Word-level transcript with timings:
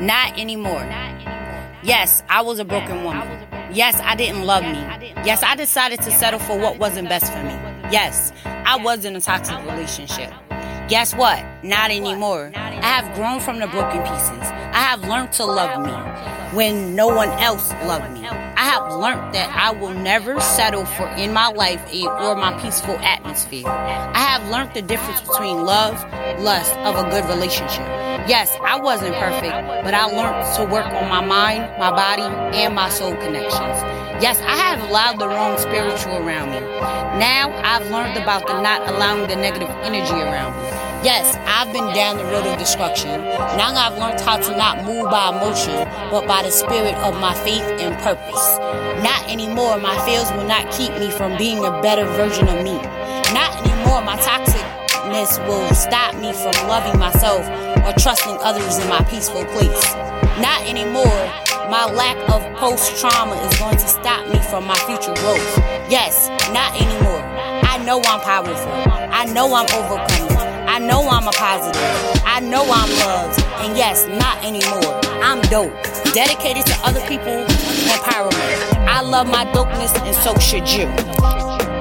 Not 0.00 0.38
anymore. 0.38 0.84
Yes, 1.82 2.22
I 2.28 2.42
was 2.42 2.60
a 2.60 2.64
broken 2.64 3.02
woman. 3.02 3.26
Yes, 3.72 4.00
I 4.02 4.14
didn't 4.14 4.44
love 4.44 4.62
me. 4.62 4.78
Yes, 5.24 5.42
I 5.42 5.56
decided 5.56 6.00
to 6.02 6.10
settle 6.12 6.38
for 6.38 6.56
what 6.56 6.78
wasn't 6.78 7.08
best 7.08 7.32
for 7.32 7.42
me. 7.42 7.54
Yes, 7.90 8.32
I 8.44 8.76
was 8.76 9.04
in 9.04 9.16
a 9.16 9.20
toxic 9.20 9.58
relationship. 9.64 10.32
Guess 10.88 11.14
what? 11.14 11.44
Not 11.64 11.90
anymore. 11.90 12.52
I 12.54 12.80
have 12.80 13.14
grown 13.16 13.40
from 13.40 13.58
the 13.58 13.66
broken 13.66 14.02
pieces. 14.02 14.48
I 14.72 14.80
have 14.80 15.00
learned 15.02 15.32
to 15.32 15.44
love 15.44 15.84
me 15.84 15.92
when 16.56 16.94
no 16.94 17.08
one 17.08 17.30
else 17.30 17.72
loved 17.84 18.12
me. 18.12 18.28
I 18.68 18.72
have 18.72 19.00
learned 19.00 19.34
that 19.34 19.48
I 19.56 19.70
will 19.70 19.94
never 19.94 20.38
settle 20.40 20.84
for 20.84 21.08
in 21.16 21.32
my 21.32 21.48
life 21.48 21.80
or 21.90 22.34
my 22.34 22.52
peaceful 22.60 22.98
atmosphere. 22.98 23.66
I 23.66 24.18
have 24.18 24.46
learned 24.50 24.74
the 24.74 24.82
difference 24.82 25.22
between 25.22 25.64
love, 25.64 25.94
lust 26.40 26.76
of 26.84 26.94
a 26.94 27.08
good 27.08 27.24
relationship. 27.30 27.86
Yes, 28.28 28.54
I 28.60 28.78
wasn't 28.78 29.14
perfect, 29.14 29.56
but 29.84 29.94
I 29.94 30.04
learned 30.04 30.54
to 30.56 30.64
work 30.70 30.84
on 30.84 31.08
my 31.08 31.24
mind, 31.24 31.62
my 31.78 31.90
body, 31.90 32.24
and 32.58 32.74
my 32.74 32.90
soul 32.90 33.14
connections. 33.16 33.80
Yes, 34.20 34.38
I 34.42 34.56
have 34.56 34.90
allowed 34.90 35.18
the 35.18 35.28
wrong 35.28 35.56
spiritual 35.56 36.18
around 36.18 36.50
me. 36.50 36.60
Now 37.18 37.50
I've 37.64 37.90
learned 37.90 38.18
about 38.18 38.46
the 38.46 38.60
not 38.60 38.86
allowing 38.86 39.28
the 39.28 39.36
negative 39.36 39.70
energy 39.80 40.12
around 40.12 40.52
me. 40.62 40.87
Yes, 41.04 41.38
I've 41.46 41.72
been 41.72 41.94
down 41.94 42.16
the 42.16 42.24
road 42.24 42.44
of 42.44 42.58
destruction. 42.58 43.22
Now 43.54 43.70
I've 43.70 43.96
learned 43.96 44.20
how 44.20 44.36
to 44.36 44.56
not 44.56 44.84
move 44.84 45.08
by 45.08 45.30
emotion, 45.30 45.86
but 46.10 46.26
by 46.26 46.42
the 46.42 46.50
spirit 46.50 46.94
of 47.06 47.14
my 47.20 47.34
faith 47.46 47.62
and 47.78 47.94
purpose. 48.02 48.58
Not 49.06 49.30
anymore, 49.30 49.78
my 49.78 49.94
fears 50.04 50.28
will 50.32 50.48
not 50.48 50.72
keep 50.72 50.90
me 50.98 51.10
from 51.12 51.38
being 51.38 51.64
a 51.64 51.70
better 51.82 52.04
version 52.18 52.48
of 52.48 52.64
me. 52.64 52.74
Not 53.30 53.54
anymore, 53.62 54.02
my 54.02 54.18
toxicness 54.18 55.38
will 55.46 55.72
stop 55.72 56.16
me 56.16 56.32
from 56.32 56.66
loving 56.66 56.98
myself 56.98 57.46
or 57.86 57.94
trusting 57.94 58.36
others 58.42 58.78
in 58.78 58.88
my 58.88 59.00
peaceful 59.04 59.44
place. 59.54 59.94
Not 60.42 60.66
anymore, 60.66 61.22
my 61.70 61.86
lack 61.94 62.18
of 62.28 62.42
post 62.58 62.98
trauma 62.98 63.36
is 63.46 63.58
going 63.60 63.76
to 63.76 63.86
stop 63.86 64.26
me 64.26 64.40
from 64.50 64.66
my 64.66 64.76
future 64.82 65.14
growth. 65.22 65.58
Yes, 65.88 66.28
not 66.52 66.74
anymore. 66.74 67.22
I 67.62 67.78
know 67.86 68.02
I'm 68.04 68.20
powerful. 68.20 68.72
I 69.14 69.26
know 69.26 69.54
I'm 69.54 69.66
overcoming. 69.72 70.27
I 70.68 70.78
know 70.78 71.08
I'm 71.08 71.26
a 71.26 71.32
positive. 71.32 71.80
I 72.26 72.40
know 72.40 72.62
I'm 72.62 72.90
loved. 73.00 73.40
And 73.64 73.76
yes, 73.76 74.06
not 74.06 74.44
anymore. 74.44 75.00
I'm 75.24 75.40
dope. 75.48 75.72
Dedicated 76.12 76.66
to 76.66 76.74
other 76.84 77.00
people 77.08 77.44
empowerment. 77.88 78.86
I 78.86 79.00
love 79.00 79.28
my 79.28 79.46
dopeness 79.46 79.96
and 80.06 80.14
so 80.14 80.38
should 80.38 80.70
you. 80.70 81.77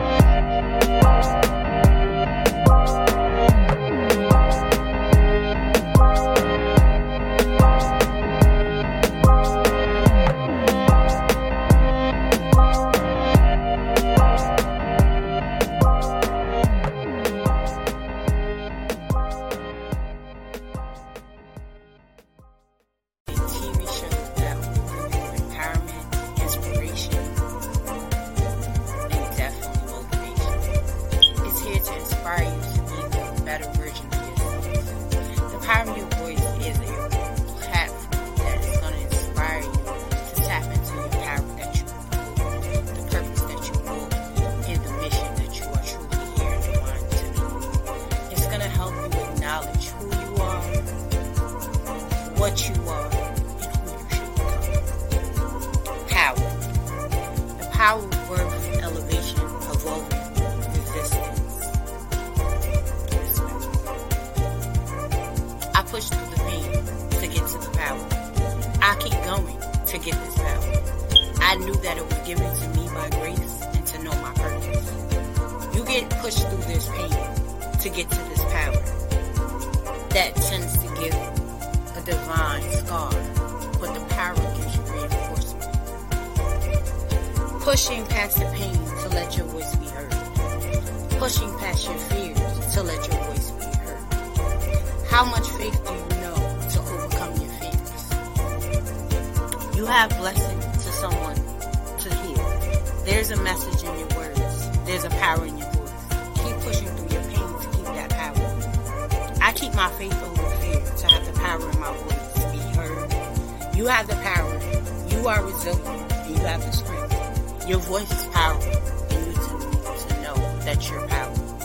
Your 117.67 117.79
voice 117.79 118.09
is 118.09 118.25
powerful, 118.27 118.71
and 119.09 119.25
you 119.25 119.33
need 119.33 119.35
to 119.35 120.21
know 120.23 120.59
that 120.63 120.89
you're 120.89 121.05
powerful. 121.07 121.59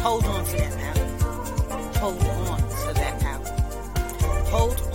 Hold 0.00 0.24
on 0.24 0.44
to 0.46 0.52
that 0.56 0.78
power. 0.78 1.06
Hold 2.00 2.22
on 2.24 2.58
to 2.58 2.94
that 2.94 3.20
power. 3.20 3.44
Hold 4.48 4.91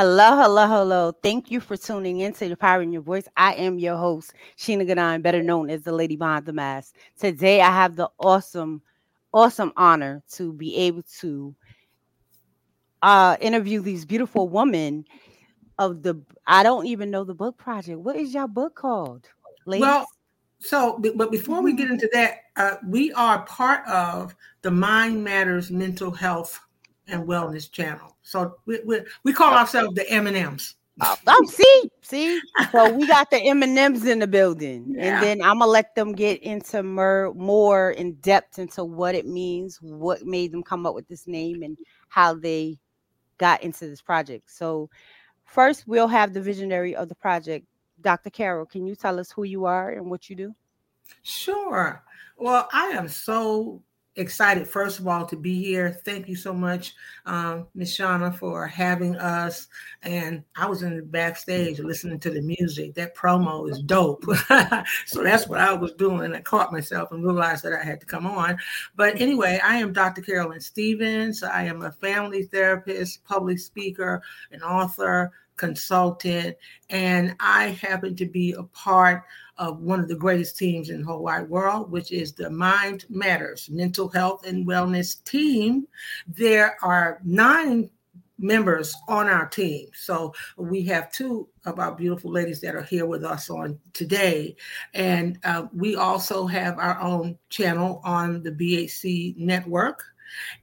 Hello, 0.00 0.36
hello, 0.36 0.68
hello. 0.68 1.12
Thank 1.24 1.50
you 1.50 1.58
for 1.58 1.76
tuning 1.76 2.20
in 2.20 2.32
to 2.34 2.48
the 2.48 2.56
Power 2.56 2.82
in 2.82 2.92
Your 2.92 3.02
Voice. 3.02 3.26
I 3.36 3.54
am 3.54 3.80
your 3.80 3.96
host, 3.96 4.32
Sheena 4.56 4.88
Gadan, 4.88 5.22
better 5.22 5.42
known 5.42 5.70
as 5.70 5.82
the 5.82 5.90
Lady 5.90 6.14
Behind 6.14 6.46
the 6.46 6.52
Mask. 6.52 6.94
Today, 7.18 7.60
I 7.60 7.72
have 7.72 7.96
the 7.96 8.08
awesome, 8.20 8.80
awesome 9.34 9.72
honor 9.76 10.22
to 10.34 10.52
be 10.52 10.76
able 10.76 11.02
to 11.18 11.52
uh, 13.02 13.38
interview 13.40 13.82
these 13.82 14.04
beautiful 14.04 14.48
women 14.48 15.04
of 15.80 16.04
the, 16.04 16.22
I 16.46 16.62
don't 16.62 16.86
even 16.86 17.10
know 17.10 17.24
the 17.24 17.34
book 17.34 17.58
project. 17.58 17.98
What 17.98 18.14
is 18.14 18.32
your 18.32 18.46
book 18.46 18.76
called? 18.76 19.28
Ladies? 19.66 19.82
Well, 19.82 20.06
so, 20.60 21.00
but 21.16 21.32
before 21.32 21.60
we 21.60 21.72
get 21.72 21.86
mm-hmm. 21.86 21.94
into 21.94 22.08
that, 22.12 22.42
uh, 22.54 22.76
we 22.86 23.12
are 23.14 23.44
part 23.46 23.84
of 23.88 24.36
the 24.62 24.70
Mind 24.70 25.24
Matters 25.24 25.72
Mental 25.72 26.12
Health 26.12 26.60
and 27.08 27.26
Wellness 27.26 27.70
channel. 27.70 28.16
So 28.22 28.56
we, 28.66 28.80
we, 28.84 29.00
we 29.24 29.32
call 29.32 29.54
ourselves 29.54 29.94
the 29.94 30.08
M 30.10 30.26
and 30.26 30.36
M's. 30.36 30.74
Oh, 31.00 31.16
oh, 31.28 31.46
see, 31.46 31.90
see. 32.02 32.40
So 32.72 32.92
we 32.92 33.06
got 33.06 33.30
the 33.30 33.38
M 33.38 33.62
and 33.62 33.78
M's 33.78 34.04
in 34.04 34.18
the 34.18 34.26
building, 34.26 34.94
yeah. 34.96 35.14
and 35.14 35.22
then 35.22 35.42
I'm 35.42 35.60
gonna 35.60 35.70
let 35.70 35.94
them 35.94 36.12
get 36.12 36.42
into 36.42 36.82
more 36.82 37.32
more 37.34 37.92
in 37.92 38.14
depth 38.14 38.58
into 38.58 38.84
what 38.84 39.14
it 39.14 39.24
means, 39.24 39.78
what 39.80 40.24
made 40.24 40.50
them 40.50 40.64
come 40.64 40.86
up 40.86 40.94
with 40.94 41.06
this 41.06 41.28
name, 41.28 41.62
and 41.62 41.78
how 42.08 42.34
they 42.34 42.78
got 43.38 43.62
into 43.62 43.86
this 43.86 44.02
project. 44.02 44.50
So 44.50 44.90
first, 45.44 45.86
we'll 45.86 46.08
have 46.08 46.34
the 46.34 46.40
visionary 46.40 46.96
of 46.96 47.08
the 47.08 47.14
project, 47.14 47.66
Dr. 48.00 48.30
Carol. 48.30 48.66
Can 48.66 48.84
you 48.84 48.96
tell 48.96 49.20
us 49.20 49.30
who 49.30 49.44
you 49.44 49.66
are 49.66 49.90
and 49.90 50.10
what 50.10 50.28
you 50.28 50.34
do? 50.34 50.54
Sure. 51.22 52.02
Well, 52.36 52.68
I 52.72 52.88
am 52.88 53.08
so 53.08 53.82
excited, 54.16 54.66
first 54.66 54.98
of 54.98 55.06
all, 55.06 55.24
to 55.26 55.36
be 55.36 55.62
here. 55.62 56.00
Thank 56.04 56.28
you 56.28 56.36
so 56.36 56.52
much, 56.52 56.94
um, 57.26 57.66
Ms. 57.74 57.96
Shauna, 57.96 58.36
for 58.36 58.66
having 58.66 59.16
us. 59.16 59.68
And 60.02 60.42
I 60.56 60.66
was 60.66 60.82
in 60.82 60.96
the 60.96 61.02
backstage 61.02 61.78
listening 61.78 62.20
to 62.20 62.30
the 62.30 62.42
music. 62.42 62.94
That 62.94 63.16
promo 63.16 63.70
is 63.70 63.80
dope. 63.82 64.24
so 65.06 65.22
that's 65.22 65.48
what 65.48 65.60
I 65.60 65.72
was 65.72 65.92
doing. 65.92 66.34
I 66.34 66.40
caught 66.40 66.72
myself 66.72 67.12
and 67.12 67.24
realized 67.24 67.64
that 67.64 67.72
I 67.72 67.84
had 67.84 68.00
to 68.00 68.06
come 68.06 68.26
on. 68.26 68.58
But 68.96 69.20
anyway, 69.20 69.60
I 69.62 69.76
am 69.76 69.92
Dr. 69.92 70.22
Carolyn 70.22 70.60
Stevens. 70.60 71.42
I 71.42 71.64
am 71.64 71.82
a 71.82 71.92
family 71.92 72.44
therapist, 72.44 73.24
public 73.24 73.58
speaker, 73.58 74.22
an 74.50 74.62
author, 74.62 75.32
consultant, 75.58 76.56
and 76.88 77.36
I 77.40 77.68
happen 77.68 78.16
to 78.16 78.26
be 78.26 78.52
a 78.52 78.62
part 78.62 79.24
of 79.58 79.80
one 79.80 80.00
of 80.00 80.08
the 80.08 80.14
greatest 80.14 80.56
teams 80.56 80.90
in 80.90 81.00
the 81.00 81.06
whole 81.06 81.22
wide 81.22 81.48
world, 81.48 81.90
which 81.90 82.12
is 82.12 82.32
the 82.32 82.48
Mind 82.48 83.04
Matters 83.08 83.68
Mental 83.70 84.08
Health 84.08 84.46
and 84.46 84.66
Wellness 84.66 85.22
Team. 85.24 85.86
There 86.26 86.76
are 86.82 87.20
nine 87.24 87.90
members 88.38 88.94
on 89.08 89.28
our 89.28 89.46
team. 89.46 89.88
So 89.94 90.32
we 90.56 90.84
have 90.84 91.10
two 91.10 91.48
of 91.66 91.78
our 91.78 91.92
beautiful 91.92 92.30
ladies 92.30 92.60
that 92.60 92.74
are 92.74 92.82
here 92.82 93.06
with 93.06 93.24
us 93.24 93.50
on 93.50 93.78
today. 93.92 94.56
And 94.94 95.38
uh, 95.44 95.66
we 95.74 95.96
also 95.96 96.46
have 96.46 96.78
our 96.78 97.00
own 97.00 97.36
channel 97.50 98.00
on 98.04 98.42
the 98.42 98.52
BHC 98.52 99.36
network. 99.36 100.04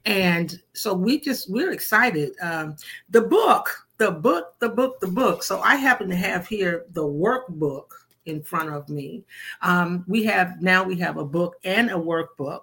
And 0.04 0.58
so 0.72 0.94
we 0.94 1.20
just, 1.20 1.50
we're 1.50 1.72
excited. 1.72 2.32
Um, 2.40 2.76
the 3.10 3.22
book, 3.22 3.86
the 3.98 4.10
book, 4.10 4.54
the 4.60 4.68
book, 4.68 5.00
the 5.00 5.08
book. 5.08 5.42
So 5.42 5.60
I 5.60 5.76
happen 5.76 6.08
to 6.08 6.16
have 6.16 6.46
here 6.46 6.86
the 6.92 7.04
workbook 7.04 7.88
in 8.26 8.42
front 8.42 8.70
of 8.70 8.88
me. 8.88 9.24
Um, 9.62 10.04
we 10.06 10.24
have 10.24 10.60
now 10.60 10.84
we 10.84 10.96
have 10.96 11.16
a 11.16 11.24
book 11.24 11.56
and 11.64 11.90
a 11.90 11.94
workbook, 11.94 12.62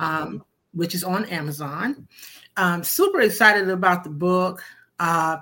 um, 0.00 0.44
which 0.72 0.94
is 0.94 1.04
on 1.04 1.24
Amazon. 1.26 2.08
Um, 2.56 2.82
super 2.82 3.20
excited 3.20 3.68
about 3.68 4.04
the 4.04 4.10
book. 4.10 4.62
Uh, 4.98 5.38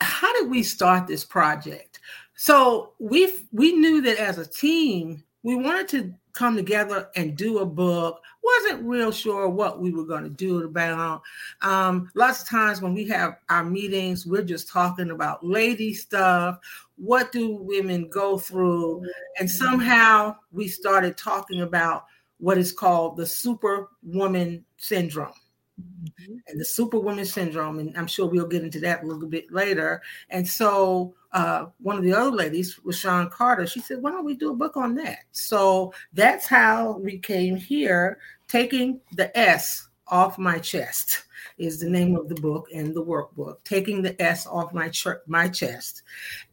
how 0.00 0.32
did 0.40 0.50
we 0.50 0.62
start 0.62 1.06
this 1.06 1.24
project? 1.24 2.00
So 2.34 2.94
we 2.98 3.46
we 3.52 3.72
knew 3.72 4.00
that 4.02 4.18
as 4.18 4.38
a 4.38 4.46
team 4.46 5.22
we 5.42 5.56
wanted 5.56 5.88
to 5.88 6.14
come 6.32 6.56
together 6.56 7.08
and 7.16 7.36
do 7.36 7.58
a 7.58 7.66
book 7.66 8.22
wasn't 8.42 8.82
real 8.84 9.10
sure 9.10 9.48
what 9.48 9.80
we 9.80 9.90
were 9.90 10.04
going 10.04 10.22
to 10.22 10.30
do 10.30 10.64
about 10.64 11.22
um, 11.62 12.10
lots 12.14 12.42
of 12.42 12.48
times 12.48 12.80
when 12.80 12.94
we 12.94 13.06
have 13.06 13.36
our 13.48 13.64
meetings 13.64 14.26
we're 14.26 14.42
just 14.42 14.68
talking 14.68 15.10
about 15.10 15.44
lady 15.44 15.92
stuff 15.92 16.58
what 17.00 17.32
do 17.32 17.56
women 17.56 18.08
go 18.08 18.36
through 18.36 19.02
and 19.38 19.50
somehow 19.50 20.36
we 20.52 20.68
started 20.68 21.16
talking 21.16 21.62
about 21.62 22.04
what 22.38 22.58
is 22.58 22.72
called 22.72 23.16
the 23.16 23.24
superwoman 23.24 24.62
syndrome 24.76 25.32
mm-hmm. 25.80 26.34
and 26.46 26.60
the 26.60 26.64
superwoman 26.64 27.24
syndrome 27.24 27.78
and 27.78 27.96
i'm 27.96 28.06
sure 28.06 28.26
we'll 28.26 28.46
get 28.46 28.62
into 28.62 28.80
that 28.80 29.02
a 29.02 29.06
little 29.06 29.28
bit 29.28 29.50
later 29.50 30.02
and 30.28 30.46
so 30.46 31.14
uh, 31.32 31.66
one 31.80 31.96
of 31.96 32.02
the 32.02 32.12
other 32.12 32.32
ladies 32.32 32.82
was 32.82 32.98
Sean 32.98 33.30
Carter. 33.30 33.64
She 33.64 33.78
said, 33.78 34.02
"Why 34.02 34.10
don't 34.10 34.24
we 34.24 34.34
do 34.34 34.50
a 34.50 34.56
book 34.56 34.76
on 34.76 34.96
that?" 34.96 35.20
So 35.30 35.94
that's 36.12 36.44
how 36.44 36.98
we 36.98 37.18
came 37.18 37.54
here, 37.54 38.18
taking 38.48 39.00
the 39.12 39.38
S 39.38 39.89
off 40.10 40.38
my 40.38 40.58
chest 40.58 41.24
is 41.58 41.78
the 41.78 41.88
name 41.88 42.16
of 42.16 42.28
the 42.28 42.34
book 42.36 42.68
and 42.74 42.94
the 42.94 43.04
workbook 43.04 43.56
taking 43.64 44.02
the 44.02 44.20
s 44.20 44.46
off 44.46 44.72
my 44.72 44.88
ch- 44.88 45.06
my 45.26 45.48
chest. 45.48 46.02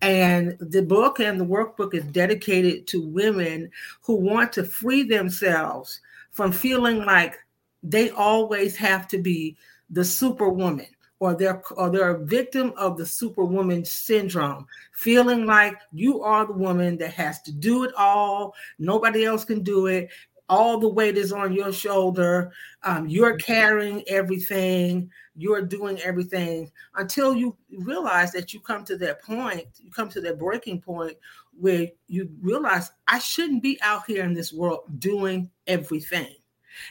And 0.01 0.57
the 0.59 0.81
book 0.81 1.19
and 1.19 1.39
the 1.39 1.45
workbook 1.45 1.94
is 1.94 2.04
dedicated 2.06 2.88
to 2.88 3.07
women 3.07 3.71
who 4.01 4.15
want 4.15 4.51
to 4.54 4.63
free 4.63 5.04
themselves 5.04 6.01
from 6.31 6.51
feeling 6.51 7.00
like 7.06 7.38
they 7.83 8.09
always 8.12 8.75
have 8.75 9.07
to 9.07 9.18
be 9.18 9.56
the 9.89 10.03
superwoman 10.03 10.88
or 11.19 11.33
they're 11.33 11.63
or 11.71 11.89
they're 11.89 12.12
a 12.12 12.25
victim 12.25 12.74
of 12.77 12.98
the 12.98 13.06
superwoman 13.06 13.83
syndrome 13.83 14.68
feeling 14.94 15.45
like 15.45 15.75
you 15.92 16.21
are 16.21 16.45
the 16.45 16.53
woman 16.53 16.98
that 16.98 17.13
has 17.13 17.42
to 17.42 17.51
do 17.51 17.83
it 17.83 17.92
all. 17.98 18.53
Nobody 18.77 19.25
else 19.25 19.45
can 19.45 19.63
do 19.63 19.88
it 19.88 20.10
all 20.50 20.80
the 20.80 20.88
weight 20.88 21.18
is 21.18 21.34
on 21.34 21.54
your 21.54 21.74
shoulder. 21.74 22.52
Um, 22.84 23.08
you're 23.08 23.38
carrying 23.38 24.04
everything. 24.08 25.10
You're 25.36 25.62
doing 25.62 26.00
everything. 26.02 26.72
Until 26.96 27.36
you 27.36 27.56
realize 27.80 28.32
that 28.32 28.54
you 28.54 28.60
come 28.60 28.84
to 28.86 28.98
that 28.98 29.22
point 29.22 29.66
you 29.80 29.92
come 29.92 30.10
to 30.10 30.22
that 30.22 30.40
breaking 30.40 30.82
point 30.82 31.18
where 31.60 31.88
you 32.08 32.30
realize 32.42 32.92
i 33.08 33.18
shouldn't 33.20 33.64
be 33.64 33.80
out 33.82 34.04
here 34.06 34.24
in 34.24 34.34
this 34.34 34.54
world 34.54 34.82
doing 35.00 35.50
everything. 35.66 36.34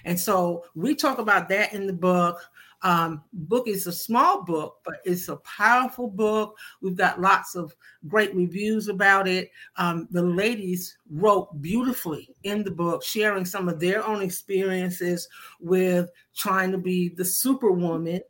And 0.05 0.19
so 0.19 0.64
we 0.75 0.94
talk 0.94 1.19
about 1.19 1.49
that 1.49 1.73
in 1.73 1.87
the 1.87 1.93
book 1.93 2.41
um, 2.86 3.24
book 3.32 3.66
is 3.66 3.88
a 3.88 3.92
small 3.92 4.44
book, 4.44 4.76
but 4.84 5.00
it's 5.04 5.28
a 5.28 5.38
powerful 5.38 6.08
book. 6.08 6.56
We've 6.80 6.94
got 6.94 7.20
lots 7.20 7.56
of 7.56 7.74
great 8.06 8.32
reviews 8.32 8.86
about 8.86 9.26
it. 9.26 9.50
Um, 9.74 10.06
the 10.12 10.22
ladies 10.22 10.96
wrote 11.10 11.60
beautifully 11.60 12.32
in 12.44 12.62
the 12.62 12.70
book, 12.70 13.02
sharing 13.02 13.44
some 13.44 13.68
of 13.68 13.80
their 13.80 14.06
own 14.06 14.22
experiences 14.22 15.28
with 15.58 16.10
trying 16.36 16.70
to 16.70 16.78
be 16.78 17.08
the 17.08 17.24
superwoman. 17.24 18.20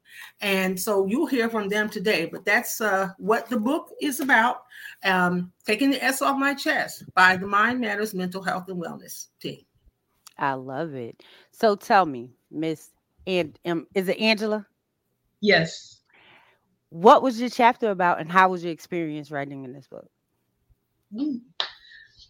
And 0.41 0.81
so 0.81 1.05
you'll 1.05 1.27
hear 1.27 1.51
from 1.51 1.69
them 1.69 1.91
today. 1.91 2.25
But 2.25 2.47
that's 2.47 2.81
uh, 2.81 3.11
what 3.19 3.51
the 3.51 3.61
book 3.61 3.91
is 4.01 4.21
about 4.21 4.63
um, 5.05 5.53
Taking 5.67 5.91
the 5.91 6.03
S 6.03 6.23
Off 6.23 6.39
My 6.39 6.55
Chest 6.55 7.05
by 7.15 7.37
the 7.37 7.47
Mind 7.47 7.79
Matters 7.79 8.15
Mental 8.15 8.43
Health 8.43 8.71
and 8.71 8.83
Wellness 8.83 9.27
team. 9.39 9.67
I 10.39 10.55
love 10.55 10.95
it. 10.95 11.23
So 11.51 11.77
tell 11.77 12.07
me, 12.07 12.31
Miss 12.51 12.91
and 13.27 13.59
um, 13.67 13.87
is 13.95 14.09
it 14.09 14.19
Angela? 14.19 14.67
Yes. 15.41 16.01
What 16.91 17.23
was 17.23 17.41
your 17.41 17.51
chapter 17.51 17.91
about, 17.91 18.21
and 18.21 18.31
how 18.31 18.49
was 18.49 18.63
your 18.63 18.73
experience 18.73 19.31
writing 19.31 19.65
in 19.65 19.73
this 19.73 19.87
book? 19.87 20.09
Mm. 21.15 21.41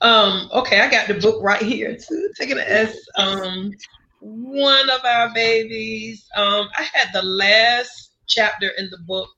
Um. 0.01 0.51
Okay, 0.53 0.81
I 0.81 0.91
got 0.91 1.09
the 1.09 1.15
book 1.15 1.43
right 1.43 1.63
here 1.63 1.97
too. 1.97 2.31
Taking 2.39 2.59
an 2.59 2.65
S. 2.67 2.97
Um, 3.17 3.73
one 4.21 4.91
of 4.91 5.05
our 5.05 5.33
babies. 5.33 6.27
Um, 6.37 6.69
I 6.77 6.83
had 6.93 7.09
the 7.13 7.23
last 7.23 8.13
chapter 8.27 8.71
in 8.79 8.91
the 8.91 8.99
book. 9.07 9.29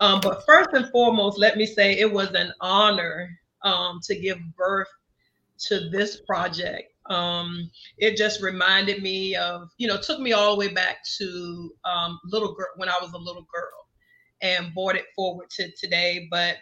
Um, 0.00 0.20
but 0.22 0.44
first 0.46 0.70
and 0.72 0.88
foremost, 0.90 1.38
let 1.38 1.56
me 1.56 1.66
say 1.66 1.98
it 1.98 2.10
was 2.10 2.30
an 2.30 2.52
honor 2.60 3.28
um, 3.62 4.00
to 4.04 4.18
give 4.18 4.38
birth 4.56 4.88
to 5.66 5.90
this 5.90 6.22
project. 6.22 6.89
Um, 7.06 7.70
it 7.98 8.16
just 8.16 8.42
reminded 8.42 9.02
me 9.02 9.34
of, 9.34 9.68
you 9.78 9.88
know, 9.88 9.98
took 9.98 10.20
me 10.20 10.32
all 10.32 10.52
the 10.52 10.58
way 10.58 10.72
back 10.72 10.98
to 11.18 11.74
um, 11.84 12.20
little 12.24 12.54
girl 12.54 12.68
when 12.76 12.88
I 12.88 12.98
was 13.00 13.12
a 13.12 13.18
little 13.18 13.46
girl 13.52 13.88
and 14.42 14.74
brought 14.74 14.96
it 14.96 15.06
forward 15.14 15.50
to 15.50 15.70
today. 15.72 16.28
But 16.30 16.56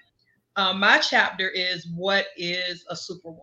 um, 0.57 0.81
my 0.81 0.99
chapter 0.99 1.49
is 1.49 1.87
what 1.95 2.27
is 2.37 2.85
a 2.89 2.97
superwoman? 2.97 3.43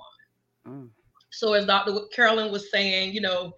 Mm. 0.68 0.90
So 1.32 1.54
as 1.54 1.66
Dr. 1.66 1.94
Carolyn 2.14 2.52
was 2.52 2.72
saying, 2.72 3.14
you 3.14 3.22
know, 3.22 3.54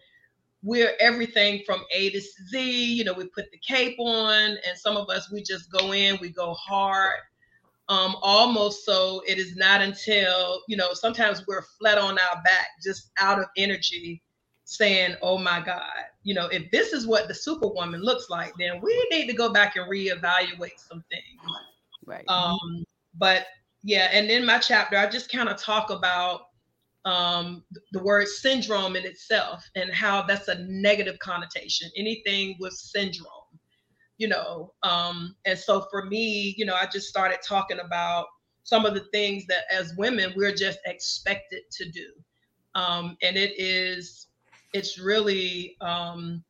we're 0.63 0.93
everything 0.99 1.61
from 1.65 1.83
A 1.93 2.09
to 2.09 2.19
Z. 2.19 2.93
You 2.93 3.03
know, 3.03 3.13
we 3.13 3.27
put 3.27 3.51
the 3.51 3.59
cape 3.59 3.97
on, 3.99 4.57
and 4.67 4.77
some 4.77 4.97
of 4.97 5.09
us 5.09 5.31
we 5.31 5.43
just 5.43 5.71
go 5.71 5.93
in, 5.93 6.17
we 6.19 6.29
go 6.29 6.53
hard 6.53 7.13
um, 7.89 8.15
almost 8.21 8.85
so 8.85 9.21
it 9.27 9.37
is 9.37 9.55
not 9.55 9.81
until 9.81 10.61
you 10.67 10.75
know 10.75 10.93
sometimes 10.93 11.45
we're 11.47 11.63
flat 11.79 11.97
on 11.97 12.17
our 12.19 12.41
back 12.43 12.67
just 12.83 13.11
out 13.19 13.39
of 13.39 13.45
energy 13.57 14.21
saying 14.65 15.15
oh 15.21 15.37
my 15.37 15.61
god. 15.61 15.83
You 16.23 16.33
know 16.33 16.47
if 16.47 16.69
this 16.71 16.91
is 16.91 17.07
what 17.07 17.27
the 17.27 17.33
superwoman 17.33 18.01
looks 18.01 18.29
like 18.29 18.53
then 18.59 18.81
we 18.81 19.07
need 19.11 19.27
to 19.27 19.33
go 19.33 19.51
back 19.51 19.75
and 19.75 19.89
reevaluate 19.89 20.77
some 20.77 21.03
things. 21.09 21.51
Right. 22.05 22.25
Um 22.27 22.85
but 23.15 23.45
yeah 23.83 24.09
and 24.11 24.29
in 24.29 24.45
my 24.45 24.57
chapter 24.57 24.97
i 24.97 25.07
just 25.07 25.31
kind 25.31 25.47
of 25.47 25.55
talk 25.55 25.91
about 25.91 26.41
um, 27.07 27.63
the 27.93 28.03
word 28.03 28.27
syndrome 28.27 28.97
in 28.97 29.05
itself 29.05 29.63
and 29.75 29.93
how 29.93 30.23
that's 30.23 30.49
a 30.49 30.59
negative 30.65 31.17
connotation. 31.19 31.89
Anything 31.95 32.57
with 32.59 32.73
syndrome 32.73 33.46
you 34.17 34.27
know 34.27 34.73
um 34.83 35.35
and 35.45 35.57
so 35.57 35.87
for 35.91 36.05
me 36.05 36.53
you 36.57 36.65
know 36.65 36.75
i 36.75 36.85
just 36.85 37.07
started 37.07 37.37
talking 37.43 37.79
about 37.79 38.25
some 38.67 38.85
of 38.85 38.93
the 38.93 39.05
things 39.13 39.45
that 39.45 39.63
as 39.71 39.95
women 39.95 40.33
we're 40.35 40.53
just 40.53 40.79
expected 40.85 41.61
to 41.71 41.89
do. 41.89 42.07
Um 42.75 43.15
and 43.21 43.37
it 43.37 43.53
is 43.57 44.27
it's 44.73 44.99
really 44.99 45.77
um 45.79 46.43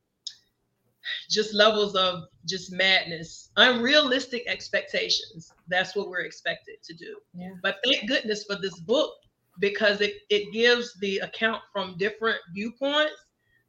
just 1.30 1.54
levels 1.54 1.96
of 1.96 2.24
just 2.48 2.72
madness 2.72 3.52
unrealistic 3.56 4.44
expectations. 4.48 5.54
That's 5.68 5.96
what 5.96 6.10
we're 6.10 6.22
expected 6.26 6.78
to 6.86 6.96
do. 6.96 7.18
Yeah. 7.36 7.52
but 7.62 7.78
thank 7.86 8.08
goodness 8.08 8.46
for 8.46 8.56
this 8.56 8.80
book 8.80 9.14
because 9.60 10.02
it, 10.02 10.16
it 10.32 10.52
gives 10.52 10.96
the 11.00 11.20
account 11.20 11.62
from 11.72 11.98
different 12.00 12.40
viewpoints 12.54 13.26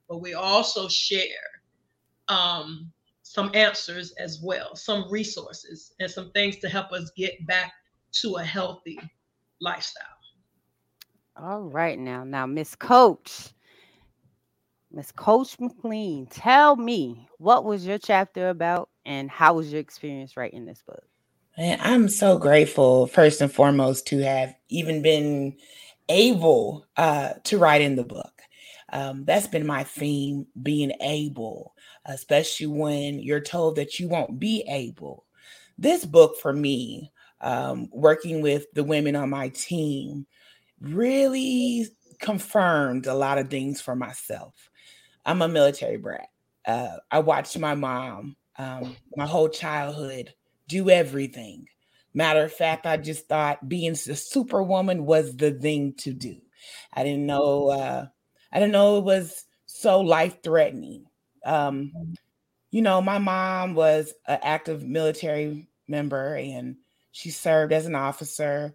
but 0.08 0.22
we 0.22 0.32
also 0.34 0.88
share 0.88 1.28
um 2.28 2.90
some 3.28 3.50
answers 3.52 4.12
as 4.12 4.40
well, 4.42 4.74
some 4.74 5.04
resources, 5.10 5.92
and 6.00 6.10
some 6.10 6.30
things 6.30 6.56
to 6.56 6.68
help 6.68 6.92
us 6.92 7.12
get 7.14 7.46
back 7.46 7.74
to 8.10 8.36
a 8.36 8.42
healthy 8.42 8.98
lifestyle. 9.60 10.06
All 11.36 11.60
right, 11.60 11.98
now, 11.98 12.24
now, 12.24 12.46
Miss 12.46 12.74
Coach, 12.74 13.50
Miss 14.90 15.12
Coach 15.12 15.60
McLean, 15.60 16.26
tell 16.26 16.74
me 16.74 17.28
what 17.36 17.64
was 17.64 17.86
your 17.86 17.98
chapter 17.98 18.48
about 18.48 18.88
and 19.04 19.30
how 19.30 19.52
was 19.52 19.70
your 19.70 19.82
experience 19.82 20.34
writing 20.34 20.64
this 20.64 20.82
book? 20.82 21.04
And 21.58 21.82
I'm 21.82 22.08
so 22.08 22.38
grateful, 22.38 23.08
first 23.08 23.42
and 23.42 23.52
foremost, 23.52 24.06
to 24.06 24.20
have 24.20 24.54
even 24.70 25.02
been 25.02 25.58
able 26.08 26.86
uh, 26.96 27.34
to 27.44 27.58
write 27.58 27.82
in 27.82 27.96
the 27.96 28.04
book. 28.04 28.37
Um, 28.90 29.24
that's 29.24 29.46
been 29.46 29.66
my 29.66 29.84
theme, 29.84 30.46
being 30.62 30.92
able, 31.00 31.74
especially 32.06 32.66
when 32.66 33.20
you're 33.20 33.40
told 33.40 33.76
that 33.76 33.98
you 33.98 34.08
won't 34.08 34.38
be 34.38 34.64
able. 34.68 35.24
This 35.76 36.04
book 36.04 36.36
for 36.38 36.52
me, 36.52 37.12
um, 37.40 37.88
working 37.92 38.40
with 38.40 38.66
the 38.72 38.84
women 38.84 39.14
on 39.14 39.30
my 39.30 39.50
team, 39.50 40.26
really 40.80 41.86
confirmed 42.18 43.06
a 43.06 43.14
lot 43.14 43.38
of 43.38 43.50
things 43.50 43.80
for 43.80 43.94
myself. 43.94 44.54
I'm 45.24 45.42
a 45.42 45.48
military 45.48 45.98
brat. 45.98 46.28
Uh, 46.64 46.96
I 47.10 47.20
watched 47.20 47.58
my 47.58 47.74
mom 47.74 48.36
um, 48.58 48.96
my 49.16 49.26
whole 49.26 49.48
childhood 49.48 50.34
do 50.66 50.90
everything. 50.90 51.66
Matter 52.12 52.42
of 52.42 52.52
fact, 52.52 52.86
I 52.86 52.96
just 52.96 53.28
thought 53.28 53.68
being 53.68 53.92
a 53.92 53.96
superwoman 53.96 55.06
was 55.06 55.36
the 55.36 55.52
thing 55.52 55.94
to 55.98 56.12
do. 56.12 56.36
I 56.92 57.04
didn't 57.04 57.26
know. 57.26 57.68
Uh, 57.68 58.06
I 58.52 58.58
didn't 58.58 58.72
know 58.72 58.98
it 58.98 59.04
was 59.04 59.44
so 59.66 60.00
life 60.00 60.42
threatening. 60.42 61.06
Um, 61.44 61.92
you 62.70 62.82
know, 62.82 63.00
my 63.00 63.18
mom 63.18 63.74
was 63.74 64.12
an 64.26 64.38
active 64.42 64.84
military 64.84 65.68
member, 65.86 66.36
and 66.36 66.76
she 67.12 67.30
served 67.30 67.72
as 67.72 67.86
an 67.86 67.94
officer. 67.94 68.74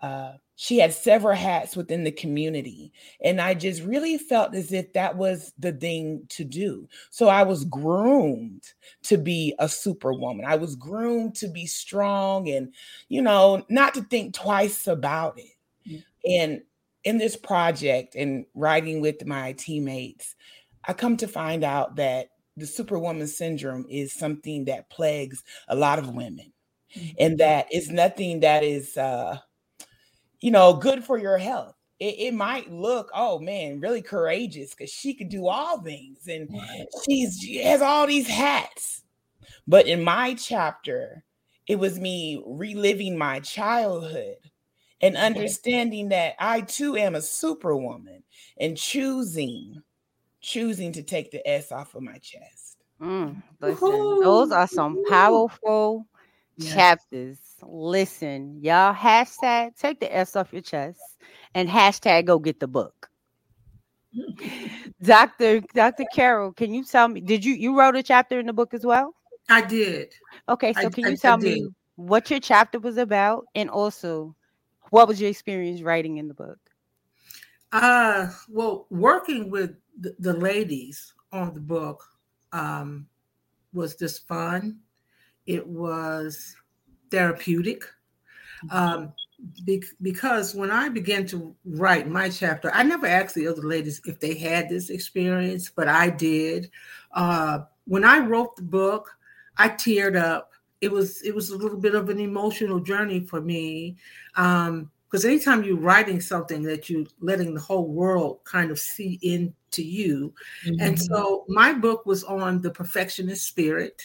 Uh, 0.00 0.32
she 0.56 0.78
had 0.78 0.92
several 0.92 1.34
hats 1.34 1.76
within 1.76 2.04
the 2.04 2.12
community. 2.12 2.92
And 3.24 3.40
I 3.40 3.54
just 3.54 3.82
really 3.82 4.16
felt 4.16 4.54
as 4.54 4.72
if 4.72 4.92
that 4.92 5.16
was 5.16 5.52
the 5.58 5.72
thing 5.72 6.24
to 6.28 6.44
do. 6.44 6.88
So 7.10 7.28
I 7.28 7.42
was 7.42 7.64
groomed 7.64 8.62
to 9.04 9.18
be 9.18 9.54
a 9.58 9.68
superwoman. 9.68 10.44
I 10.46 10.54
was 10.56 10.76
groomed 10.76 11.34
to 11.36 11.48
be 11.48 11.66
strong 11.66 12.48
and, 12.48 12.72
you 13.08 13.22
know, 13.22 13.64
not 13.68 13.94
to 13.94 14.02
think 14.02 14.34
twice 14.34 14.86
about 14.86 15.38
it. 15.38 15.56
Mm. 15.88 16.04
And 16.24 16.62
in 17.04 17.18
this 17.18 17.36
project 17.36 18.14
and 18.14 18.46
writing 18.54 19.00
with 19.00 19.26
my 19.26 19.52
teammates, 19.52 20.34
I 20.86 20.92
come 20.92 21.16
to 21.18 21.28
find 21.28 21.64
out 21.64 21.96
that 21.96 22.28
the 22.56 22.66
superwoman 22.66 23.26
syndrome 23.26 23.86
is 23.88 24.12
something 24.12 24.66
that 24.66 24.90
plagues 24.90 25.42
a 25.68 25.76
lot 25.76 25.98
of 25.98 26.14
women. 26.14 26.52
Mm-hmm. 26.94 27.10
And 27.18 27.38
that 27.38 27.72
is 27.72 27.90
nothing 27.90 28.40
that 28.40 28.62
is 28.62 28.96
uh 28.96 29.38
you 30.40 30.50
know, 30.50 30.74
good 30.74 31.04
for 31.04 31.16
your 31.16 31.38
health. 31.38 31.76
It, 32.00 32.16
it 32.18 32.34
might 32.34 32.70
look, 32.70 33.10
oh 33.14 33.38
man, 33.38 33.80
really 33.80 34.02
courageous 34.02 34.74
because 34.74 34.90
she 34.90 35.14
could 35.14 35.28
do 35.28 35.46
all 35.46 35.80
things 35.80 36.26
and 36.26 36.48
right. 36.52 36.86
she's 37.04 37.38
she 37.40 37.62
has 37.62 37.80
all 37.80 38.06
these 38.06 38.28
hats. 38.28 39.02
But 39.66 39.86
in 39.86 40.02
my 40.02 40.34
chapter, 40.34 41.24
it 41.68 41.78
was 41.78 42.00
me 42.00 42.42
reliving 42.44 43.16
my 43.16 43.38
childhood 43.40 44.36
and 45.02 45.16
understanding 45.16 46.08
that 46.10 46.34
I 46.38 46.62
too 46.62 46.96
am 46.96 47.14
a 47.14 47.22
superwoman 47.22 48.22
and 48.58 48.76
choosing, 48.76 49.82
choosing 50.40 50.92
to 50.92 51.02
take 51.02 51.30
the 51.30 51.46
S 51.48 51.72
off 51.72 51.94
of 51.94 52.02
my 52.02 52.18
chest. 52.18 52.78
Mm, 53.00 53.42
listen, 53.60 54.20
those 54.20 54.52
are 54.52 54.68
some 54.68 55.02
powerful 55.08 56.06
yeah. 56.56 56.74
chapters 56.74 57.52
listen, 57.66 58.58
y'all 58.62 58.94
hashtag 58.94 59.76
take 59.76 60.00
the 60.00 60.14
S 60.14 60.36
off 60.36 60.52
your 60.52 60.62
chest 60.62 61.00
and 61.54 61.68
hashtag 61.68 62.26
go 62.26 62.38
get 62.38 62.60
the 62.60 62.68
book. 62.68 63.08
Dr. 65.02 65.60
Dr. 65.74 66.04
Carol, 66.14 66.52
can 66.52 66.74
you 66.74 66.84
tell 66.84 67.08
me, 67.08 67.20
did 67.20 67.44
you 67.44 67.54
you 67.54 67.78
wrote 67.78 67.96
a 67.96 68.02
chapter 68.02 68.38
in 68.38 68.46
the 68.46 68.52
book 68.52 68.74
as 68.74 68.84
well? 68.84 69.14
I 69.48 69.62
did. 69.62 70.14
Okay, 70.48 70.72
so 70.74 70.90
can 70.90 71.06
I, 71.06 71.08
you 71.10 71.16
tell 71.16 71.38
me 71.38 71.68
what 71.96 72.30
your 72.30 72.40
chapter 72.40 72.78
was 72.78 72.98
about 72.98 73.44
and 73.54 73.70
also 73.70 74.34
what 74.92 75.08
was 75.08 75.18
your 75.18 75.30
experience 75.30 75.80
writing 75.80 76.18
in 76.18 76.28
the 76.28 76.34
book? 76.34 76.58
Uh 77.72 78.28
well, 78.48 78.86
working 78.90 79.50
with 79.50 79.74
the, 79.98 80.14
the 80.18 80.34
ladies 80.34 81.14
on 81.32 81.54
the 81.54 81.60
book 81.60 82.04
um 82.52 83.06
was 83.72 83.96
just 83.96 84.28
fun. 84.28 84.78
It 85.46 85.66
was 85.66 86.54
therapeutic. 87.10 87.84
Um, 88.70 89.14
be- 89.64 89.82
because 90.02 90.54
when 90.54 90.70
I 90.70 90.90
began 90.90 91.26
to 91.28 91.56
write 91.64 92.06
my 92.06 92.28
chapter, 92.28 92.70
I 92.72 92.82
never 92.82 93.06
asked 93.06 93.34
the 93.34 93.48
other 93.48 93.62
ladies 93.62 94.00
if 94.04 94.20
they 94.20 94.34
had 94.34 94.68
this 94.68 94.90
experience, 94.90 95.70
but 95.74 95.88
I 95.88 96.10
did. 96.10 96.70
Uh, 97.12 97.60
when 97.86 98.04
I 98.04 98.18
wrote 98.18 98.56
the 98.56 98.62
book, 98.62 99.10
I 99.56 99.70
teared 99.70 100.20
up. 100.20 100.51
It 100.82 100.90
was 100.90 101.22
it 101.22 101.34
was 101.34 101.50
a 101.50 101.56
little 101.56 101.78
bit 101.78 101.94
of 101.94 102.10
an 102.10 102.20
emotional 102.20 102.80
journey 102.80 103.20
for 103.20 103.40
me. 103.40 103.96
Um, 104.36 104.90
because 105.12 105.26
anytime 105.26 105.62
you're 105.62 105.76
writing 105.76 106.22
something 106.22 106.62
that 106.62 106.88
you're 106.88 107.04
letting 107.20 107.52
the 107.52 107.60
whole 107.60 107.86
world 107.86 108.40
kind 108.44 108.70
of 108.70 108.78
see 108.78 109.18
into 109.20 109.82
you. 109.82 110.32
Mm-hmm. 110.64 110.76
And 110.80 110.98
so 110.98 111.44
my 111.48 111.74
book 111.74 112.06
was 112.06 112.24
on 112.24 112.62
the 112.62 112.70
perfectionist 112.70 113.46
spirit, 113.46 114.00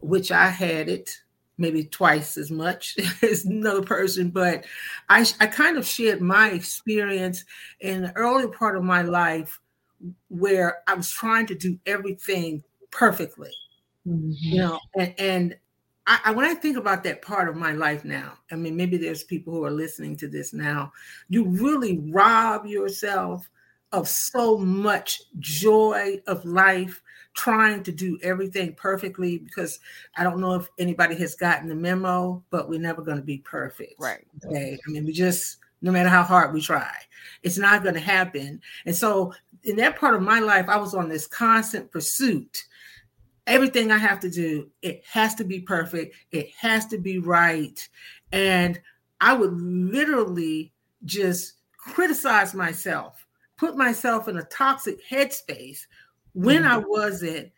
which 0.00 0.32
I 0.32 0.48
had 0.48 0.88
it 0.88 1.16
maybe 1.58 1.84
twice 1.84 2.36
as 2.36 2.50
much 2.50 2.96
as 3.22 3.44
another 3.44 3.82
person, 3.82 4.30
but 4.30 4.64
I, 5.08 5.24
I 5.38 5.46
kind 5.46 5.76
of 5.76 5.86
shared 5.86 6.20
my 6.20 6.50
experience 6.50 7.44
in 7.80 8.02
the 8.02 8.16
early 8.16 8.48
part 8.48 8.76
of 8.76 8.82
my 8.82 9.02
life 9.02 9.60
where 10.28 10.78
I 10.88 10.94
was 10.94 11.10
trying 11.10 11.46
to 11.46 11.54
do 11.54 11.78
everything 11.86 12.64
perfectly, 12.90 13.52
mm-hmm. 14.06 14.32
you 14.32 14.58
know, 14.58 14.80
and, 14.98 15.14
and 15.18 15.56
I, 16.06 16.18
I, 16.26 16.30
when 16.32 16.44
I 16.44 16.54
think 16.54 16.76
about 16.76 17.04
that 17.04 17.22
part 17.22 17.48
of 17.48 17.56
my 17.56 17.72
life 17.72 18.04
now, 18.04 18.32
I 18.50 18.56
mean, 18.56 18.76
maybe 18.76 18.96
there's 18.96 19.22
people 19.22 19.52
who 19.52 19.64
are 19.64 19.70
listening 19.70 20.16
to 20.18 20.28
this 20.28 20.52
now, 20.52 20.92
you 21.28 21.44
really 21.44 21.98
rob 22.10 22.66
yourself 22.66 23.48
of 23.92 24.08
so 24.08 24.58
much 24.58 25.22
joy 25.38 26.20
of 26.26 26.44
life 26.44 27.02
trying 27.34 27.82
to 27.82 27.92
do 27.92 28.18
everything 28.22 28.74
perfectly 28.74 29.38
because 29.38 29.80
I 30.16 30.24
don't 30.24 30.40
know 30.40 30.54
if 30.54 30.68
anybody 30.78 31.14
has 31.16 31.34
gotten 31.34 31.68
the 31.68 31.74
memo, 31.74 32.42
but 32.50 32.68
we're 32.68 32.80
never 32.80 33.02
going 33.02 33.18
to 33.18 33.22
be 33.22 33.38
perfect. 33.38 33.94
Right. 33.98 34.26
Okay. 34.44 34.78
I 34.86 34.90
mean, 34.90 35.04
we 35.06 35.12
just, 35.12 35.58
no 35.80 35.92
matter 35.92 36.08
how 36.08 36.22
hard 36.22 36.52
we 36.52 36.60
try, 36.60 36.94
it's 37.42 37.58
not 37.58 37.82
going 37.82 37.94
to 37.94 38.00
happen. 38.00 38.60
And 38.86 38.94
so, 38.94 39.32
in 39.64 39.76
that 39.76 39.96
part 39.96 40.14
of 40.14 40.22
my 40.22 40.40
life, 40.40 40.68
I 40.68 40.76
was 40.76 40.94
on 40.94 41.08
this 41.08 41.26
constant 41.26 41.90
pursuit. 41.90 42.64
Everything 43.46 43.90
I 43.90 43.98
have 43.98 44.20
to 44.20 44.30
do, 44.30 44.70
it 44.82 45.02
has 45.10 45.34
to 45.36 45.44
be 45.44 45.60
perfect, 45.60 46.14
it 46.30 46.50
has 46.58 46.86
to 46.86 46.98
be 46.98 47.18
right. 47.18 47.88
And 48.30 48.80
I 49.20 49.34
would 49.34 49.52
literally 49.52 50.72
just 51.04 51.54
criticize 51.76 52.54
myself, 52.54 53.26
put 53.56 53.76
myself 53.76 54.28
in 54.28 54.36
a 54.36 54.44
toxic 54.44 55.04
headspace 55.08 55.86
when 56.34 56.64
I 56.64 56.78
mm-hmm. 56.78 56.88
wasn't 56.88 57.52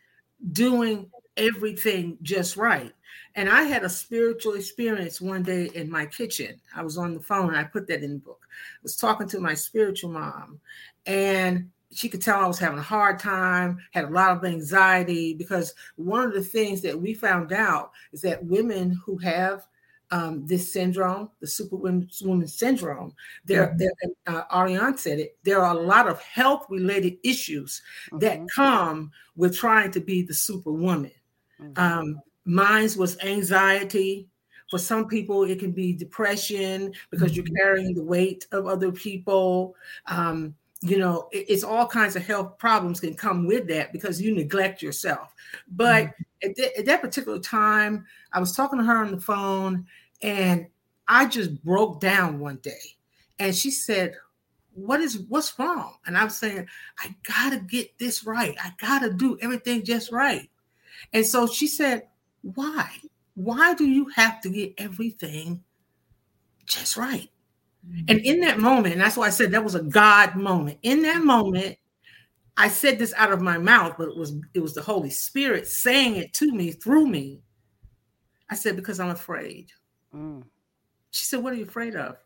doing 0.51 1.09
everything 1.37 2.17
just 2.21 2.57
right. 2.57 2.91
And 3.35 3.49
I 3.49 3.63
had 3.63 3.83
a 3.83 3.89
spiritual 3.89 4.53
experience 4.53 5.19
one 5.19 5.43
day 5.43 5.69
in 5.73 5.89
my 5.89 6.05
kitchen. 6.05 6.59
I 6.75 6.83
was 6.83 6.97
on 6.97 7.13
the 7.13 7.19
phone 7.19 7.53
I 7.53 7.63
put 7.63 7.87
that 7.87 8.03
in 8.03 8.13
the 8.13 8.19
book. 8.19 8.45
I 8.49 8.79
was 8.81 8.95
talking 8.95 9.27
to 9.29 9.39
my 9.39 9.53
spiritual 9.53 10.11
mom, 10.11 10.59
and 11.05 11.69
she 11.95 12.09
could 12.09 12.21
tell 12.21 12.39
I 12.39 12.47
was 12.47 12.59
having 12.59 12.77
a 12.77 12.83
hard 12.83 13.19
time, 13.19 13.79
had 13.91 14.05
a 14.05 14.09
lot 14.09 14.35
of 14.35 14.43
anxiety 14.43 15.33
because 15.33 15.73
one 15.95 16.25
of 16.25 16.33
the 16.33 16.43
things 16.43 16.81
that 16.81 16.99
we 16.99 17.13
found 17.13 17.53
out 17.53 17.91
is 18.11 18.21
that 18.21 18.43
women 18.43 18.91
who 19.05 19.17
have 19.17 19.65
um, 20.11 20.45
this 20.45 20.71
syndrome, 20.71 21.29
the 21.39 21.47
superwoman 21.47 22.47
syndrome, 22.47 23.13
there, 23.45 23.67
mm-hmm. 23.67 23.77
there 23.77 23.91
uh, 24.27 24.43
Ariane 24.53 24.97
said 24.97 25.19
it, 25.19 25.37
there 25.43 25.61
are 25.61 25.75
a 25.75 25.79
lot 25.79 26.07
of 26.07 26.21
health 26.21 26.65
related 26.69 27.17
issues 27.23 27.81
mm-hmm. 28.07 28.19
that 28.19 28.41
come 28.53 29.11
with 29.35 29.57
trying 29.57 29.91
to 29.91 30.01
be 30.01 30.21
the 30.21 30.33
superwoman. 30.33 31.11
Mm-hmm. 31.61 31.81
Um, 31.81 32.19
mine 32.43 32.89
was 32.97 33.17
anxiety. 33.23 34.27
For 34.69 34.79
some 34.79 35.07
people, 35.07 35.43
it 35.43 35.59
can 35.59 35.71
be 35.71 35.93
depression 35.93 36.93
because 37.09 37.35
you're 37.35 37.45
mm-hmm. 37.45 37.55
carrying 37.55 37.93
the 37.95 38.03
weight 38.03 38.47
of 38.51 38.67
other 38.67 38.91
people. 38.91 39.75
Um, 40.07 40.55
you 40.81 40.97
know 40.97 41.29
it's 41.31 41.63
all 41.63 41.87
kinds 41.87 42.15
of 42.15 42.25
health 42.25 42.57
problems 42.57 42.99
can 42.99 43.15
come 43.15 43.47
with 43.47 43.67
that 43.67 43.93
because 43.93 44.21
you 44.21 44.33
neglect 44.33 44.81
yourself. 44.81 45.33
But 45.69 46.05
mm-hmm. 46.05 46.49
at, 46.49 46.55
th- 46.55 46.71
at, 46.79 46.85
that 46.85 47.01
particular 47.01 47.39
time 47.39 48.05
i 48.33 48.39
was 48.39 48.55
talking 48.55 48.79
to 48.79 48.85
her 48.85 48.97
on 48.97 49.11
the 49.11 49.21
phone 49.21 49.85
and 50.21 50.67
i 51.07 51.25
just 51.25 51.63
broke 51.63 51.99
down 51.99 52.39
one 52.39 52.57
day 52.57 52.95
and 53.39 53.55
she 53.55 53.71
said 53.71 54.15
what 54.73 54.99
is 54.99 55.19
what's 55.29 55.57
wrong? 55.57 55.95
And 56.05 56.17
i'm 56.17 56.29
saying 56.29 56.67
i 56.99 57.15
gotta 57.23 57.59
get 57.59 57.97
this 57.97 58.25
right. 58.25 58.55
I 58.61 58.73
gotta 58.77 59.11
do 59.11 59.37
everything 59.41 59.83
just 59.83 60.11
right. 60.11 60.49
And 61.13 61.25
so 61.25 61.47
she 61.47 61.67
said 61.67 62.07
why? 62.41 62.89
Why 63.35 63.73
do 63.73 63.85
you 63.85 64.09
have 64.15 64.39
to 64.41 64.49
get 64.49 64.73
everything 64.77 65.63
just 66.65 66.95
right 66.97 67.29
and 68.07 68.19
in 68.19 68.39
that 68.41 68.59
moment, 68.59 68.93
and 68.93 69.01
that's 69.01 69.17
why 69.17 69.27
I 69.27 69.31
said 69.31 69.51
that 69.51 69.63
was 69.63 69.75
a 69.75 69.83
God 69.83 70.35
moment. 70.35 70.79
In 70.81 71.01
that 71.03 71.23
moment, 71.23 71.77
I 72.57 72.67
said 72.69 72.99
this 72.99 73.13
out 73.17 73.31
of 73.31 73.41
my 73.41 73.57
mouth, 73.57 73.95
but 73.97 74.09
it 74.09 74.17
was 74.17 74.33
it 74.53 74.59
was 74.59 74.73
the 74.73 74.81
Holy 74.81 75.09
Spirit 75.09 75.67
saying 75.67 76.15
it 76.15 76.33
to 76.35 76.51
me 76.51 76.71
through 76.71 77.07
me. 77.07 77.41
I 78.49 78.55
said, 78.55 78.75
because 78.75 78.99
I'm 78.99 79.09
afraid. 79.09 79.71
Mm. 80.13 80.43
She 81.11 81.25
said, 81.25 81.43
What 81.43 81.53
are 81.53 81.57
you 81.57 81.63
afraid 81.63 81.95
of? 81.95 82.17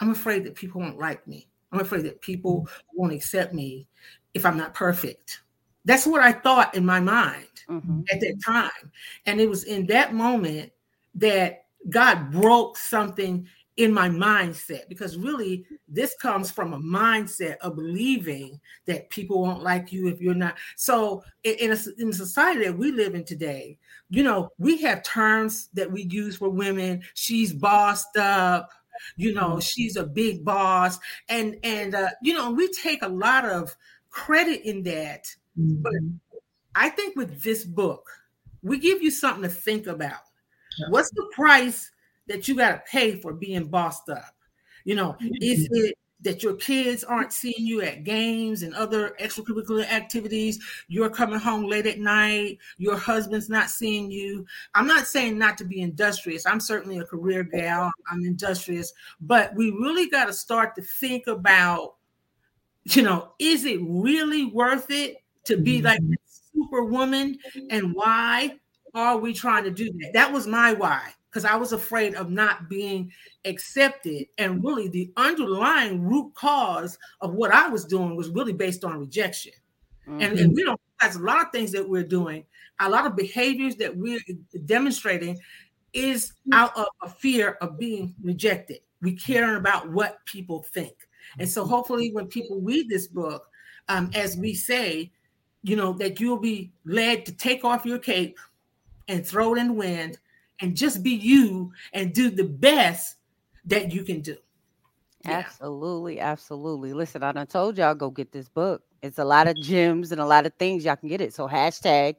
I'm 0.00 0.10
afraid 0.10 0.44
that 0.44 0.54
people 0.54 0.80
won't 0.80 0.98
like 0.98 1.26
me. 1.26 1.48
I'm 1.72 1.80
afraid 1.80 2.04
that 2.04 2.20
people 2.20 2.68
won't 2.94 3.12
accept 3.12 3.52
me 3.52 3.86
if 4.34 4.46
I'm 4.46 4.56
not 4.56 4.74
perfect. 4.74 5.42
That's 5.84 6.06
what 6.06 6.22
I 6.22 6.32
thought 6.32 6.74
in 6.74 6.84
my 6.84 7.00
mind 7.00 7.46
mm-hmm. 7.68 8.02
at 8.10 8.20
that 8.20 8.40
time. 8.44 8.92
And 9.26 9.40
it 9.40 9.48
was 9.48 9.64
in 9.64 9.86
that 9.86 10.14
moment 10.14 10.72
that 11.16 11.64
God 11.88 12.30
broke 12.30 12.76
something 12.76 13.46
in 13.78 13.94
my 13.94 14.08
mindset 14.08 14.88
because 14.88 15.16
really 15.16 15.64
this 15.86 16.14
comes 16.20 16.50
from 16.50 16.72
a 16.72 16.78
mindset 16.78 17.56
of 17.58 17.76
believing 17.76 18.60
that 18.86 19.08
people 19.08 19.40
won't 19.40 19.62
like 19.62 19.92
you 19.92 20.08
if 20.08 20.20
you're 20.20 20.34
not 20.34 20.56
so 20.76 21.22
in 21.44 21.70
a, 21.70 21.78
in 21.98 22.12
society 22.12 22.64
that 22.64 22.76
we 22.76 22.90
live 22.90 23.14
in 23.14 23.24
today 23.24 23.78
you 24.10 24.24
know 24.24 24.50
we 24.58 24.82
have 24.82 25.02
terms 25.04 25.68
that 25.74 25.90
we 25.90 26.02
use 26.02 26.36
for 26.36 26.50
women 26.50 27.00
she's 27.14 27.52
bossed 27.52 28.16
up 28.16 28.68
you 29.16 29.32
know 29.32 29.50
mm-hmm. 29.50 29.60
she's 29.60 29.94
a 29.94 30.04
big 30.04 30.44
boss 30.44 30.98
and 31.28 31.56
and 31.62 31.94
uh, 31.94 32.10
you 32.20 32.34
know 32.34 32.50
we 32.50 32.68
take 32.72 33.02
a 33.02 33.08
lot 33.08 33.44
of 33.44 33.74
credit 34.10 34.68
in 34.68 34.82
that 34.82 35.32
mm-hmm. 35.56 35.80
but 35.82 35.92
i 36.74 36.88
think 36.88 37.14
with 37.14 37.44
this 37.44 37.64
book 37.64 38.10
we 38.64 38.76
give 38.76 39.00
you 39.00 39.10
something 39.12 39.44
to 39.44 39.48
think 39.48 39.86
about 39.86 40.22
yeah. 40.78 40.86
what's 40.90 41.10
the 41.10 41.28
price 41.32 41.92
that 42.28 42.48
you 42.48 42.54
got 42.54 42.70
to 42.70 42.82
pay 42.90 43.20
for 43.20 43.32
being 43.32 43.68
bossed 43.68 44.08
up? 44.08 44.34
You 44.84 44.94
know, 44.94 45.16
mm-hmm. 45.20 45.34
is 45.40 45.68
it 45.70 45.98
that 46.20 46.42
your 46.42 46.54
kids 46.54 47.04
aren't 47.04 47.32
seeing 47.32 47.66
you 47.66 47.80
at 47.82 48.04
games 48.04 48.62
and 48.62 48.74
other 48.74 49.14
extracurricular 49.20 49.88
activities? 49.90 50.58
You're 50.88 51.10
coming 51.10 51.38
home 51.38 51.64
late 51.64 51.86
at 51.86 51.98
night, 51.98 52.58
your 52.76 52.96
husband's 52.96 53.48
not 53.48 53.70
seeing 53.70 54.10
you. 54.10 54.46
I'm 54.74 54.86
not 54.86 55.06
saying 55.06 55.38
not 55.38 55.58
to 55.58 55.64
be 55.64 55.80
industrious. 55.80 56.46
I'm 56.46 56.60
certainly 56.60 56.98
a 56.98 57.04
career 57.04 57.44
gal, 57.44 57.92
I'm 58.10 58.24
industrious, 58.24 58.92
but 59.20 59.54
we 59.54 59.70
really 59.70 60.08
got 60.08 60.26
to 60.26 60.32
start 60.32 60.74
to 60.76 60.82
think 60.82 61.26
about, 61.26 61.94
you 62.84 63.02
know, 63.02 63.32
is 63.38 63.64
it 63.64 63.78
really 63.82 64.46
worth 64.46 64.90
it 64.90 65.18
to 65.44 65.56
be 65.56 65.82
like 65.82 66.00
mm-hmm. 66.00 66.62
superwoman 66.62 67.38
and 67.70 67.94
why 67.94 68.56
are 68.94 69.18
we 69.18 69.32
trying 69.32 69.64
to 69.64 69.70
do 69.70 69.92
that? 69.92 70.12
That 70.14 70.32
was 70.32 70.46
my 70.46 70.72
why 70.72 71.12
because 71.30 71.44
I 71.44 71.56
was 71.56 71.72
afraid 71.72 72.14
of 72.14 72.30
not 72.30 72.68
being 72.68 73.12
accepted. 73.44 74.26
And 74.38 74.62
really, 74.64 74.88
the 74.88 75.12
underlying 75.16 76.02
root 76.02 76.34
cause 76.34 76.98
of 77.20 77.34
what 77.34 77.52
I 77.52 77.68
was 77.68 77.84
doing 77.84 78.16
was 78.16 78.30
really 78.30 78.52
based 78.52 78.84
on 78.84 78.98
rejection. 78.98 79.52
Mm-hmm. 80.08 80.20
And, 80.20 80.38
and 80.38 80.54
we 80.54 80.64
don't, 80.64 80.80
that's 81.00 81.16
a 81.16 81.20
lot 81.20 81.44
of 81.44 81.52
things 81.52 81.72
that 81.72 81.88
we're 81.88 82.02
doing, 82.02 82.44
a 82.80 82.88
lot 82.88 83.06
of 83.06 83.16
behaviors 83.16 83.76
that 83.76 83.96
we're 83.96 84.20
demonstrating 84.64 85.38
is 85.92 86.32
out 86.52 86.76
of 86.76 86.86
a 87.02 87.08
fear 87.08 87.58
of 87.60 87.78
being 87.78 88.14
rejected. 88.22 88.78
We 89.00 89.14
care 89.14 89.56
about 89.56 89.90
what 89.90 90.24
people 90.26 90.62
think. 90.62 90.94
And 91.38 91.48
so, 91.48 91.64
hopefully, 91.64 92.10
when 92.12 92.26
people 92.26 92.60
read 92.60 92.88
this 92.88 93.06
book, 93.06 93.46
um, 93.88 94.10
as 94.14 94.36
we 94.36 94.54
say, 94.54 95.12
you 95.62 95.76
know, 95.76 95.92
that 95.94 96.20
you'll 96.20 96.38
be 96.38 96.72
led 96.84 97.26
to 97.26 97.32
take 97.32 97.64
off 97.64 97.84
your 97.84 97.98
cape 97.98 98.38
and 99.08 99.26
throw 99.26 99.54
it 99.54 99.58
in 99.58 99.68
the 99.68 99.72
wind 99.74 100.18
and 100.60 100.76
just 100.76 101.02
be 101.02 101.10
you 101.10 101.72
and 101.92 102.12
do 102.12 102.30
the 102.30 102.44
best 102.44 103.16
that 103.64 103.92
you 103.92 104.02
can 104.02 104.20
do. 104.20 104.36
Yeah. 105.24 105.38
Absolutely, 105.46 106.20
absolutely. 106.20 106.92
Listen, 106.92 107.22
I 107.22 107.32
done 107.32 107.46
told 107.46 107.76
y'all 107.76 107.94
go 107.94 108.10
get 108.10 108.32
this 108.32 108.48
book. 108.48 108.82
It's 109.02 109.18
a 109.18 109.24
lot 109.24 109.48
of 109.48 109.56
gems 109.62 110.12
and 110.12 110.20
a 110.20 110.26
lot 110.26 110.46
of 110.46 110.54
things 110.54 110.84
y'all 110.84 110.96
can 110.96 111.08
get 111.08 111.20
it. 111.20 111.34
So 111.34 111.48
hashtag 111.48 112.16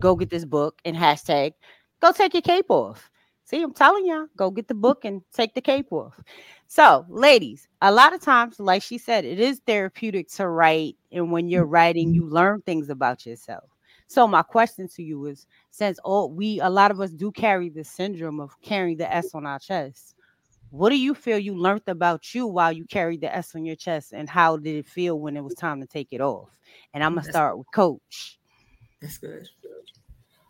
go 0.00 0.14
get 0.14 0.30
this 0.30 0.44
book 0.44 0.80
and 0.84 0.96
hashtag 0.96 1.52
go 2.00 2.12
take 2.12 2.34
your 2.34 2.42
cape 2.42 2.70
off. 2.70 3.10
See, 3.46 3.62
I'm 3.62 3.74
telling 3.74 4.06
y'all, 4.06 4.26
go 4.36 4.50
get 4.50 4.68
the 4.68 4.74
book 4.74 5.04
and 5.04 5.20
take 5.32 5.54
the 5.54 5.60
cape 5.60 5.92
off. 5.92 6.18
So, 6.66 7.04
ladies, 7.10 7.68
a 7.82 7.92
lot 7.92 8.14
of 8.14 8.22
times, 8.22 8.58
like 8.58 8.82
she 8.82 8.96
said, 8.96 9.26
it 9.26 9.38
is 9.38 9.60
therapeutic 9.66 10.28
to 10.30 10.48
write. 10.48 10.96
And 11.12 11.30
when 11.30 11.48
you're 11.48 11.66
writing, 11.66 12.14
you 12.14 12.26
learn 12.26 12.62
things 12.62 12.88
about 12.88 13.26
yourself. 13.26 13.64
So 14.14 14.28
my 14.28 14.42
question 14.42 14.86
to 14.94 15.02
you 15.02 15.26
is 15.26 15.44
since 15.72 15.98
all 16.04 16.30
we 16.30 16.60
a 16.60 16.70
lot 16.70 16.92
of 16.92 17.00
us 17.00 17.10
do 17.10 17.32
carry 17.32 17.68
the 17.68 17.82
syndrome 17.82 18.38
of 18.38 18.54
carrying 18.62 18.96
the 18.96 19.12
S 19.12 19.34
on 19.34 19.44
our 19.44 19.58
chest, 19.58 20.14
what 20.70 20.90
do 20.90 20.96
you 20.96 21.16
feel 21.16 21.36
you 21.36 21.56
learned 21.56 21.82
about 21.88 22.32
you 22.32 22.46
while 22.46 22.70
you 22.70 22.84
carried 22.84 23.22
the 23.22 23.34
S 23.34 23.56
on 23.56 23.64
your 23.64 23.74
chest 23.74 24.12
and 24.12 24.30
how 24.30 24.56
did 24.56 24.76
it 24.76 24.86
feel 24.86 25.18
when 25.18 25.36
it 25.36 25.42
was 25.42 25.54
time 25.54 25.80
to 25.80 25.86
take 25.88 26.12
it 26.12 26.20
off? 26.20 26.48
And 26.92 27.02
I'm 27.02 27.16
gonna 27.16 27.28
start 27.28 27.58
with 27.58 27.66
coach. 27.74 28.38
That's 29.02 29.18
good. 29.18 29.48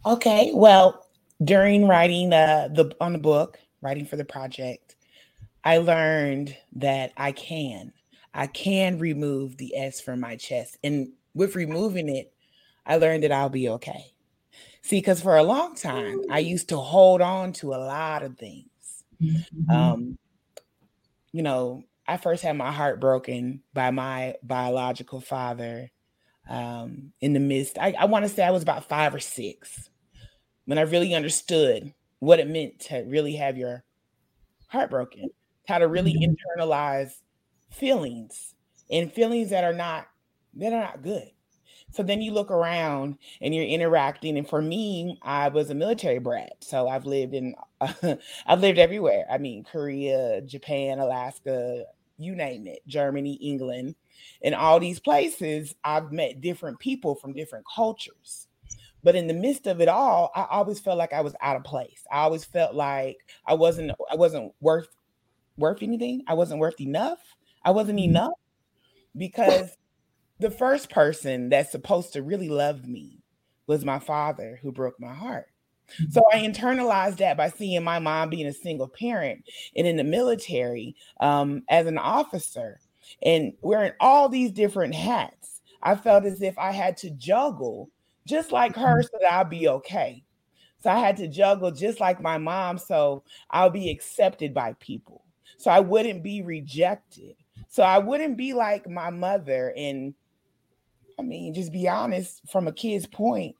Okay. 0.04 0.50
Well, 0.52 1.06
during 1.42 1.88
writing 1.88 2.34
uh, 2.34 2.68
the 2.70 2.94
on 3.00 3.14
the 3.14 3.18
book, 3.18 3.58
writing 3.80 4.04
for 4.04 4.16
the 4.16 4.26
project, 4.26 4.96
I 5.64 5.78
learned 5.78 6.54
that 6.74 7.12
I 7.16 7.32
can. 7.32 7.94
I 8.34 8.46
can 8.46 8.98
remove 8.98 9.56
the 9.56 9.74
S 9.74 10.02
from 10.02 10.20
my 10.20 10.36
chest. 10.36 10.76
And 10.84 11.12
with 11.32 11.56
removing 11.56 12.14
it, 12.14 12.33
I 12.86 12.96
learned 12.96 13.22
that 13.24 13.32
I'll 13.32 13.48
be 13.48 13.68
okay. 13.70 14.12
See, 14.82 14.98
because 14.98 15.22
for 15.22 15.36
a 15.36 15.42
long 15.42 15.74
time, 15.74 16.20
I 16.30 16.40
used 16.40 16.68
to 16.68 16.76
hold 16.76 17.22
on 17.22 17.52
to 17.54 17.72
a 17.72 17.80
lot 17.80 18.22
of 18.22 18.36
things. 18.36 18.68
Mm-hmm. 19.20 19.70
Um, 19.70 20.18
you 21.32 21.42
know, 21.42 21.84
I 22.06 22.18
first 22.18 22.42
had 22.42 22.56
my 22.56 22.70
heart 22.70 23.00
broken 23.00 23.62
by 23.72 23.90
my 23.90 24.34
biological 24.42 25.20
father 25.20 25.90
um, 26.48 27.12
in 27.20 27.32
the 27.32 27.40
midst. 27.40 27.78
I, 27.78 27.94
I 27.98 28.04
want 28.04 28.24
to 28.24 28.28
say 28.28 28.44
I 28.44 28.50
was 28.50 28.62
about 28.62 28.88
five 28.88 29.14
or 29.14 29.20
six 29.20 29.88
when 30.66 30.78
I 30.78 30.82
really 30.82 31.14
understood 31.14 31.94
what 32.18 32.40
it 32.40 32.48
meant 32.48 32.80
to 32.80 32.98
really 33.06 33.36
have 33.36 33.56
your 33.56 33.84
heart 34.68 34.90
broken, 34.90 35.30
how 35.66 35.78
to 35.78 35.88
really 35.88 36.14
mm-hmm. 36.14 36.60
internalize 36.60 37.12
feelings 37.70 38.54
and 38.90 39.12
feelings 39.12 39.50
that 39.50 39.64
are 39.64 39.72
not 39.72 40.06
that 40.56 40.72
are 40.72 40.80
not 40.80 41.02
good. 41.02 41.30
So 41.94 42.02
then 42.02 42.20
you 42.20 42.32
look 42.32 42.50
around 42.50 43.18
and 43.40 43.54
you're 43.54 43.64
interacting. 43.64 44.36
And 44.36 44.48
for 44.48 44.60
me, 44.60 45.16
I 45.22 45.48
was 45.48 45.70
a 45.70 45.76
military 45.76 46.18
brat. 46.18 46.56
So 46.58 46.88
I've 46.88 47.06
lived 47.06 47.34
in, 47.34 47.54
uh, 47.80 48.16
I've 48.46 48.60
lived 48.60 48.78
everywhere. 48.78 49.24
I 49.30 49.38
mean, 49.38 49.62
Korea, 49.62 50.40
Japan, 50.40 50.98
Alaska, 50.98 51.84
you 52.18 52.34
name 52.34 52.66
it, 52.66 52.80
Germany, 52.88 53.34
England. 53.34 53.94
In 54.42 54.54
all 54.54 54.80
these 54.80 54.98
places, 54.98 55.76
I've 55.84 56.10
met 56.10 56.40
different 56.40 56.80
people 56.80 57.14
from 57.14 57.32
different 57.32 57.64
cultures. 57.72 58.48
But 59.04 59.14
in 59.14 59.28
the 59.28 59.34
midst 59.34 59.68
of 59.68 59.80
it 59.80 59.88
all, 59.88 60.32
I 60.34 60.46
always 60.50 60.80
felt 60.80 60.98
like 60.98 61.12
I 61.12 61.20
was 61.20 61.36
out 61.40 61.56
of 61.56 61.62
place. 61.62 62.04
I 62.10 62.22
always 62.22 62.44
felt 62.44 62.74
like 62.74 63.18
I 63.46 63.54
wasn't, 63.54 63.92
I 64.10 64.16
wasn't 64.16 64.52
worth 64.60 64.88
worth 65.56 65.80
anything. 65.80 66.24
I 66.26 66.34
wasn't 66.34 66.58
worth 66.58 66.80
enough. 66.80 67.20
I 67.64 67.70
wasn't 67.70 68.00
mm-hmm. 68.00 68.10
enough 68.10 68.32
because 69.16 69.76
the 70.38 70.50
first 70.50 70.90
person 70.90 71.48
that's 71.48 71.70
supposed 71.70 72.12
to 72.12 72.22
really 72.22 72.48
love 72.48 72.86
me 72.86 73.22
was 73.66 73.84
my 73.84 73.98
father 73.98 74.58
who 74.62 74.72
broke 74.72 74.98
my 75.00 75.14
heart. 75.14 75.46
So 76.10 76.22
I 76.32 76.38
mm-hmm. 76.38 76.50
internalized 76.50 77.18
that 77.18 77.36
by 77.36 77.50
seeing 77.50 77.82
my 77.84 77.98
mom 77.98 78.30
being 78.30 78.46
a 78.46 78.52
single 78.52 78.88
parent 78.88 79.44
and 79.76 79.86
in 79.86 79.96
the 79.96 80.04
military 80.04 80.96
um, 81.20 81.62
as 81.68 81.86
an 81.86 81.98
officer 81.98 82.80
and 83.22 83.52
wearing 83.60 83.92
all 84.00 84.28
these 84.28 84.50
different 84.50 84.94
hats. 84.94 85.60
I 85.82 85.94
felt 85.94 86.24
as 86.24 86.40
if 86.40 86.58
I 86.58 86.72
had 86.72 86.96
to 86.98 87.10
juggle 87.10 87.90
just 88.26 88.50
like 88.50 88.74
her 88.76 89.00
mm-hmm. 89.00 89.02
so 89.02 89.18
that 89.20 89.32
I'll 89.32 89.44
be 89.44 89.68
okay. 89.68 90.24
So 90.82 90.90
I 90.90 90.98
had 90.98 91.16
to 91.18 91.28
juggle 91.28 91.70
just 91.70 92.00
like 92.00 92.20
my 92.20 92.38
mom 92.38 92.78
so 92.78 93.22
I'll 93.50 93.70
be 93.70 93.90
accepted 93.90 94.54
by 94.54 94.74
people. 94.80 95.24
So 95.58 95.70
I 95.70 95.80
wouldn't 95.80 96.22
be 96.22 96.42
rejected. 96.42 97.36
So 97.68 97.82
I 97.82 97.98
wouldn't 97.98 98.36
be 98.36 98.52
like 98.52 98.88
my 98.88 99.10
mother 99.10 99.72
and 99.76 100.14
I 101.18 101.22
mean, 101.22 101.54
just 101.54 101.72
be 101.72 101.88
honest 101.88 102.42
from 102.50 102.68
a 102.68 102.72
kid's 102.72 103.06
point. 103.06 103.56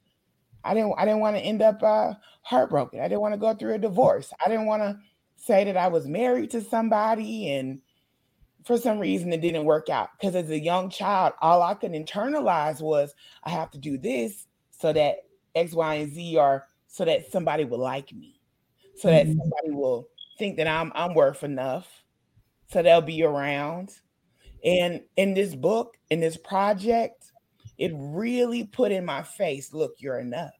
I 0.64 0.74
didn't 0.74 0.94
I 0.96 1.04
didn't 1.04 1.20
want 1.20 1.36
to 1.36 1.42
end 1.42 1.62
up 1.62 1.82
uh, 1.82 2.14
heartbroken. 2.42 3.00
I 3.00 3.08
didn't 3.08 3.20
want 3.20 3.34
to 3.34 3.40
go 3.40 3.54
through 3.54 3.74
a 3.74 3.78
divorce. 3.78 4.32
I 4.44 4.48
didn't 4.48 4.66
want 4.66 4.82
to 4.82 4.98
say 5.36 5.64
that 5.64 5.76
I 5.76 5.88
was 5.88 6.06
married 6.06 6.50
to 6.52 6.62
somebody 6.62 7.52
and 7.52 7.80
for 8.64 8.78
some 8.78 8.98
reason 8.98 9.30
it 9.32 9.42
didn't 9.42 9.66
work 9.66 9.90
out 9.90 10.08
because 10.18 10.34
as 10.34 10.48
a 10.48 10.58
young 10.58 10.88
child 10.88 11.34
all 11.42 11.62
I 11.62 11.74
could 11.74 11.92
internalize 11.92 12.80
was 12.80 13.14
I 13.42 13.50
have 13.50 13.70
to 13.72 13.78
do 13.78 13.98
this 13.98 14.46
so 14.70 14.92
that 14.92 15.16
X, 15.54 15.72
Y, 15.72 15.94
and 15.94 16.12
Z 16.12 16.36
are 16.36 16.66
so 16.86 17.04
that 17.04 17.30
somebody 17.30 17.64
will 17.64 17.78
like 17.78 18.12
me, 18.12 18.40
so 18.96 19.08
that 19.08 19.26
mm-hmm. 19.26 19.38
somebody 19.38 19.70
will 19.70 20.08
think 20.38 20.56
that 20.56 20.66
I'm 20.66 20.92
I'm 20.94 21.14
worth 21.14 21.42
enough, 21.44 21.88
so 22.70 22.82
they'll 22.82 23.00
be 23.00 23.22
around. 23.22 23.92
And 24.64 25.02
in 25.16 25.34
this 25.34 25.54
book, 25.54 25.96
in 26.10 26.20
this 26.20 26.36
project, 26.36 27.23
it 27.78 27.92
really 27.94 28.64
put 28.64 28.92
in 28.92 29.04
my 29.04 29.22
face 29.22 29.72
look, 29.72 29.94
you're 29.98 30.18
enough. 30.18 30.52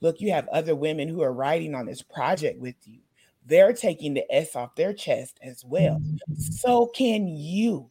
Look, 0.00 0.20
you 0.20 0.32
have 0.32 0.48
other 0.48 0.74
women 0.74 1.08
who 1.08 1.22
are 1.22 1.32
writing 1.32 1.74
on 1.74 1.86
this 1.86 2.02
project 2.02 2.60
with 2.60 2.76
you. 2.84 3.00
They're 3.46 3.72
taking 3.72 4.14
the 4.14 4.30
S 4.32 4.54
off 4.54 4.74
their 4.74 4.92
chest 4.92 5.38
as 5.42 5.64
well. 5.64 5.96
Mm-hmm. 5.96 6.34
So 6.34 6.86
can 6.86 7.26
you. 7.28 7.90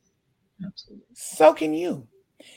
Absolutely. 0.63 1.05
So 1.13 1.53
can 1.53 1.73
you. 1.73 2.07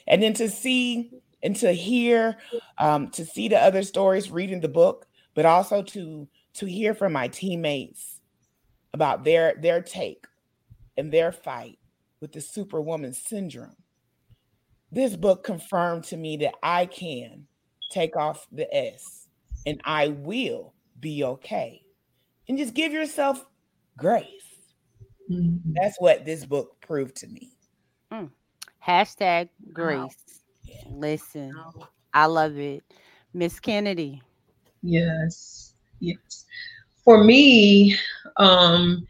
And 0.06 0.22
then 0.22 0.34
to 0.34 0.48
see 0.48 1.10
and 1.42 1.56
to 1.56 1.72
hear, 1.72 2.36
um, 2.78 3.10
to 3.10 3.24
see 3.24 3.48
the 3.48 3.58
other 3.58 3.82
stories, 3.82 4.30
reading 4.30 4.60
the 4.60 4.68
book, 4.68 5.06
but 5.34 5.46
also 5.46 5.82
to 5.82 6.28
to 6.54 6.66
hear 6.66 6.94
from 6.94 7.12
my 7.12 7.28
teammates 7.28 8.20
about 8.92 9.24
their 9.24 9.54
their 9.60 9.80
take 9.80 10.26
and 10.96 11.12
their 11.12 11.32
fight 11.32 11.78
with 12.20 12.32
the 12.32 12.40
superwoman 12.40 13.12
syndrome. 13.12 13.76
This 14.92 15.16
book 15.16 15.42
confirmed 15.42 16.04
to 16.04 16.18
me 16.18 16.36
that 16.38 16.54
I 16.62 16.84
can 16.84 17.46
take 17.90 18.14
off 18.14 18.46
the 18.52 18.72
S 18.74 19.26
and 19.64 19.80
I 19.84 20.08
will 20.08 20.74
be 21.00 21.24
okay. 21.24 21.82
And 22.46 22.58
just 22.58 22.74
give 22.74 22.92
yourself 22.92 23.46
grace. 23.96 24.26
Mm-hmm. 25.30 25.72
That's 25.80 25.98
what 25.98 26.26
this 26.26 26.44
book 26.44 26.76
proved 26.86 27.16
to 27.16 27.26
me. 27.26 27.52
Mm. 28.12 28.28
Hashtag 28.86 29.48
grace. 29.72 30.14
Yeah. 30.64 30.82
Listen, 30.90 31.54
I 32.12 32.26
love 32.26 32.58
it. 32.58 32.84
Miss 33.32 33.58
Kennedy. 33.60 34.20
Yes. 34.82 35.72
Yes. 36.00 36.44
For 37.02 37.24
me, 37.24 37.96
um, 38.36 39.06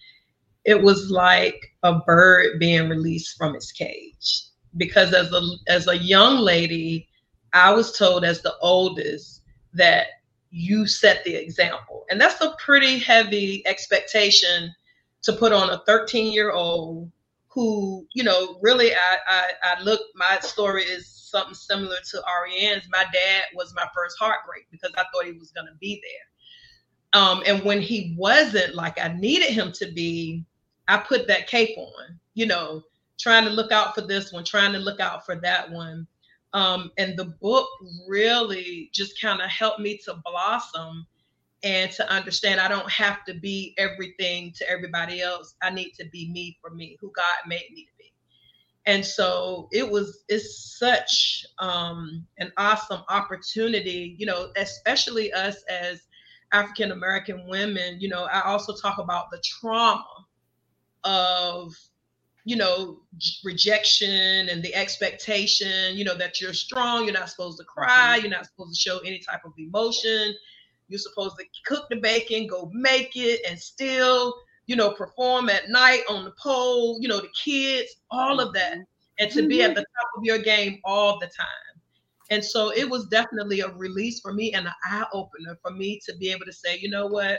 it 0.64 0.81
was 0.81 1.11
like 1.11 1.75
a 1.83 1.99
bird 2.01 2.61
being 2.61 2.88
released 2.88 3.37
from 3.37 3.57
its 3.57 3.73
cage. 3.73 4.45
Because 4.77 5.13
as 5.13 5.33
a 5.33 5.43
as 5.69 5.89
a 5.89 5.99
young 5.99 6.39
lady, 6.39 7.09
I 7.53 7.73
was 7.73 7.97
told 7.97 8.25
as 8.25 8.41
the 8.41 8.57
oldest 8.61 9.43
that 9.75 10.07
you 10.51 10.87
set 10.87 11.25
the 11.25 11.35
example. 11.35 12.05
And 12.11 12.21
that's 12.21 12.41
a 12.41 12.55
pretty 12.59 12.99
heavy 12.99 13.67
expectation 13.67 14.75
to 15.23 15.33
put 15.33 15.53
on 15.53 15.71
a 15.71 15.83
13 15.87 16.33
year 16.33 16.53
old 16.53 17.11
who, 17.49 18.07
you 18.15 18.23
know, 18.23 18.59
really 18.63 18.95
I, 18.95 19.17
I, 19.27 19.51
I 19.63 19.83
look, 19.83 20.01
my 20.15 20.39
story 20.41 20.85
is 20.85 21.07
something 21.07 21.55
similar 21.55 21.97
to 22.11 22.23
Ariane's. 22.29 22.89
My 22.91 23.05
dad 23.13 23.45
was 23.55 23.75
my 23.75 23.87
first 23.95 24.17
heartbreak 24.19 24.67
because 24.71 24.93
I 24.97 25.05
thought 25.13 25.27
he 25.27 25.33
was 25.33 25.51
to 25.53 25.63
be 25.81 26.03
there. 26.03 27.21
Um, 27.21 27.43
and 27.47 27.63
when 27.63 27.81
he 27.83 28.15
wasn't 28.19 28.75
like 28.75 28.99
I 28.99 29.09
needed 29.09 29.51
him 29.51 29.71
to 29.73 29.91
be, 29.93 30.45
I 30.89 30.99
put 30.99 31.27
that 31.29 31.47
cape 31.47 31.77
on, 31.77 32.19
you 32.35 32.47
know, 32.47 32.83
trying 33.23 33.45
to 33.45 33.51
look 33.51 33.71
out 33.71 33.95
for 33.95 34.01
this 34.01 34.33
one, 34.33 34.45
trying 34.45 34.73
to 34.73 34.79
look 34.79 34.99
out 35.01 35.25
for 35.25 35.37
that 35.37 35.71
one. 35.71 36.07
Um, 36.53 36.91
and 36.99 37.17
the 37.17 37.37
book 37.41 37.69
really 38.09 38.91
just 38.93 39.19
kind 39.21 39.41
of 39.41 39.49
helped 39.49 39.81
me 39.81 39.97
to 40.05 40.21
blossom 40.25 41.07
and 41.63 41.91
to 41.93 42.11
understand 42.11 42.61
I 42.61 42.69
don't 42.69 42.91
have 42.91 43.25
to 43.27 43.35
be 43.35 43.75
everything 43.79 44.53
to 44.57 44.69
everybody 44.69 45.23
else. 45.23 45.55
I 45.63 45.71
need 45.71 45.93
to 46.01 46.05
be 46.07 46.31
me 46.31 46.59
for 46.61 46.71
me, 46.71 46.99
who 47.01 47.13
God 47.15 47.47
made 47.47 47.71
me 47.73 47.85
to 47.85 47.93
be. 47.99 48.13
And 48.85 49.07
so 49.07 49.69
it 49.71 49.89
was 49.89 50.25
it's 50.29 50.77
such 50.79 51.47
um, 51.61 52.27
an 52.39 52.53
awesome 52.57 53.03
opportunity, 53.09 54.17
you 54.19 54.27
know, 54.27 54.51
especially 54.57 55.33
us 55.33 55.63
as 55.71 56.03
African 56.53 56.91
American 56.91 57.49
women. 57.49 58.01
You 58.01 58.09
know, 58.09 58.25
I 58.25 58.43
also 58.43 58.75
talk 58.75 58.99
about 58.99 59.31
the 59.31 59.41
trauma 59.45 60.05
of 61.05 61.73
you 62.44 62.57
know 62.57 62.98
rejection 63.44 64.48
and 64.48 64.62
the 64.62 64.74
expectation 64.74 65.96
you 65.96 66.05
know 66.05 66.16
that 66.16 66.40
you're 66.40 66.52
strong 66.52 67.05
you're 67.05 67.12
not 67.12 67.31
supposed 67.31 67.59
to 67.59 67.64
cry 67.64 68.16
mm-hmm. 68.16 68.26
you're 68.26 68.37
not 68.37 68.46
supposed 68.46 68.74
to 68.74 68.81
show 68.81 68.98
any 69.00 69.18
type 69.18 69.40
of 69.44 69.52
emotion 69.59 70.35
you're 70.88 70.98
supposed 70.98 71.37
to 71.38 71.44
cook 71.64 71.87
the 71.90 71.96
bacon 71.96 72.46
go 72.46 72.70
make 72.72 73.12
it 73.14 73.40
and 73.48 73.59
still 73.59 74.35
you 74.66 74.74
know 74.74 74.90
perform 74.90 75.48
at 75.48 75.68
night 75.68 76.02
on 76.09 76.24
the 76.24 76.33
pole 76.42 76.98
you 77.00 77.09
know 77.09 77.20
the 77.20 77.31
kids 77.44 77.96
all 78.11 78.40
of 78.40 78.52
that 78.52 78.72
mm-hmm. 78.72 78.83
and 79.20 79.31
to 79.31 79.40
mm-hmm. 79.40 79.48
be 79.48 79.62
at 79.62 79.70
mm-hmm. 79.70 79.76
the 79.76 79.81
top 79.81 80.09
of 80.16 80.24
your 80.24 80.38
game 80.38 80.81
all 80.85 81.18
the 81.20 81.26
time 81.26 81.81
and 82.31 82.44
so 82.44 82.72
it 82.72 82.88
was 82.88 83.07
definitely 83.07 83.61
a 83.61 83.68
release 83.74 84.20
for 84.20 84.33
me 84.33 84.52
and 84.52 84.66
an 84.66 84.72
eye 84.85 85.07
opener 85.12 85.57
for 85.62 85.70
me 85.70 86.00
to 86.05 86.16
be 86.16 86.31
able 86.33 86.44
to 86.44 86.52
say 86.52 86.76
you 86.78 86.90
know 86.90 87.07
what 87.07 87.38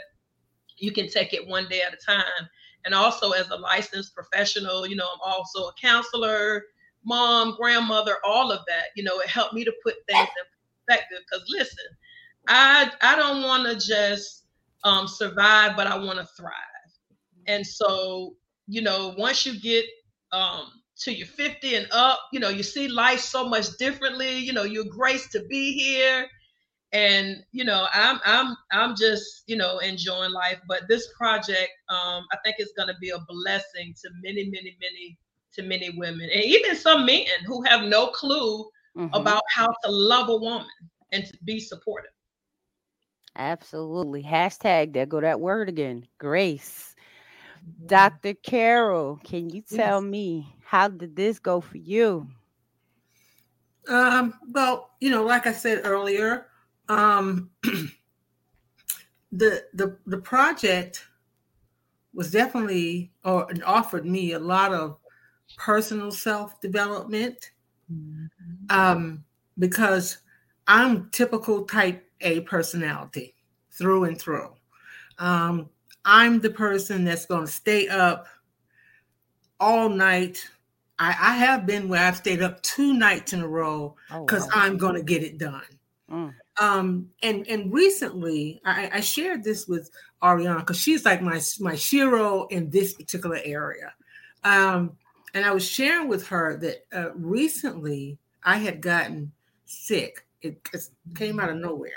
you 0.78 0.92
can 0.92 1.08
take 1.08 1.34
it 1.34 1.46
one 1.46 1.68
day 1.68 1.82
at 1.82 1.92
a 1.92 1.98
time 2.04 2.48
and 2.84 2.94
also 2.94 3.30
as 3.32 3.48
a 3.50 3.56
licensed 3.56 4.14
professional 4.14 4.86
you 4.86 4.96
know 4.96 5.06
i'm 5.14 5.20
also 5.24 5.68
a 5.68 5.72
counselor 5.80 6.64
mom 7.04 7.56
grandmother 7.60 8.16
all 8.26 8.50
of 8.50 8.60
that 8.66 8.86
you 8.96 9.02
know 9.02 9.18
it 9.20 9.28
helped 9.28 9.54
me 9.54 9.64
to 9.64 9.72
put 9.84 9.94
things 10.08 10.28
in 10.28 10.44
perspective. 10.86 11.18
Because 11.30 11.44
listen 11.48 11.84
i 12.48 12.90
i 13.02 13.16
don't 13.16 13.42
want 13.42 13.66
to 13.66 13.86
just 13.86 14.44
um, 14.84 15.08
survive 15.08 15.76
but 15.76 15.86
i 15.86 15.96
want 15.96 16.18
to 16.18 16.26
thrive. 16.36 16.52
And 17.46 17.66
so 17.66 18.36
you 18.66 18.82
know 18.82 19.14
once 19.16 19.46
you 19.46 19.58
get 19.60 19.84
um, 20.32 20.66
to 20.98 21.12
your 21.12 21.26
50 21.26 21.74
and 21.74 21.86
up 21.92 22.20
you 22.32 22.40
know 22.40 22.48
you 22.48 22.62
see 22.62 22.88
life 22.88 23.20
so 23.20 23.48
much 23.48 23.76
differently. 23.78 24.38
You 24.38 24.52
know 24.52 24.64
you're 24.64 24.84
graced 24.84 25.32
to 25.32 25.44
be 25.48 25.72
here 25.72 26.26
and 26.94 27.42
you 27.50 27.64
know 27.64 27.86
i'm 27.92 28.20
i'm 28.24 28.56
i'm 28.72 28.94
just 28.96 29.42
you 29.46 29.56
know 29.56 29.78
enjoying 29.78 30.32
life 30.32 30.60
but 30.66 30.82
this 30.88 31.08
project 31.18 31.70
um 31.90 32.24
i 32.32 32.38
think 32.44 32.56
is 32.58 32.72
going 32.76 32.88
to 32.88 32.94
be 33.00 33.10
a 33.10 33.18
blessing 33.28 33.92
to 34.00 34.08
many 34.22 34.44
many 34.44 34.76
many 34.80 35.18
to 35.52 35.62
many 35.62 35.90
women 35.90 36.28
and 36.32 36.44
even 36.44 36.74
some 36.74 37.04
men 37.04 37.26
who 37.46 37.62
have 37.62 37.82
no 37.82 38.06
clue 38.08 38.64
mm-hmm. 38.96 39.12
about 39.12 39.42
how 39.52 39.66
to 39.66 39.90
love 39.90 40.28
a 40.28 40.36
woman 40.36 40.66
and 41.12 41.26
to 41.26 41.36
be 41.44 41.60
supportive 41.60 42.12
absolutely 43.36 44.22
hashtag 44.22 44.92
there 44.92 45.04
go 45.04 45.20
that 45.20 45.40
word 45.40 45.68
again 45.68 46.06
grace 46.18 46.94
mm-hmm. 47.58 47.86
dr 47.86 48.34
carol 48.44 49.18
can 49.24 49.50
you 49.50 49.60
tell 49.62 50.00
yes. 50.00 50.10
me 50.10 50.56
how 50.64 50.86
did 50.86 51.16
this 51.16 51.40
go 51.40 51.60
for 51.60 51.78
you 51.78 52.24
um 53.88 54.32
well 54.52 54.90
you 55.00 55.10
know 55.10 55.24
like 55.24 55.48
i 55.48 55.52
said 55.52 55.80
earlier 55.82 56.46
um, 56.88 57.50
the 59.32 59.64
the 59.72 59.96
the 60.06 60.18
project 60.18 61.06
was 62.12 62.30
definitely 62.30 63.12
or 63.24 63.48
offered 63.66 64.06
me 64.06 64.32
a 64.32 64.38
lot 64.38 64.72
of 64.72 64.98
personal 65.56 66.10
self 66.10 66.60
development 66.60 67.50
mm-hmm. 67.92 68.26
um, 68.70 69.24
because 69.58 70.18
I'm 70.66 71.10
typical 71.10 71.64
type 71.64 72.08
A 72.20 72.40
personality 72.40 73.34
through 73.70 74.04
and 74.04 74.18
through. 74.18 74.54
Um, 75.18 75.68
I'm 76.04 76.40
the 76.40 76.50
person 76.50 77.04
that's 77.04 77.26
going 77.26 77.46
to 77.46 77.52
stay 77.52 77.88
up 77.88 78.26
all 79.60 79.88
night. 79.88 80.44
I, 80.98 81.08
I, 81.08 81.36
have 81.36 81.66
been 81.66 81.88
where 81.88 82.04
I've 82.04 82.16
stayed 82.16 82.42
up 82.42 82.62
two 82.62 82.94
nights 82.94 83.32
in 83.32 83.40
a 83.40 83.48
row 83.48 83.96
because 84.08 84.44
oh, 84.44 84.50
wow. 84.54 84.62
I'm 84.62 84.76
going 84.76 84.94
to 84.94 85.02
get 85.02 85.22
it 85.22 85.38
done. 85.38 85.62
Mm. 86.10 86.34
Um, 86.58 87.10
and 87.22 87.46
and 87.48 87.72
recently 87.72 88.60
I, 88.64 88.90
I 88.94 89.00
shared 89.00 89.42
this 89.42 89.66
with 89.66 89.90
Ariana 90.22 90.60
because 90.60 90.78
she's 90.78 91.04
like 91.04 91.20
my 91.20 91.40
my 91.60 91.74
shero 91.74 92.50
in 92.50 92.70
this 92.70 92.94
particular 92.94 93.40
area. 93.44 93.92
Um, 94.44 94.96
and 95.34 95.44
I 95.44 95.52
was 95.52 95.68
sharing 95.68 96.08
with 96.08 96.28
her 96.28 96.56
that 96.58 96.86
uh, 96.92 97.12
recently 97.14 98.18
I 98.44 98.58
had 98.58 98.80
gotten 98.80 99.32
sick. 99.64 100.26
It, 100.42 100.60
it 100.72 100.88
came 101.14 101.40
out 101.40 101.48
of 101.48 101.56
nowhere, 101.56 101.92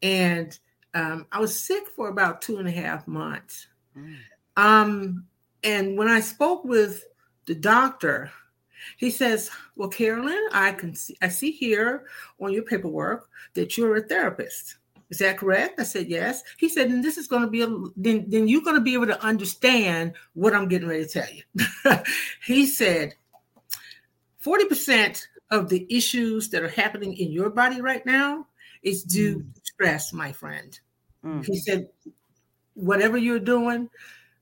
and 0.00 0.58
um, 0.94 1.26
I 1.32 1.40
was 1.40 1.58
sick 1.58 1.88
for 1.88 2.08
about 2.08 2.40
two 2.40 2.58
and 2.58 2.68
a 2.68 2.70
half 2.70 3.06
months. 3.06 3.66
Mm. 3.98 4.16
Um, 4.56 5.26
and 5.62 5.98
when 5.98 6.08
I 6.08 6.20
spoke 6.20 6.64
with 6.64 7.04
the 7.46 7.54
doctor, 7.54 8.30
he 8.96 9.10
says, 9.10 9.50
Well, 9.76 9.88
Carolyn, 9.88 10.48
I 10.52 10.72
can 10.72 10.94
see 10.94 11.16
I 11.22 11.28
see 11.28 11.50
here 11.50 12.04
on 12.40 12.52
your 12.52 12.62
paperwork 12.62 13.28
that 13.54 13.76
you're 13.76 13.96
a 13.96 14.02
therapist. 14.02 14.76
Is 15.10 15.18
that 15.18 15.38
correct? 15.38 15.78
I 15.80 15.84
said, 15.84 16.08
Yes. 16.08 16.42
He 16.58 16.68
said, 16.68 16.90
and 16.90 17.02
this 17.02 17.18
is 17.18 17.26
going 17.26 17.42
to 17.42 17.50
be 17.50 17.62
a 17.62 17.68
then, 17.96 18.24
then 18.28 18.48
you're 18.48 18.62
going 18.62 18.76
to 18.76 18.82
be 18.82 18.94
able 18.94 19.06
to 19.06 19.22
understand 19.22 20.14
what 20.34 20.54
I'm 20.54 20.68
getting 20.68 20.88
ready 20.88 21.04
to 21.04 21.10
tell 21.10 21.28
you. 21.32 21.96
he 22.44 22.66
said, 22.66 23.14
40% 24.44 25.26
of 25.50 25.68
the 25.68 25.86
issues 25.88 26.48
that 26.50 26.62
are 26.62 26.68
happening 26.68 27.16
in 27.16 27.30
your 27.30 27.50
body 27.50 27.80
right 27.80 28.04
now 28.04 28.46
is 28.82 29.02
due 29.02 29.38
mm. 29.38 29.54
to 29.54 29.60
stress, 29.62 30.12
my 30.12 30.32
friend. 30.32 30.78
Mm. 31.24 31.46
He 31.46 31.56
said, 31.56 31.88
whatever 32.74 33.16
you're 33.16 33.38
doing, 33.38 33.88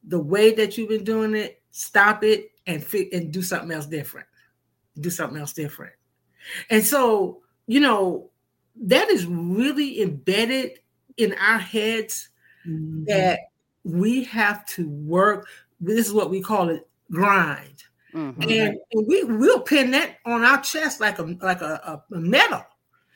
the 0.05 0.19
way 0.19 0.53
that 0.55 0.77
you've 0.77 0.89
been 0.89 1.05
doing 1.05 1.35
it, 1.35 1.61
stop 1.71 2.25
it 2.25 2.51
and 2.67 2.83
fit 2.83 3.13
and 3.13 3.33
do 3.33 3.43
something 3.43 3.71
else 3.71 3.87
different 3.87 4.27
do 5.01 5.11
something 5.11 5.39
else 5.39 5.53
different. 5.53 5.93
And 6.71 6.85
so, 6.85 7.43
you 7.67 7.81
know, 7.81 8.31
that 8.77 9.09
is 9.09 9.27
really 9.27 10.03
embedded 10.03 10.79
in 11.17 11.35
our 11.35 11.59
heads 11.59 12.29
mm-hmm. 12.67 13.05
that 13.05 13.41
we 13.85 14.25
have 14.25 14.65
to 14.67 14.89
work. 14.89 15.47
This 15.81 16.07
is 16.07 16.13
what 16.13 16.31
we 16.31 16.41
call 16.41 16.69
it 16.71 16.89
grind. 17.11 17.85
Mm-hmm. 18.15 18.43
And, 18.43 18.79
and, 18.93 19.07
we 19.07 19.25
will 19.25 19.61
pin 19.61 19.91
that 19.93 20.19
on 20.27 20.45
our 20.45 20.61
chest 20.61 21.01
like 21.01 21.19
a 21.19 21.23
like 21.41 21.63
a, 21.63 22.03
a 22.11 22.15
medal. 22.15 22.63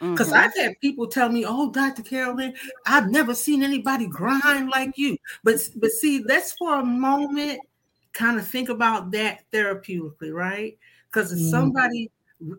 Because 0.01 0.29
mm-hmm. 0.29 0.37
I've 0.37 0.57
had 0.57 0.81
people 0.81 1.07
tell 1.07 1.29
me, 1.29 1.45
"Oh, 1.47 1.71
Dr. 1.71 2.03
Carolyn, 2.03 2.55
I've 2.87 3.11
never 3.11 3.35
seen 3.35 3.63
anybody 3.63 4.07
grind 4.07 4.71
like 4.71 4.97
you." 4.97 5.17
But 5.45 5.57
but 5.77 5.91
see, 5.91 6.23
let's 6.27 6.53
for 6.53 6.81
a 6.81 6.85
moment 6.85 7.61
kind 8.13 8.39
of 8.39 8.47
think 8.49 8.71
about 8.71 9.11
that 9.11 9.45
therapeutically, 9.53 10.33
right? 10.33 10.79
Because 11.17 11.33
if 11.33 11.39
mm. 11.39 11.51
somebody 11.51 12.11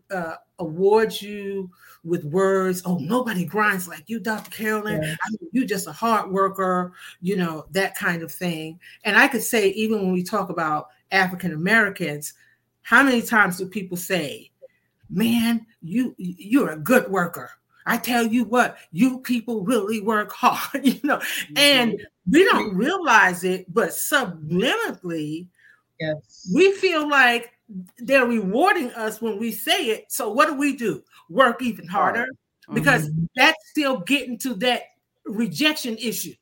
uh, 0.09 0.33
award 0.57 1.21
you 1.21 1.69
with 2.03 2.25
words. 2.25 2.81
Oh, 2.85 2.97
nobody 2.97 3.45
grinds 3.45 3.87
like 3.87 4.03
you, 4.07 4.19
Dr. 4.19 4.49
Carolyn. 4.49 5.03
Yeah. 5.03 5.15
I 5.21 5.29
mean, 5.29 5.49
you're 5.51 5.67
just 5.67 5.85
a 5.85 5.91
hard 5.91 6.31
worker, 6.31 6.93
you 7.21 7.35
know, 7.35 7.67
that 7.71 7.95
kind 7.95 8.23
of 8.23 8.31
thing. 8.31 8.79
And 9.03 9.15
I 9.15 9.27
could 9.27 9.43
say, 9.43 9.69
even 9.69 10.01
when 10.01 10.11
we 10.11 10.23
talk 10.23 10.49
about 10.49 10.87
African 11.11 11.53
Americans, 11.53 12.33
how 12.81 13.03
many 13.03 13.21
times 13.21 13.59
do 13.59 13.67
people 13.67 13.97
say, 13.97 14.49
man, 15.11 15.67
you 15.83 16.15
you're 16.17 16.71
a 16.71 16.79
good 16.79 17.09
worker. 17.11 17.51
I 17.85 17.97
tell 17.97 18.25
you 18.25 18.45
what, 18.45 18.77
you 18.91 19.19
people 19.19 19.63
really 19.63 20.01
work 20.01 20.31
hard, 20.31 20.83
you 20.85 20.99
know, 21.03 21.17
mm-hmm. 21.17 21.57
and 21.57 22.07
we 22.27 22.43
don't 22.45 22.75
realize 22.75 23.43
it, 23.43 23.71
but 23.71 23.89
subliminally, 23.89 25.47
yes, 25.99 26.49
we 26.51 26.71
feel 26.73 27.07
like 27.07 27.56
they're 27.97 28.25
rewarding 28.25 28.91
us 28.91 29.21
when 29.21 29.39
we 29.39 29.51
say 29.51 29.87
it. 29.87 30.11
So 30.11 30.31
what 30.31 30.47
do 30.47 30.55
we 30.55 30.75
do? 30.75 31.03
Work 31.29 31.61
even 31.61 31.87
harder 31.87 32.23
mm-hmm. 32.23 32.75
because 32.75 33.09
that's 33.35 33.57
still 33.69 33.99
getting 33.99 34.37
to 34.39 34.53
that 34.55 34.83
rejection 35.25 35.97
issue. 35.97 36.33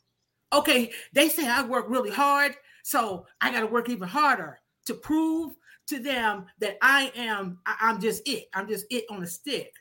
Okay, 0.53 0.91
they 1.13 1.29
say 1.29 1.47
I 1.47 1.63
work 1.63 1.85
really 1.89 2.11
hard, 2.11 2.55
so 2.83 3.25
I 3.41 3.51
got 3.51 3.61
to 3.61 3.67
work 3.67 3.89
even 3.89 4.07
harder 4.07 4.59
to 4.85 4.93
prove 4.93 5.53
to 5.87 5.99
them 5.99 6.45
that 6.59 6.77
I 6.81 7.11
am, 7.15 7.59
I, 7.65 7.89
am 7.89 7.99
just 7.99 8.27
it. 8.27 8.45
I'm 8.53 8.67
just 8.67 8.85
it 8.89 9.05
on 9.09 9.23
a 9.23 9.27
stick. 9.27 9.73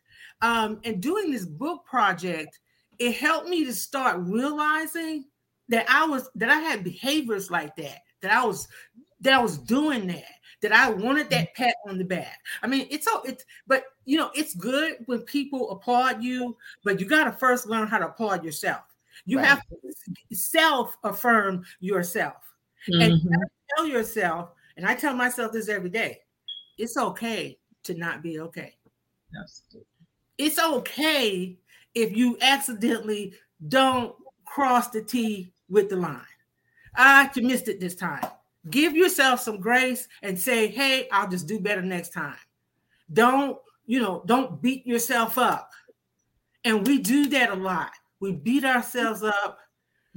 Um, 0.43 0.81
and 0.85 1.01
doing 1.01 1.31
this 1.31 1.47
book 1.47 1.85
project, 1.87 2.59
it 2.99 3.13
helped 3.17 3.49
me 3.49 3.65
to 3.65 3.73
start 3.73 4.21
realizing 4.21 5.27
that 5.69 5.87
I 5.89 6.07
was 6.07 6.29
that 6.35 6.51
I 6.51 6.59
had 6.61 6.85
behaviors 6.85 7.51
like 7.51 7.75
that, 7.77 8.01
that 8.21 8.33
I 8.33 8.45
was 8.45 8.69
that 9.21 9.33
I 9.33 9.43
was 9.43 9.59
doing 9.59 10.07
that, 10.09 10.25
that 10.65 10.73
I 10.73 10.89
wanted 10.89 11.29
that 11.29 11.55
pat 11.55 11.75
on 11.87 11.99
the 11.99 12.05
back. 12.05 12.41
I 12.63 12.67
mean, 12.67 12.87
it's 12.91 13.07
all 13.07 13.21
it's 13.25 13.45
but 13.67 13.85
you 14.07 14.17
know, 14.17 14.31
it's 14.35 14.55
good 14.55 14.97
when 15.05 15.21
people 15.21 15.71
applaud 15.71 16.23
you, 16.23 16.57
but 16.85 17.01
you 17.01 17.07
got 17.07 17.25
to 17.25 17.33
first 17.33 17.67
learn 17.67 17.87
how 17.87 17.99
to 17.99 18.07
applaud 18.07 18.43
yourself. 18.43 18.81
You 19.27 19.39
right. 19.39 19.47
have 19.47 19.63
to 19.69 20.35
self 20.35 20.97
affirm 21.05 21.65
yourself. 21.81 22.37
Mm-hmm. 22.91 23.03
And 23.03 23.23
you 23.23 23.31
tell 23.77 23.87
yourself 23.87 24.53
and 24.79 24.87
I 24.87 24.95
tell 24.95 25.15
myself 25.15 25.53
this 25.53 25.69
every 25.69 25.91
day 25.91 26.21
it's 26.79 26.97
okay 26.97 27.59
to 27.83 27.95
not 27.95 28.23
be 28.23 28.41
okay. 28.41 28.75
It's 30.39 30.59
okay 30.59 31.59
if 31.95 32.17
you 32.17 32.39
accidentally 32.41 33.35
don't 33.69 34.17
cross 34.47 34.89
the 34.89 35.03
T 35.03 35.53
with 35.69 35.91
the 35.91 35.97
line. 35.97 36.23
You 37.37 37.43
missed 37.43 37.69
it 37.69 37.81
this 37.81 37.95
time. 37.95 38.25
Give 38.71 38.97
yourself 38.97 39.41
some 39.41 39.61
grace 39.61 40.09
and 40.23 40.39
say, 40.39 40.69
hey, 40.69 41.09
I'll 41.13 41.29
just 41.29 41.47
do 41.47 41.61
better 41.61 41.83
next 41.83 42.13
time. 42.13 42.37
Don't, 43.13 43.59
you 43.87 44.01
know, 44.01 44.23
don't 44.27 44.61
beat 44.63 44.87
yourself 44.87 45.37
up. 45.37 45.71
And 46.65 46.87
we 46.87 46.99
do 46.99 47.27
that 47.29 47.51
a 47.51 47.55
lot. 47.55 47.91
We 48.21 48.33
beat 48.33 48.65
ourselves 48.65 49.23
up, 49.23 49.59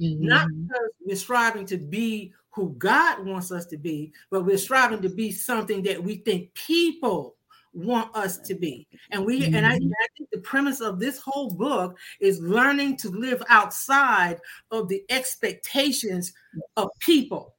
mm-hmm. 0.00 0.26
not 0.26 0.48
because 0.48 0.90
we're 1.04 1.16
striving 1.16 1.66
to 1.66 1.76
be 1.76 2.32
who 2.50 2.74
God 2.78 3.24
wants 3.24 3.52
us 3.52 3.66
to 3.66 3.76
be, 3.76 4.12
but 4.30 4.44
we're 4.44 4.58
striving 4.58 5.02
to 5.02 5.08
be 5.08 5.30
something 5.30 5.82
that 5.82 6.02
we 6.02 6.16
think 6.16 6.54
people 6.54 7.36
want 7.72 8.14
us 8.16 8.38
to 8.38 8.54
be. 8.54 8.88
And 9.10 9.24
we 9.24 9.42
mm-hmm. 9.42 9.54
and 9.54 9.66
I. 9.66 9.74
I, 9.74 9.78
think 10.16 10.30
the 10.32 10.38
premise 10.38 10.80
of 10.80 10.98
this 10.98 11.18
whole 11.18 11.50
book 11.50 11.96
is 12.20 12.40
learning 12.40 12.96
to 12.98 13.10
live 13.10 13.42
outside 13.48 14.40
of 14.70 14.88
the 14.88 15.04
expectations 15.10 16.32
of 16.76 16.88
people. 17.00 17.54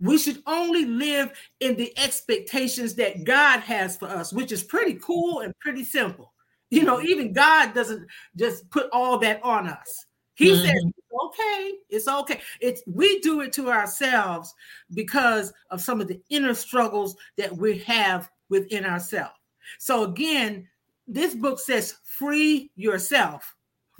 We 0.00 0.18
should 0.18 0.42
only 0.46 0.84
live 0.84 1.32
in 1.60 1.76
the 1.76 1.96
expectations 1.98 2.94
that 2.96 3.24
God 3.24 3.60
has 3.60 3.96
for 3.96 4.06
us, 4.06 4.32
which 4.32 4.52
is 4.52 4.62
pretty 4.62 4.94
cool 4.94 5.40
and 5.40 5.58
pretty 5.58 5.84
simple. 5.84 6.32
You 6.70 6.82
know, 6.82 7.00
even 7.00 7.32
God 7.32 7.74
doesn't 7.74 8.06
just 8.36 8.68
put 8.70 8.88
all 8.92 9.18
that 9.18 9.42
on 9.42 9.68
us. 9.68 10.06
He 10.34 10.50
mm-hmm. 10.50 10.68
it's 10.68 10.96
okay. 11.24 11.72
It's 11.88 12.08
okay. 12.08 12.40
It's 12.60 12.82
we 12.86 13.20
do 13.20 13.40
it 13.40 13.52
to 13.54 13.70
ourselves 13.70 14.52
because 14.92 15.52
of 15.70 15.80
some 15.80 16.00
of 16.00 16.08
the 16.08 16.20
inner 16.28 16.54
struggles 16.54 17.16
that 17.38 17.56
we 17.56 17.78
have 17.78 18.30
within 18.50 18.84
ourselves. 18.84 19.34
So 19.78 20.04
again, 20.04 20.68
this 21.06 21.34
book 21.34 21.58
says 21.58 21.96
free 22.04 22.70
yourself 22.76 23.54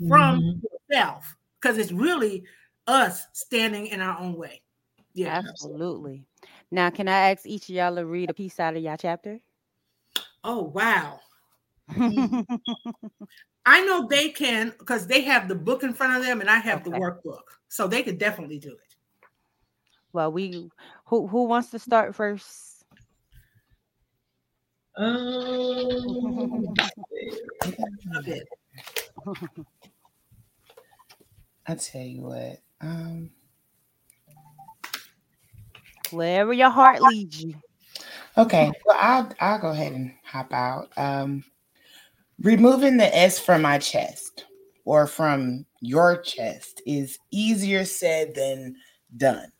from 0.07 0.39
mm-hmm. 0.39 0.59
yourself 0.91 1.35
because 1.61 1.77
it's 1.77 1.91
really 1.91 2.43
us 2.85 3.25
standing 3.33 3.87
in 3.87 3.99
our 3.99 4.19
own 4.19 4.35
way. 4.35 4.61
Yeah, 5.17 5.41
absolutely. 5.49 6.25
Now, 6.69 6.91
can 6.91 7.07
I 7.07 7.31
ask 7.31 7.47
each 7.47 7.69
of 7.69 7.75
y'all 7.75 7.95
to 7.95 8.05
read 8.05 8.29
a 8.29 8.35
piece 8.35 8.59
out 8.59 8.75
of 8.75 8.83
y'all 8.83 8.97
chapter? 8.99 9.39
Oh 10.43 10.61
wow. 10.63 11.19
I 13.65 13.81
know 13.83 14.07
they 14.07 14.29
can 14.29 14.73
because 14.77 15.07
they 15.07 15.21
have 15.21 15.47
the 15.47 15.55
book 15.55 15.81
in 15.81 15.93
front 15.93 16.15
of 16.17 16.23
them 16.23 16.39
and 16.39 16.49
I 16.49 16.57
have 16.59 16.81
okay. 16.81 16.91
the 16.91 16.97
workbook. 16.97 17.41
So 17.67 17.87
they 17.87 18.03
could 18.03 18.19
definitely 18.19 18.59
do 18.59 18.69
it. 18.69 18.95
Well, 20.13 20.31
we 20.31 20.69
who 21.05 21.25
who 21.25 21.45
wants 21.45 21.71
to 21.71 21.79
start 21.79 22.13
first? 22.13 22.85
Um, 24.95 25.15
I 31.67 31.75
tell 31.75 32.01
you 32.01 32.21
what. 32.21 32.61
Um, 32.81 33.31
wherever 36.11 36.53
your 36.53 36.69
heart 36.69 37.01
leads 37.03 37.43
you. 37.43 37.55
Okay, 38.37 38.71
well, 38.85 38.97
I'll 38.99 39.31
I'll 39.39 39.59
go 39.59 39.69
ahead 39.69 39.93
and 39.93 40.13
hop 40.23 40.53
out. 40.53 40.89
Um, 40.97 41.43
Removing 42.39 42.97
the 42.97 43.17
S 43.17 43.39
from 43.39 43.63
my 43.63 43.79
chest 43.79 44.45
or 44.85 45.07
from 45.07 45.65
your 45.81 46.17
chest 46.17 46.83
is 46.85 47.17
easier 47.31 47.83
said 47.83 48.35
than 48.35 48.75
done. 49.15 49.51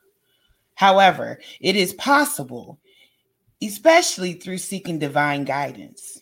However, 0.75 1.39
it 1.59 1.75
is 1.75 1.93
possible, 1.93 2.79
especially 3.63 4.33
through 4.33 4.59
seeking 4.59 4.99
divine 4.99 5.43
guidance. 5.43 6.21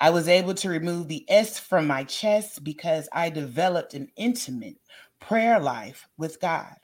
I 0.00 0.10
was 0.10 0.28
able 0.28 0.52
to 0.54 0.68
remove 0.68 1.08
the 1.08 1.24
S 1.30 1.58
from 1.58 1.86
my 1.86 2.04
chest 2.04 2.62
because 2.62 3.08
I 3.10 3.30
developed 3.30 3.94
an 3.94 4.08
intimate 4.16 4.76
prayer 5.18 5.58
life 5.58 6.06
with 6.18 6.40
God. 6.40 6.74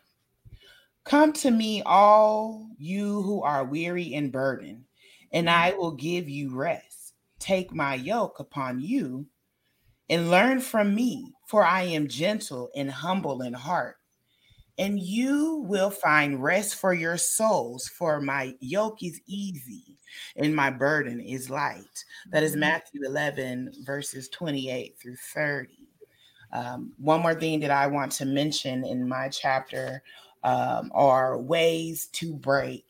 Come 1.07 1.33
to 1.35 1.53
me, 1.53 1.83
all 1.87 2.67
you 2.79 3.23
who 3.23 3.41
are 3.43 3.65
weary 3.65 4.15
and 4.15 4.33
burdened, 4.33 4.87
and 5.33 5.49
I 5.49 5.73
will 5.73 5.93
give 5.93 6.29
you 6.29 6.53
rest. 6.53 7.15
Take 7.39 7.73
my 7.73 7.95
yoke 7.95 8.41
upon 8.41 8.81
you 8.81 9.27
and 10.11 10.33
learn 10.33 10.59
from 10.61 10.97
me, 10.97 11.33
for 11.47 11.65
I 11.65 11.83
am 11.83 12.09
gentle 12.09 12.71
and 12.75 12.91
humble 12.91 13.43
in 13.43 13.53
heart. 13.53 13.99
And 14.79 14.99
you 14.99 15.65
will 15.69 15.91
find 15.91 16.43
rest 16.43 16.75
for 16.75 16.93
your 16.93 17.17
souls, 17.17 17.89
for 17.89 18.21
my 18.21 18.55
yoke 18.59 19.05
is 19.05 19.21
easy 19.27 19.99
and 20.35 20.57
my 20.57 20.71
burden 20.71 21.21
is 21.21 21.49
light. 21.49 22.05
That 22.33 22.43
is 22.43 22.53
mm-hmm. 22.53 22.61
Matthew 22.61 23.03
11, 23.05 23.75
verses 23.85 24.29
28 24.31 24.97
through 25.01 25.17
30. 25.17 25.69
Um, 26.53 26.93
one 26.99 27.21
more 27.23 27.35
thing 27.35 27.61
that 27.61 27.71
I 27.71 27.87
want 27.87 28.11
to 28.13 28.25
mention 28.25 28.85
in 28.85 29.09
my 29.09 29.29
chapter 29.29 30.03
um, 30.43 30.91
are 30.95 31.39
ways 31.39 32.07
to 32.13 32.35
break 32.35 32.85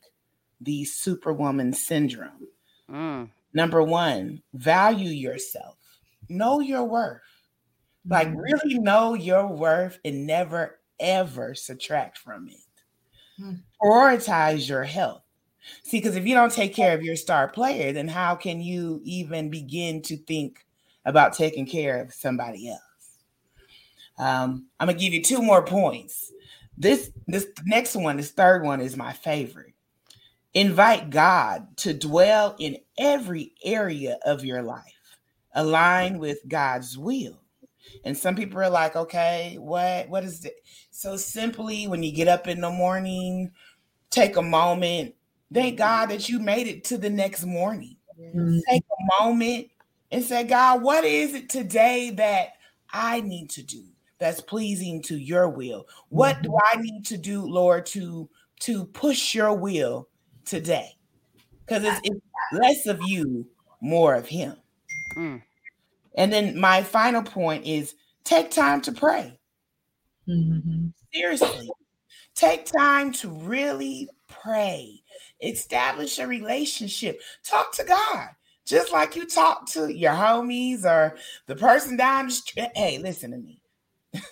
the 0.61 0.85
superwoman 0.85 1.73
syndrome. 1.73 2.47
Mm. 2.89 3.29
Number 3.53 3.81
one, 3.83 4.41
value 4.53 5.09
yourself, 5.09 5.77
know 6.29 6.59
your 6.59 6.83
worth. 6.83 7.21
Like, 8.07 8.29
mm-hmm. 8.29 8.39
really 8.39 8.79
know 8.79 9.13
your 9.13 9.47
worth 9.47 9.99
and 10.05 10.25
never, 10.25 10.79
ever 10.99 11.55
subtract 11.55 12.17
from 12.17 12.47
it. 12.47 13.41
Mm-hmm. 13.41 13.55
Prioritize 13.81 14.67
your 14.69 14.83
health. 14.83 15.23
See, 15.83 15.97
because 15.97 16.15
if 16.15 16.25
you 16.25 16.33
don't 16.33 16.51
take 16.51 16.73
care 16.73 16.95
of 16.95 17.03
your 17.03 17.15
star 17.15 17.47
player, 17.47 17.91
then 17.91 18.07
how 18.07 18.35
can 18.35 18.61
you 18.61 19.01
even 19.03 19.49
begin 19.49 20.01
to 20.03 20.15
think 20.15 20.65
about 21.05 21.33
taking 21.33 21.65
care 21.65 22.01
of 22.01 22.13
somebody 22.13 22.69
else? 22.69 22.81
Um, 24.17 24.67
I'm 24.79 24.87
gonna 24.87 24.97
give 24.97 25.13
you 25.13 25.21
two 25.21 25.41
more 25.41 25.63
points. 25.63 26.31
This 26.77 27.11
this 27.25 27.47
next 27.65 27.95
one, 27.95 28.17
this 28.17 28.31
third 28.31 28.63
one, 28.63 28.81
is 28.81 28.95
my 28.95 29.13
favorite. 29.13 29.73
Invite 30.53 31.09
God 31.09 31.77
to 31.77 31.93
dwell 31.93 32.55
in 32.59 32.77
every 32.97 33.53
area 33.63 34.17
of 34.25 34.45
your 34.45 34.61
life, 34.61 35.17
align 35.53 36.19
with 36.19 36.39
God's 36.47 36.97
will. 36.97 37.41
And 38.03 38.17
some 38.17 38.35
people 38.35 38.59
are 38.59 38.69
like, 38.69 38.95
okay, 38.95 39.57
what 39.59 40.07
what 40.09 40.23
is 40.23 40.45
it? 40.45 40.55
So 40.91 41.17
simply 41.17 41.87
when 41.87 42.03
you 42.03 42.11
get 42.11 42.27
up 42.27 42.47
in 42.47 42.61
the 42.61 42.69
morning, 42.69 43.51
take 44.09 44.35
a 44.35 44.41
moment, 44.41 45.15
thank 45.53 45.77
God 45.77 46.07
that 46.07 46.29
you 46.29 46.39
made 46.39 46.67
it 46.67 46.83
to 46.85 46.97
the 46.97 47.09
next 47.09 47.43
morning. 47.45 47.97
Mm-hmm. 48.19 48.59
Take 48.69 48.83
a 48.83 49.23
moment 49.23 49.67
and 50.11 50.23
say, 50.23 50.43
God, 50.43 50.81
what 50.81 51.03
is 51.03 51.33
it 51.33 51.49
today 51.49 52.11
that 52.11 52.53
I 52.91 53.21
need 53.21 53.49
to 53.51 53.63
do 53.63 53.83
that's 54.19 54.41
pleasing 54.41 55.01
to 55.03 55.17
your 55.17 55.49
will? 55.49 55.87
What 56.09 56.35
mm-hmm. 56.35 56.43
do 56.43 56.57
I 56.71 56.81
need 56.81 57.05
to 57.07 57.17
do, 57.17 57.45
Lord, 57.45 57.85
to 57.87 58.29
to 58.61 58.85
push 58.85 59.35
your 59.35 59.53
will 59.53 60.09
today 60.45 60.97
because 61.65 61.83
it's, 61.83 61.99
it's, 62.03 62.21
less 62.53 62.87
of 62.87 62.99
you, 63.03 63.45
more 63.81 64.15
of 64.15 64.25
him. 64.25 64.55
Mm. 65.17 65.41
And 66.15 66.31
then 66.31 66.59
my 66.59 66.81
final 66.81 67.21
point 67.21 67.65
is 67.65 67.95
take 68.23 68.51
time 68.51 68.81
to 68.81 68.91
pray. 68.91 69.37
Mm-hmm. 70.27 70.87
Seriously, 71.13 71.69
take 72.35 72.65
time 72.65 73.11
to 73.13 73.29
really 73.29 74.09
pray, 74.27 75.01
establish 75.41 76.19
a 76.19 76.27
relationship, 76.27 77.21
talk 77.43 77.73
to 77.73 77.83
God. 77.83 78.29
Just 78.65 78.91
like 78.91 79.15
you 79.15 79.25
talk 79.25 79.65
to 79.71 79.93
your 79.93 80.11
homies 80.11 80.83
or 80.83 81.15
the 81.45 81.55
person 81.55 81.95
down 81.95 82.25
the 82.25 82.31
street. 82.33 82.67
Hey, 82.75 82.97
listen 82.97 83.31
to 83.31 83.37
me. 83.37 83.61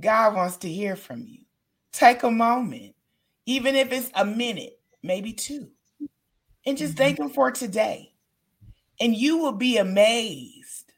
God 0.00 0.34
wants 0.34 0.56
to 0.58 0.68
hear 0.68 0.96
from 0.96 1.26
you. 1.26 1.40
Take 1.92 2.22
a 2.22 2.30
moment, 2.30 2.94
even 3.46 3.74
if 3.74 3.92
it's 3.92 4.10
a 4.14 4.24
minute, 4.24 4.78
maybe 5.02 5.32
two, 5.32 5.68
and 6.64 6.78
just 6.78 6.96
thank 6.96 7.16
mm-hmm. 7.16 7.24
Him 7.24 7.30
for 7.30 7.50
today. 7.50 8.12
And 9.00 9.16
you 9.16 9.38
will 9.38 9.52
be 9.52 9.78
amazed 9.78 10.92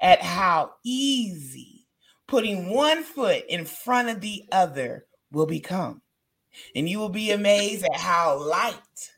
at 0.00 0.22
how 0.22 0.72
easy 0.82 1.86
putting 2.26 2.70
one 2.70 3.02
foot 3.02 3.44
in 3.48 3.64
front 3.64 4.08
of 4.08 4.20
the 4.20 4.44
other 4.50 5.04
will 5.30 5.46
become. 5.46 6.00
And 6.74 6.88
you 6.88 6.98
will 6.98 7.10
be 7.10 7.32
amazed 7.32 7.84
at 7.84 7.96
how 7.96 8.38
light, 8.38 9.10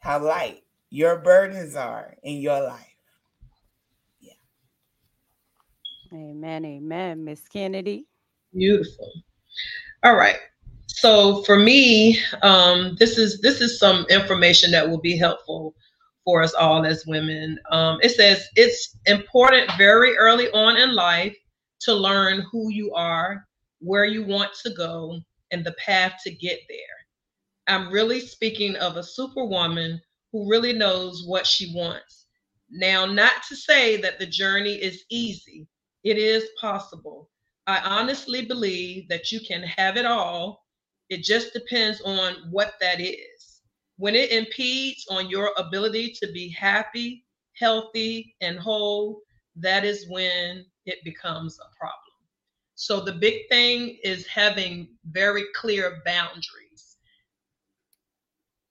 how 0.00 0.22
light 0.22 0.62
your 0.90 1.18
burdens 1.18 1.76
are 1.76 2.16
in 2.22 2.40
your 2.40 2.62
life. 2.62 2.86
Yeah. 4.20 4.32
Amen. 6.12 6.64
Amen. 6.64 7.24
Miss 7.24 7.46
Kennedy. 7.48 8.06
Beautiful. 8.52 9.12
All 10.02 10.16
right. 10.16 10.38
So 10.86 11.42
for 11.44 11.56
me, 11.58 12.18
um, 12.42 12.96
this 12.98 13.16
is 13.16 13.40
this 13.40 13.60
is 13.60 13.78
some 13.78 14.06
information 14.10 14.70
that 14.72 14.88
will 14.88 15.00
be 15.00 15.16
helpful 15.16 15.74
for 16.24 16.42
us 16.42 16.52
all 16.54 16.84
as 16.84 17.06
women. 17.06 17.58
Um, 17.70 17.98
it 18.02 18.10
says 18.10 18.46
it's 18.56 18.96
important 19.06 19.70
very 19.78 20.16
early 20.16 20.50
on 20.50 20.76
in 20.76 20.94
life 20.94 21.36
to 21.80 21.94
learn 21.94 22.44
who 22.50 22.70
you 22.70 22.92
are, 22.92 23.46
where 23.78 24.04
you 24.04 24.24
want 24.24 24.50
to 24.62 24.70
go, 24.70 25.18
and 25.50 25.64
the 25.64 25.72
path 25.72 26.20
to 26.24 26.30
get 26.30 26.60
there. 26.68 26.78
I'm 27.66 27.92
really 27.92 28.20
speaking 28.20 28.76
of 28.76 28.96
a 28.96 29.02
superwoman 29.02 30.00
who 30.32 30.50
really 30.50 30.72
knows 30.72 31.24
what 31.26 31.46
she 31.46 31.72
wants. 31.74 32.26
Now, 32.70 33.06
not 33.06 33.42
to 33.48 33.56
say 33.56 33.96
that 34.00 34.18
the 34.18 34.26
journey 34.26 34.74
is 34.74 35.04
easy, 35.08 35.66
it 36.04 36.18
is 36.18 36.48
possible. 36.60 37.30
I 37.66 37.78
honestly 37.80 38.46
believe 38.46 39.08
that 39.08 39.30
you 39.30 39.40
can 39.40 39.62
have 39.62 39.96
it 39.96 40.06
all. 40.06 40.64
It 41.08 41.22
just 41.22 41.52
depends 41.52 42.00
on 42.02 42.34
what 42.50 42.74
that 42.80 43.00
is. 43.00 43.62
When 43.96 44.14
it 44.14 44.30
impedes 44.32 45.06
on 45.10 45.28
your 45.28 45.52
ability 45.58 46.14
to 46.22 46.32
be 46.32 46.48
happy, 46.48 47.24
healthy, 47.54 48.34
and 48.40 48.58
whole, 48.58 49.20
that 49.56 49.84
is 49.84 50.08
when 50.08 50.64
it 50.86 51.04
becomes 51.04 51.58
a 51.58 51.76
problem. 51.78 51.96
So 52.74 53.00
the 53.00 53.12
big 53.12 53.48
thing 53.50 53.98
is 54.02 54.26
having 54.26 54.88
very 55.10 55.44
clear 55.54 56.00
boundaries. 56.06 56.96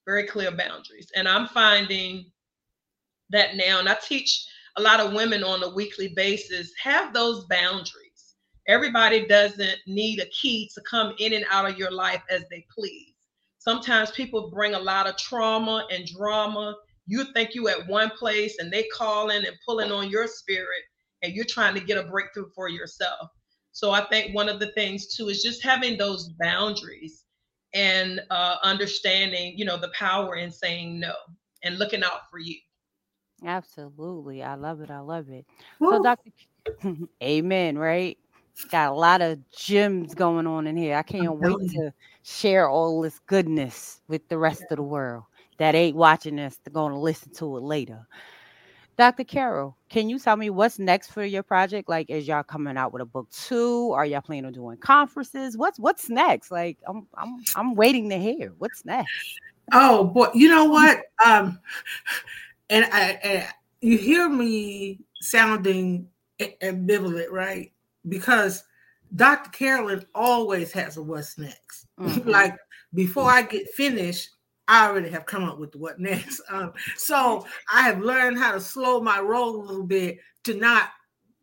Very 0.05 0.25
clear 0.25 0.49
boundaries. 0.49 1.11
And 1.15 1.27
I'm 1.27 1.47
finding 1.47 2.31
that 3.29 3.55
now, 3.55 3.79
and 3.79 3.87
I 3.87 3.95
teach 4.03 4.47
a 4.79 4.81
lot 4.81 5.01
of 5.01 5.13
women 5.13 5.43
on 5.43 5.61
a 5.61 5.69
weekly 5.75 6.13
basis, 6.15 6.71
have 6.81 7.13
those 7.13 7.45
boundaries. 7.49 8.35
Everybody 8.67 9.27
doesn't 9.27 9.75
need 9.87 10.21
a 10.21 10.25
key 10.27 10.69
to 10.73 10.81
come 10.89 11.13
in 11.19 11.33
and 11.33 11.45
out 11.51 11.69
of 11.69 11.77
your 11.77 11.91
life 11.91 12.23
as 12.29 12.43
they 12.49 12.65
please. 12.73 13.13
Sometimes 13.57 14.11
people 14.11 14.49
bring 14.49 14.75
a 14.75 14.79
lot 14.79 15.05
of 15.05 15.17
trauma 15.17 15.85
and 15.91 16.07
drama. 16.07 16.75
You 17.07 17.25
think 17.33 17.55
you 17.55 17.67
at 17.67 17.87
one 17.87 18.09
place 18.11 18.57
and 18.59 18.71
they 18.71 18.87
calling 18.95 19.45
and 19.45 19.55
pulling 19.67 19.91
on 19.91 20.09
your 20.09 20.27
spirit 20.27 20.83
and 21.23 21.33
you're 21.33 21.43
trying 21.43 21.73
to 21.73 21.81
get 21.81 21.97
a 21.97 22.07
breakthrough 22.09 22.49
for 22.55 22.69
yourself. 22.69 23.29
So 23.73 23.91
I 23.91 24.05
think 24.05 24.33
one 24.33 24.47
of 24.47 24.61
the 24.61 24.71
things 24.73 25.13
too 25.13 25.27
is 25.27 25.43
just 25.43 25.61
having 25.61 25.97
those 25.97 26.29
boundaries 26.39 27.25
and 27.73 28.21
uh, 28.29 28.55
understanding, 28.63 29.57
you 29.57 29.65
know, 29.65 29.77
the 29.77 29.91
power 29.93 30.35
in 30.35 30.51
saying 30.51 31.01
no 31.01 31.13
and 31.63 31.77
looking 31.77 32.03
out 32.03 32.29
for 32.31 32.39
you. 32.39 32.55
Absolutely. 33.45 34.43
I 34.43 34.55
love 34.55 34.81
it. 34.81 34.91
I 34.91 34.99
love 34.99 35.29
it. 35.29 35.45
So, 35.79 36.03
Dr. 36.03 36.31
Amen, 37.23 37.77
right? 37.77 38.17
Got 38.71 38.91
a 38.91 38.95
lot 38.95 39.21
of 39.21 39.39
gems 39.51 40.13
going 40.13 40.45
on 40.45 40.67
in 40.67 40.75
here. 40.75 40.95
I 40.95 41.03
can't 41.03 41.37
wait 41.37 41.71
to 41.71 41.93
share 42.23 42.69
all 42.69 43.01
this 43.01 43.19
goodness 43.27 44.01
with 44.07 44.27
the 44.27 44.37
rest 44.37 44.63
of 44.69 44.77
the 44.77 44.83
world 44.83 45.23
that 45.57 45.75
ain't 45.75 45.95
watching 45.95 46.35
this. 46.35 46.59
They're 46.63 46.73
going 46.73 46.93
to 46.93 46.99
listen 46.99 47.31
to 47.35 47.57
it 47.57 47.63
later. 47.63 48.05
Dr. 48.97 49.23
Carol, 49.23 49.77
can 49.87 50.09
you 50.09 50.19
tell 50.19 50.35
me 50.35 50.49
what's 50.49 50.77
next 50.77 51.11
for 51.11 51.23
your 51.23 51.41
project? 51.41 51.87
Like, 51.87 52.09
is 52.09 52.27
y'all 52.27 52.43
coming 52.43 52.75
out 52.75 52.91
with 52.91 53.01
a 53.01 53.05
book 53.05 53.29
too? 53.29 53.93
Are 53.93 54.05
y'all 54.05 54.19
planning 54.19 54.47
on 54.47 54.51
doing 54.51 54.75
conferences? 54.75 55.55
What's 55.57 55.79
what's 55.79 56.09
next? 56.09 56.51
Like, 56.51 56.77
I'm 56.85 57.07
I'm 57.13 57.37
I'm 57.55 57.75
waiting 57.75 58.09
to 58.09 58.19
hear 58.19 58.53
what's 58.57 58.83
next. 58.83 59.09
Oh 59.71 60.03
boy, 60.03 60.27
you 60.33 60.49
know 60.49 60.65
what? 60.65 61.03
Um, 61.25 61.59
and 62.69 62.85
I, 62.85 63.19
and 63.23 63.47
you 63.81 63.97
hear 63.97 64.29
me 64.29 64.99
sounding 65.21 66.07
ambivalent, 66.39 67.31
right? 67.31 67.71
Because 68.07 68.63
Dr. 69.15 69.49
Carolyn 69.49 70.05
always 70.13 70.71
has 70.73 70.97
a 70.97 71.03
what's 71.03 71.37
next. 71.37 71.85
Mm-hmm. 71.99 72.29
like 72.29 72.55
before 72.93 73.29
I 73.29 73.41
get 73.41 73.67
finished, 73.71 74.29
I 74.69 74.87
already 74.87 75.09
have 75.09 75.25
come 75.25 75.43
up 75.43 75.59
with 75.59 75.75
what 75.75 75.99
next. 75.99 76.41
Um, 76.49 76.71
so 76.95 77.45
I 77.73 77.81
have 77.81 77.99
learned 77.99 78.37
how 78.37 78.53
to 78.53 78.61
slow 78.61 79.01
my 79.01 79.19
roll 79.19 79.57
a 79.57 79.65
little 79.65 79.85
bit 79.85 80.19
to 80.45 80.53
not 80.53 80.91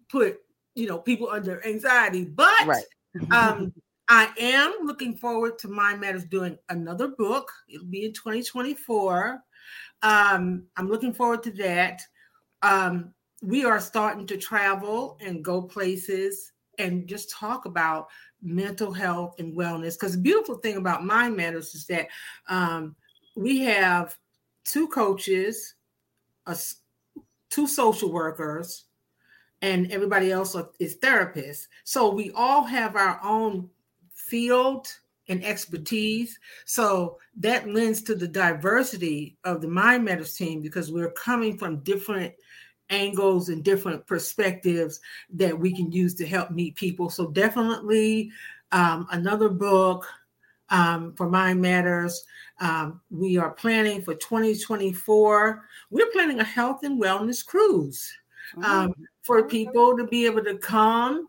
put 0.08 0.38
you 0.74 0.86
know 0.86 0.98
people 0.98 1.28
under 1.28 1.64
anxiety. 1.66 2.24
But 2.24 2.66
right. 2.66 2.84
um, 3.30 3.72
I 4.08 4.30
am 4.38 4.74
looking 4.84 5.14
forward 5.14 5.58
to 5.58 5.68
Mind 5.68 6.00
Matters 6.00 6.24
doing 6.24 6.56
another 6.68 7.08
book. 7.08 7.50
It'll 7.68 7.86
be 7.86 8.06
in 8.06 8.12
2024. 8.12 9.42
Um, 10.02 10.64
I'm 10.76 10.88
looking 10.88 11.12
forward 11.12 11.42
to 11.44 11.50
that. 11.52 12.02
Um, 12.62 13.12
we 13.42 13.64
are 13.64 13.80
starting 13.80 14.26
to 14.26 14.37
travel 14.37 15.18
and 15.20 15.44
go 15.44 15.62
places 15.62 16.52
and 16.78 17.06
just 17.06 17.30
talk 17.30 17.64
about 17.64 18.09
mental 18.42 18.92
health 18.92 19.37
and 19.38 19.56
wellness. 19.56 19.94
Because 19.94 20.12
the 20.12 20.22
beautiful 20.22 20.56
thing 20.56 20.76
about 20.76 21.04
Mind 21.04 21.37
Matters 21.37 21.74
is 21.74 21.87
that 21.87 22.09
um, 22.48 22.94
we 23.35 23.61
have 23.61 24.16
two 24.64 24.88
coaches, 24.88 25.74
a, 26.46 26.56
two 27.50 27.66
social 27.66 28.12
workers, 28.12 28.85
and 29.62 29.90
everybody 29.90 30.30
else 30.30 30.56
is 30.78 30.98
therapists. 30.98 31.66
So 31.85 32.12
we 32.12 32.30
all 32.32 32.62
have 32.64 32.96
our 32.96 33.20
own 33.22 33.70
field 34.12 34.88
and 35.28 35.44
expertise. 35.44 36.38
So 36.64 37.18
that 37.36 37.68
lends 37.68 38.02
to 38.02 38.14
the 38.14 38.28
diversity 38.28 39.36
of 39.44 39.60
the 39.60 39.68
Mind 39.68 40.04
Matters 40.04 40.34
team 40.34 40.62
because 40.62 40.92
we're 40.92 41.10
coming 41.12 41.58
from 41.58 41.78
different 41.80 42.32
angles 42.90 43.48
and 43.48 43.64
different 43.64 44.06
perspectives 44.06 45.00
that 45.30 45.58
we 45.58 45.74
can 45.74 45.90
use 45.90 46.14
to 46.14 46.26
help 46.26 46.50
meet 46.50 46.76
people. 46.76 47.10
So 47.10 47.28
definitely 47.28 48.30
um, 48.72 49.06
another 49.10 49.48
book 49.48 50.06
um, 50.70 51.14
for 51.14 51.28
Mind 51.28 51.60
Matters. 51.60 52.24
Um, 52.60 53.00
we 53.10 53.36
are 53.38 53.50
planning 53.50 54.02
for 54.02 54.14
2024. 54.14 55.64
We're 55.90 56.10
planning 56.12 56.40
a 56.40 56.44
health 56.44 56.82
and 56.84 57.00
wellness 57.00 57.44
cruise 57.44 58.12
um, 58.58 58.90
mm-hmm. 58.90 59.02
for 59.22 59.46
people 59.46 59.96
to 59.96 60.04
be 60.04 60.26
able 60.26 60.44
to 60.44 60.58
come 60.58 61.28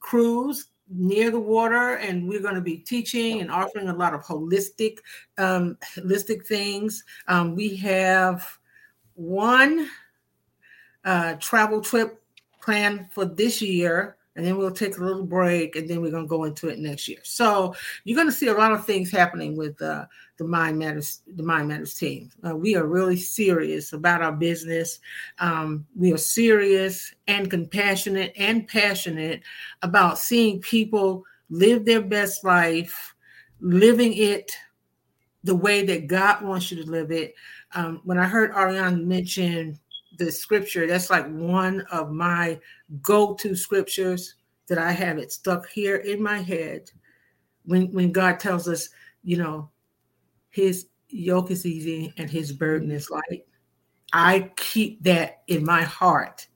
cruise 0.00 0.68
near 0.88 1.30
the 1.30 1.40
water 1.40 1.94
and 1.96 2.28
we're 2.28 2.42
going 2.42 2.54
to 2.54 2.60
be 2.60 2.76
teaching 2.76 3.40
and 3.40 3.50
offering 3.50 3.88
a 3.88 3.96
lot 3.96 4.14
of 4.14 4.22
holistic 4.22 4.98
um, 5.38 5.76
holistic 5.96 6.46
things. 6.46 7.04
Um, 7.28 7.54
we 7.54 7.76
have 7.76 8.58
one 9.14 9.88
uh, 11.04 11.34
travel 11.34 11.80
trip 11.80 12.22
planned 12.60 13.10
for 13.10 13.24
this 13.24 13.60
year 13.62 14.16
and 14.34 14.46
then 14.46 14.56
we'll 14.56 14.70
take 14.70 14.96
a 14.96 15.04
little 15.04 15.24
break 15.24 15.76
and 15.76 15.88
then 15.88 16.00
we're 16.00 16.10
going 16.10 16.24
to 16.24 16.28
go 16.28 16.44
into 16.44 16.68
it 16.68 16.78
next 16.78 17.06
year. 17.06 17.18
So 17.22 17.74
you're 18.04 18.16
going 18.16 18.28
to 18.28 18.32
see 18.32 18.48
a 18.48 18.54
lot 18.54 18.72
of 18.72 18.86
things 18.86 19.10
happening 19.10 19.56
with 19.56 19.80
uh, 19.82 20.06
the 20.38 20.44
mind 20.44 20.78
matters 20.78 21.22
the 21.34 21.42
mind 21.42 21.68
matters 21.68 21.94
team. 21.94 22.30
Uh, 22.46 22.56
we 22.56 22.74
are 22.74 22.86
really 22.86 23.16
serious 23.16 23.92
about 23.92 24.22
our 24.22 24.32
business. 24.32 25.00
Um, 25.38 25.86
we 25.94 26.12
are 26.12 26.18
serious 26.18 27.14
and 27.28 27.50
compassionate 27.50 28.32
and 28.36 28.66
passionate 28.66 29.42
about 29.82 30.18
seeing 30.18 30.60
people 30.60 31.24
live 31.50 31.84
their 31.84 32.02
best 32.02 32.44
life 32.44 33.14
living 33.60 34.14
it 34.14 34.56
the 35.44 35.54
way 35.54 35.84
that 35.84 36.06
god 36.06 36.42
wants 36.42 36.70
you 36.70 36.82
to 36.82 36.90
live 36.90 37.10
it. 37.10 37.34
Um, 37.74 38.00
when 38.04 38.18
i 38.18 38.24
heard 38.24 38.52
ariane 38.52 39.06
mention 39.06 39.78
the 40.18 40.30
scripture 40.30 40.86
that's 40.86 41.10
like 41.10 41.26
one 41.28 41.80
of 41.92 42.10
my 42.10 42.58
go-to 43.00 43.54
scriptures 43.54 44.34
that 44.68 44.78
I 44.78 44.92
have 44.92 45.18
it 45.18 45.32
stuck 45.32 45.68
here 45.68 45.96
in 45.96 46.22
my 46.22 46.38
head 46.38 46.90
when 47.64 47.92
when 47.92 48.12
God 48.12 48.40
tells 48.40 48.68
us, 48.68 48.88
you 49.22 49.36
know, 49.36 49.70
his 50.50 50.86
yoke 51.08 51.50
is 51.50 51.66
easy 51.66 52.12
and 52.16 52.30
his 52.30 52.52
burden 52.52 52.90
is 52.90 53.10
light. 53.10 53.44
I 54.12 54.50
keep 54.56 55.02
that 55.04 55.42
in 55.48 55.64
my 55.64 55.82
heart 55.82 56.46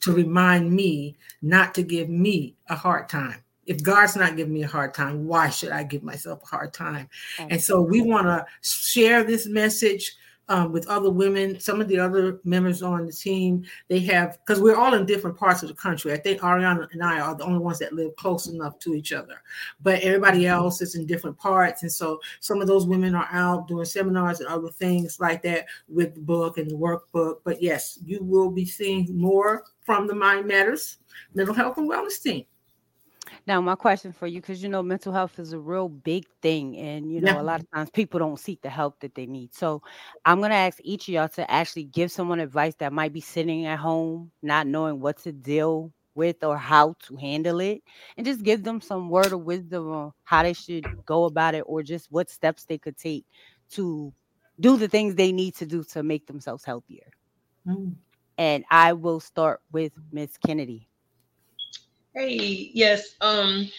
to 0.00 0.12
remind 0.12 0.72
me 0.72 1.16
not 1.42 1.74
to 1.74 1.82
give 1.82 2.08
me 2.08 2.56
a 2.68 2.76
hard 2.76 3.08
time. 3.08 3.42
If 3.66 3.82
God's 3.82 4.16
not 4.16 4.36
giving 4.36 4.54
me 4.54 4.62
a 4.62 4.68
hard 4.68 4.94
time, 4.94 5.26
why 5.26 5.50
should 5.50 5.70
I 5.70 5.82
give 5.82 6.02
myself 6.02 6.42
a 6.42 6.46
hard 6.46 6.72
time? 6.72 7.08
And 7.38 7.60
so 7.60 7.82
we 7.82 8.00
want 8.00 8.26
to 8.26 8.46
share 8.62 9.24
this 9.24 9.46
message 9.46 10.16
um, 10.48 10.72
with 10.72 10.86
other 10.88 11.10
women. 11.10 11.58
Some 11.60 11.80
of 11.80 11.88
the 11.88 11.98
other 11.98 12.40
members 12.44 12.82
on 12.82 13.06
the 13.06 13.12
team, 13.12 13.64
they 13.88 14.00
have 14.00 14.38
because 14.44 14.60
we're 14.60 14.76
all 14.76 14.94
in 14.94 15.06
different 15.06 15.36
parts 15.36 15.62
of 15.62 15.68
the 15.68 15.74
country. 15.74 16.12
I 16.12 16.16
think 16.16 16.40
Ariana 16.40 16.88
and 16.92 17.02
I 17.02 17.20
are 17.20 17.34
the 17.34 17.44
only 17.44 17.58
ones 17.58 17.78
that 17.80 17.92
live 17.92 18.14
close 18.16 18.46
enough 18.46 18.78
to 18.80 18.94
each 18.94 19.12
other, 19.12 19.42
but 19.80 20.00
everybody 20.00 20.40
mm-hmm. 20.40 20.54
else 20.54 20.80
is 20.80 20.94
in 20.94 21.06
different 21.06 21.38
parts. 21.38 21.82
And 21.82 21.92
so 21.92 22.20
some 22.40 22.60
of 22.60 22.66
those 22.66 22.86
women 22.86 23.14
are 23.14 23.28
out 23.30 23.68
doing 23.68 23.84
seminars 23.84 24.40
and 24.40 24.48
other 24.48 24.70
things 24.70 25.20
like 25.20 25.42
that 25.42 25.66
with 25.88 26.14
the 26.14 26.20
book 26.20 26.58
and 26.58 26.70
the 26.70 26.76
workbook. 26.76 27.36
But 27.44 27.62
yes, 27.62 27.98
you 28.04 28.22
will 28.22 28.50
be 28.50 28.64
seeing 28.64 29.06
more 29.16 29.64
from 29.82 30.06
the 30.06 30.14
Mind 30.14 30.46
Matters 30.46 30.98
Mental 31.34 31.54
Health 31.54 31.78
and 31.78 31.90
Wellness 31.90 32.22
team. 32.22 32.44
Now, 33.48 33.62
my 33.62 33.76
question 33.76 34.12
for 34.12 34.26
you, 34.26 34.42
because 34.42 34.62
you 34.62 34.68
know, 34.68 34.82
mental 34.82 35.10
health 35.10 35.38
is 35.38 35.54
a 35.54 35.58
real 35.58 35.88
big 35.88 36.26
thing, 36.42 36.76
and 36.76 37.10
you 37.10 37.22
know, 37.22 37.32
yeah. 37.32 37.40
a 37.40 37.42
lot 37.42 37.60
of 37.60 37.70
times 37.70 37.88
people 37.88 38.20
don't 38.20 38.38
seek 38.38 38.60
the 38.60 38.68
help 38.68 39.00
that 39.00 39.14
they 39.14 39.24
need. 39.24 39.54
So, 39.54 39.80
I'm 40.26 40.40
going 40.40 40.50
to 40.50 40.56
ask 40.56 40.78
each 40.82 41.08
of 41.08 41.14
y'all 41.14 41.28
to 41.30 41.50
actually 41.50 41.84
give 41.84 42.12
someone 42.12 42.40
advice 42.40 42.74
that 42.74 42.92
might 42.92 43.14
be 43.14 43.22
sitting 43.22 43.64
at 43.64 43.78
home, 43.78 44.30
not 44.42 44.66
knowing 44.66 45.00
what 45.00 45.16
to 45.22 45.32
deal 45.32 45.90
with 46.14 46.44
or 46.44 46.58
how 46.58 46.94
to 47.06 47.16
handle 47.16 47.60
it, 47.60 47.82
and 48.18 48.26
just 48.26 48.42
give 48.42 48.64
them 48.64 48.82
some 48.82 49.08
word 49.08 49.32
of 49.32 49.40
wisdom 49.40 49.90
on 49.90 50.12
how 50.24 50.42
they 50.42 50.52
should 50.52 50.84
go 51.06 51.24
about 51.24 51.54
it, 51.54 51.62
or 51.62 51.82
just 51.82 52.12
what 52.12 52.28
steps 52.28 52.66
they 52.66 52.76
could 52.76 52.98
take 52.98 53.24
to 53.70 54.12
do 54.60 54.76
the 54.76 54.88
things 54.88 55.14
they 55.14 55.32
need 55.32 55.54
to 55.54 55.64
do 55.64 55.82
to 55.84 56.02
make 56.02 56.26
themselves 56.26 56.64
healthier. 56.64 57.10
Mm. 57.66 57.94
And 58.36 58.64
I 58.70 58.92
will 58.92 59.20
start 59.20 59.62
with 59.72 59.92
Miss 60.12 60.36
Kennedy. 60.36 60.87
Hey, 62.18 62.72
yes. 62.74 63.14
Um, 63.20 63.70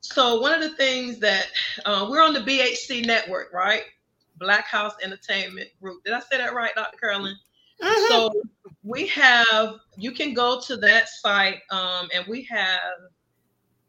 so 0.00 0.40
one 0.40 0.52
of 0.52 0.60
the 0.60 0.76
things 0.76 1.20
that 1.20 1.46
uh, 1.84 2.08
we're 2.10 2.24
on 2.24 2.32
the 2.32 2.40
BHC 2.40 3.06
network, 3.06 3.52
right? 3.52 3.84
Black 4.36 4.64
House 4.64 4.94
Entertainment 5.00 5.68
Group. 5.80 6.02
Did 6.02 6.14
I 6.14 6.18
say 6.18 6.38
that 6.38 6.54
right, 6.54 6.74
Dr. 6.74 6.98
Carolyn? 6.98 7.36
Mm-hmm. 7.80 8.06
So 8.08 8.32
we 8.82 9.06
have 9.06 9.76
you 9.96 10.10
can 10.10 10.34
go 10.34 10.60
to 10.62 10.76
that 10.78 11.08
site 11.08 11.60
um, 11.70 12.08
and 12.12 12.26
we 12.26 12.42
have 12.50 12.80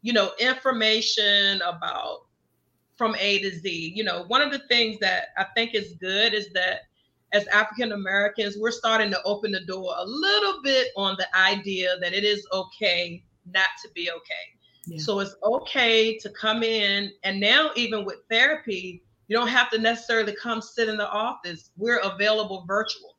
you 0.02 0.12
know 0.12 0.30
information 0.38 1.60
about 1.62 2.26
from 2.94 3.16
A 3.18 3.40
to 3.40 3.58
Z. 3.58 3.92
You 3.96 4.04
know, 4.04 4.22
one 4.28 4.40
of 4.40 4.52
the 4.52 4.62
things 4.68 5.00
that 5.00 5.30
I 5.36 5.46
think 5.56 5.74
is 5.74 5.94
good 6.00 6.32
is 6.32 6.52
that 6.52 6.82
as 7.32 7.48
African 7.48 7.90
Americans, 7.90 8.56
we're 8.56 8.70
starting 8.70 9.10
to 9.10 9.22
open 9.24 9.50
the 9.50 9.64
door 9.64 9.96
a 9.98 10.04
little 10.04 10.62
bit 10.62 10.92
on 10.96 11.16
the 11.18 11.26
idea 11.36 11.96
that 12.00 12.12
it 12.12 12.22
is 12.22 12.46
okay 12.52 13.24
not 13.52 13.68
to 13.84 13.90
be 13.94 14.10
okay. 14.10 14.56
Yeah. 14.86 14.98
So 14.98 15.20
it's 15.20 15.34
okay 15.42 16.16
to 16.18 16.30
come 16.30 16.62
in. 16.62 17.10
And 17.24 17.40
now, 17.40 17.70
even 17.74 18.04
with 18.04 18.18
therapy, 18.30 19.02
you 19.28 19.36
don't 19.36 19.48
have 19.48 19.70
to 19.70 19.78
necessarily 19.78 20.34
come 20.40 20.60
sit 20.60 20.88
in 20.88 20.96
the 20.96 21.10
office. 21.10 21.70
We're 21.76 21.98
available 21.98 22.64
virtually. 22.66 23.12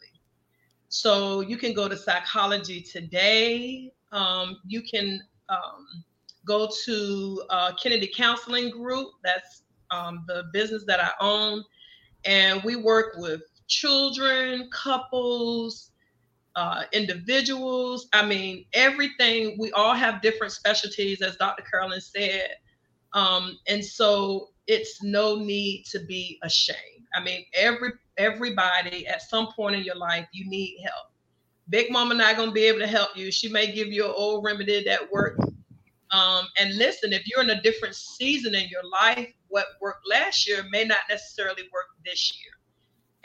So 0.90 1.42
you 1.42 1.58
can 1.58 1.74
go 1.74 1.90
to 1.90 1.98
Psychology 1.98 2.82
Today. 2.82 3.92
Um, 4.14 4.60
you 4.66 4.82
can 4.82 5.22
um, 5.50 6.04
go 6.46 6.70
to 6.86 7.44
uh, 7.50 7.74
Kennedy 7.82 8.10
Counseling 8.16 8.72
Group. 8.72 9.10
That's 9.24 9.64
um, 9.92 10.24
the 10.28 10.46
business 10.54 10.86
that 10.88 11.02
I 11.02 11.12
own. 11.20 11.64
And 12.24 12.64
we 12.64 12.78
work 12.78 13.16
with 13.18 13.42
children, 13.68 14.70
couples, 14.72 15.92
uh, 16.58 16.84
individuals. 16.92 18.10
I 18.14 18.26
mean, 18.26 18.66
everything. 18.74 19.56
We 19.60 19.72
all 19.74 19.94
have 19.94 20.24
different 20.24 20.52
specialties, 20.52 21.22
as 21.22 21.38
Dr. 21.38 21.64
Carolyn 21.72 22.02
said, 22.02 22.50
um, 23.14 23.58
and 23.68 23.86
so 23.86 24.50
it's 24.66 25.02
no 25.04 25.38
need 25.38 25.86
to 25.92 26.00
be 26.00 26.40
ashamed. 26.44 27.06
I 27.16 27.24
mean, 27.24 27.46
every 27.54 27.92
everybody 28.18 29.06
at 29.06 29.22
some 29.22 29.54
point 29.56 29.76
in 29.76 29.84
your 29.84 29.96
life 29.96 30.28
you 30.34 30.50
need 30.50 30.80
help. 30.84 31.12
Big 31.70 31.92
Mama 31.92 32.16
not 32.16 32.36
gonna 32.36 32.52
be 32.52 32.66
able 32.66 32.80
to 32.80 32.88
help 32.88 33.16
you. 33.16 33.32
She 33.32 33.50
may 33.50 33.72
give 33.72 33.90
you 33.90 34.06
an 34.06 34.14
old 34.16 34.44
remedy 34.44 34.84
that 34.84 35.12
worked. 35.12 35.42
Um, 36.12 36.48
and 36.58 36.76
listen, 36.76 37.14
if 37.14 37.28
you're 37.28 37.44
in 37.44 37.52
a 37.52 37.62
different 37.62 37.96
season 37.96 38.56
in 38.56 38.68
your 38.70 38.84
life, 38.92 39.32
what 39.50 39.68
worked 39.80 40.08
last 40.10 40.48
year 40.48 40.66
may 40.72 40.86
not 40.86 41.00
necessarily 41.10 41.64
work 41.72 41.86
this 42.04 42.34
year. 42.42 42.57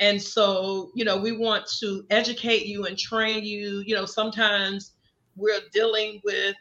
And 0.03 0.21
so, 0.21 0.91
you 0.97 1.05
know, 1.05 1.17
we 1.17 1.31
want 1.31 1.65
to 1.79 2.05
educate 2.11 2.67
you 2.67 2.87
and 2.87 2.99
train 2.99 3.45
you. 3.45 3.85
You 3.87 3.95
know, 3.95 4.05
sometimes 4.05 4.95
we're 5.37 5.61
dealing 5.73 6.21
with 6.25 6.57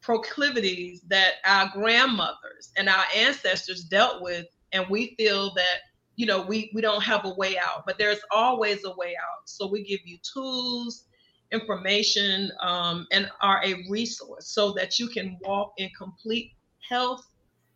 proclivities 0.00 1.02
that 1.06 1.34
our 1.44 1.70
grandmothers 1.72 2.72
and 2.76 2.88
our 2.88 3.04
ancestors 3.14 3.84
dealt 3.84 4.22
with, 4.22 4.44
and 4.72 4.84
we 4.90 5.14
feel 5.16 5.54
that 5.54 5.76
you 6.16 6.26
know 6.26 6.42
we 6.42 6.72
we 6.74 6.80
don't 6.80 7.02
have 7.02 7.24
a 7.24 7.34
way 7.34 7.56
out 7.56 7.86
but 7.86 7.96
there's 7.96 8.18
always 8.30 8.84
a 8.84 8.94
way 8.96 9.14
out 9.16 9.48
so 9.48 9.66
we 9.66 9.82
give 9.82 10.00
you 10.04 10.18
tools 10.34 11.06
information 11.50 12.50
um, 12.60 13.06
and 13.10 13.30
are 13.40 13.62
a 13.64 13.74
resource 13.88 14.48
so 14.48 14.72
that 14.72 14.98
you 14.98 15.08
can 15.08 15.38
walk 15.40 15.72
in 15.78 15.88
complete 15.96 16.52
health 16.86 17.24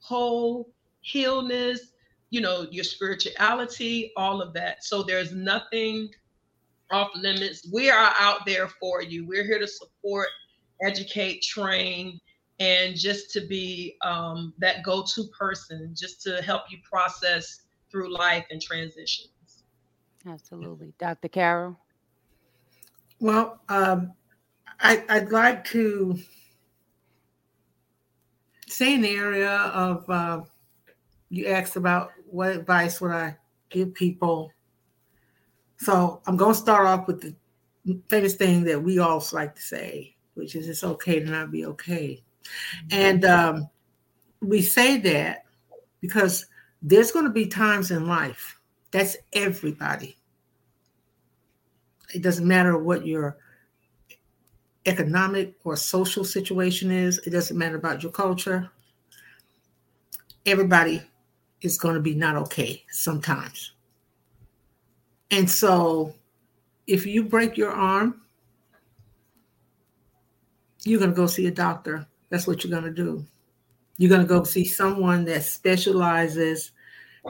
whole 0.00 0.68
healness 1.00 1.93
you 2.35 2.41
know, 2.41 2.66
your 2.72 2.82
spirituality, 2.82 4.11
all 4.16 4.43
of 4.43 4.53
that. 4.53 4.82
So 4.82 5.05
there's 5.05 5.30
nothing 5.32 6.09
off 6.91 7.12
limits. 7.14 7.68
We 7.72 7.91
are 7.91 8.12
out 8.18 8.45
there 8.45 8.66
for 8.66 9.01
you. 9.01 9.24
We're 9.24 9.45
here 9.45 9.61
to 9.61 9.68
support, 9.68 10.26
educate, 10.82 11.43
train, 11.43 12.18
and 12.59 12.97
just 12.97 13.30
to 13.35 13.47
be 13.47 13.97
um, 14.03 14.53
that 14.59 14.82
go 14.82 15.05
to 15.14 15.24
person, 15.39 15.95
just 15.97 16.22
to 16.22 16.43
help 16.43 16.62
you 16.70 16.78
process 16.82 17.61
through 17.89 18.12
life 18.12 18.47
and 18.51 18.61
transitions. 18.61 19.62
Absolutely. 20.26 20.93
Dr. 20.99 21.28
Carol? 21.28 21.78
Well, 23.20 23.61
um, 23.68 24.12
I, 24.80 25.05
would 25.09 25.30
like 25.30 25.64
to 25.66 26.18
say 28.66 28.97
an 28.97 29.05
area 29.05 29.53
of 29.53 30.11
uh, 30.11 30.41
you 31.35 31.47
asked 31.47 31.76
about 31.76 32.12
what 32.35 32.51
advice 32.51 33.01
would 33.01 33.12
I 33.12 33.37
give 33.70 33.95
people? 33.95 34.51
So 35.76 36.20
I'm 36.26 36.37
going 36.37 36.53
to 36.53 36.61
start 36.61 36.85
off 36.85 37.07
with 37.07 37.20
the 37.20 37.32
famous 38.09 38.35
thing 38.35 38.64
that 38.64 38.82
we 38.82 38.99
all 38.99 39.24
like 39.32 39.55
to 39.55 39.62
say, 39.62 40.16
which 40.35 40.57
is 40.57 40.68
it's 40.68 40.82
okay 40.82 41.20
to 41.20 41.26
not 41.26 41.53
be 41.53 41.64
okay. 41.66 42.24
And 42.91 43.24
um, 43.24 43.68
we 44.41 44.62
say 44.62 44.99
that 44.99 45.45
because 46.01 46.47
there's 46.82 47.12
going 47.12 47.24
to 47.24 47.30
be 47.30 47.47
times 47.47 47.93
in 47.93 48.09
life, 48.09 48.59
that's 48.91 49.16
everybody. 49.32 50.18
It 52.12 52.22
doesn't 52.22 52.47
matter 52.47 52.76
what 52.78 53.07
your 53.07 53.37
economic 54.87 55.55
or 55.62 55.76
social 55.76 56.24
situation 56.24 56.91
is, 56.91 57.18
it 57.18 57.30
doesn't 57.30 57.57
matter 57.57 57.76
about 57.76 58.03
your 58.03 58.12
culture. 58.12 58.70
Everybody 60.45 61.01
is 61.64 61.78
going 61.78 61.94
to 61.94 62.00
be 62.00 62.14
not 62.14 62.36
okay 62.36 62.84
sometimes. 62.90 63.72
And 65.30 65.50
so 65.50 66.14
if 66.86 67.06
you 67.06 67.24
break 67.24 67.56
your 67.56 67.72
arm, 67.72 68.20
you're 70.84 71.00
going 71.00 71.10
to 71.10 71.16
go 71.16 71.26
see 71.26 71.46
a 71.46 71.50
doctor. 71.50 72.06
That's 72.28 72.46
what 72.46 72.62
you're 72.62 72.70
going 72.70 72.94
to 72.94 73.02
do. 73.02 73.24
You're 73.96 74.10
going 74.10 74.20
to 74.20 74.28
go 74.28 74.44
see 74.44 74.64
someone 74.64 75.24
that 75.24 75.42
specializes 75.42 76.72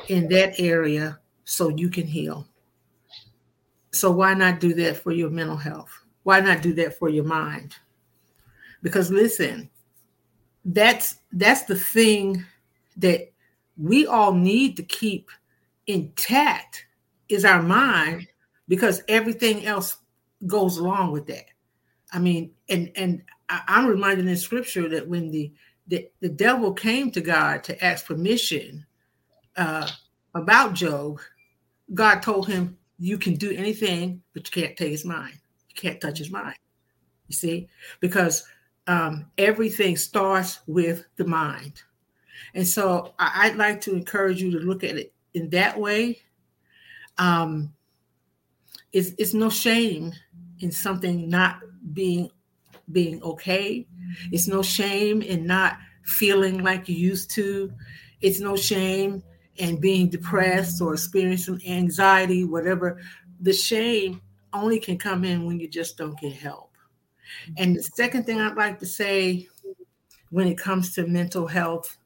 in 0.08 0.28
that 0.28 0.58
area 0.58 1.20
so 1.44 1.68
you 1.68 1.88
can 1.88 2.06
heal. 2.06 2.46
So 3.92 4.10
why 4.10 4.34
not 4.34 4.58
do 4.58 4.74
that 4.74 4.96
for 4.96 5.12
your 5.12 5.30
mental 5.30 5.56
health? 5.56 5.90
Why 6.24 6.40
not 6.40 6.62
do 6.62 6.72
that 6.74 6.98
for 6.98 7.08
your 7.08 7.24
mind? 7.24 7.76
Because 8.82 9.10
listen, 9.10 9.70
that's 10.64 11.18
that's 11.32 11.62
the 11.62 11.76
thing 11.76 12.44
that 12.96 13.33
we 13.76 14.06
all 14.06 14.32
need 14.32 14.76
to 14.76 14.82
keep 14.82 15.30
intact 15.86 16.86
is 17.28 17.44
our 17.44 17.62
mind 17.62 18.26
because 18.68 19.02
everything 19.08 19.66
else 19.66 19.98
goes 20.46 20.78
along 20.78 21.12
with 21.12 21.26
that. 21.26 21.46
I 22.12 22.18
mean, 22.18 22.52
and 22.68 22.90
and 22.96 23.22
I'm 23.48 23.86
reminded 23.86 24.26
in 24.26 24.36
scripture 24.36 24.88
that 24.88 25.08
when 25.08 25.30
the 25.30 25.52
the, 25.86 26.08
the 26.20 26.28
devil 26.28 26.72
came 26.72 27.10
to 27.10 27.20
God 27.20 27.62
to 27.64 27.84
ask 27.84 28.06
permission 28.06 28.86
uh, 29.56 29.88
about 30.34 30.72
Job, 30.72 31.20
God 31.92 32.20
told 32.20 32.48
him, 32.48 32.78
"You 32.98 33.18
can 33.18 33.34
do 33.34 33.50
anything, 33.52 34.22
but 34.32 34.46
you 34.46 34.62
can't 34.62 34.76
take 34.76 34.90
his 34.90 35.04
mind. 35.04 35.38
You 35.68 35.74
can't 35.74 36.00
touch 36.00 36.18
his 36.18 36.30
mind." 36.30 36.56
You 37.28 37.34
see, 37.34 37.68
because 38.00 38.44
um, 38.86 39.26
everything 39.38 39.96
starts 39.96 40.60
with 40.66 41.04
the 41.16 41.26
mind. 41.26 41.82
And 42.54 42.66
so 42.66 43.14
I'd 43.18 43.56
like 43.56 43.80
to 43.82 43.94
encourage 43.94 44.42
you 44.42 44.50
to 44.52 44.58
look 44.58 44.84
at 44.84 44.96
it 44.96 45.12
in 45.34 45.50
that 45.50 45.78
way. 45.78 46.20
Um, 47.18 47.72
it's, 48.92 49.12
it's 49.18 49.34
no 49.34 49.50
shame 49.50 50.12
in 50.60 50.70
something 50.70 51.28
not 51.28 51.60
being 51.92 52.30
being 52.92 53.22
okay. 53.22 53.86
It's 54.30 54.46
no 54.46 54.62
shame 54.62 55.22
in 55.22 55.46
not 55.46 55.78
feeling 56.04 56.62
like 56.62 56.88
you 56.88 56.96
used 56.96 57.30
to. 57.32 57.72
It's 58.20 58.40
no 58.40 58.56
shame 58.56 59.22
in 59.56 59.80
being 59.80 60.08
depressed 60.10 60.80
or 60.82 60.92
experiencing 60.94 61.60
anxiety, 61.66 62.44
whatever. 62.44 63.00
The 63.40 63.52
shame 63.52 64.20
only 64.52 64.78
can 64.78 64.98
come 64.98 65.24
in 65.24 65.46
when 65.46 65.58
you 65.58 65.68
just 65.68 65.96
don't 65.96 66.18
get 66.20 66.32
help. 66.32 66.72
And 67.56 67.76
the 67.76 67.82
second 67.82 68.24
thing 68.24 68.40
I'd 68.40 68.56
like 68.56 68.78
to 68.80 68.86
say 68.86 69.48
when 70.30 70.46
it 70.46 70.58
comes 70.58 70.94
to 70.94 71.06
mental 71.06 71.46
health 71.46 71.96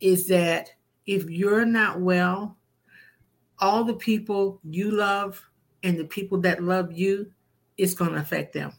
is 0.00 0.26
that 0.28 0.70
if 1.06 1.28
you're 1.28 1.64
not 1.64 2.00
well, 2.00 2.56
all 3.58 3.84
the 3.84 3.94
people 3.94 4.60
you 4.62 4.90
love 4.90 5.42
and 5.82 5.98
the 5.98 6.04
people 6.04 6.38
that 6.42 6.62
love 6.62 6.92
you, 6.92 7.30
it's 7.76 7.94
going 7.94 8.12
to 8.12 8.18
affect 8.18 8.52
them. 8.52 8.72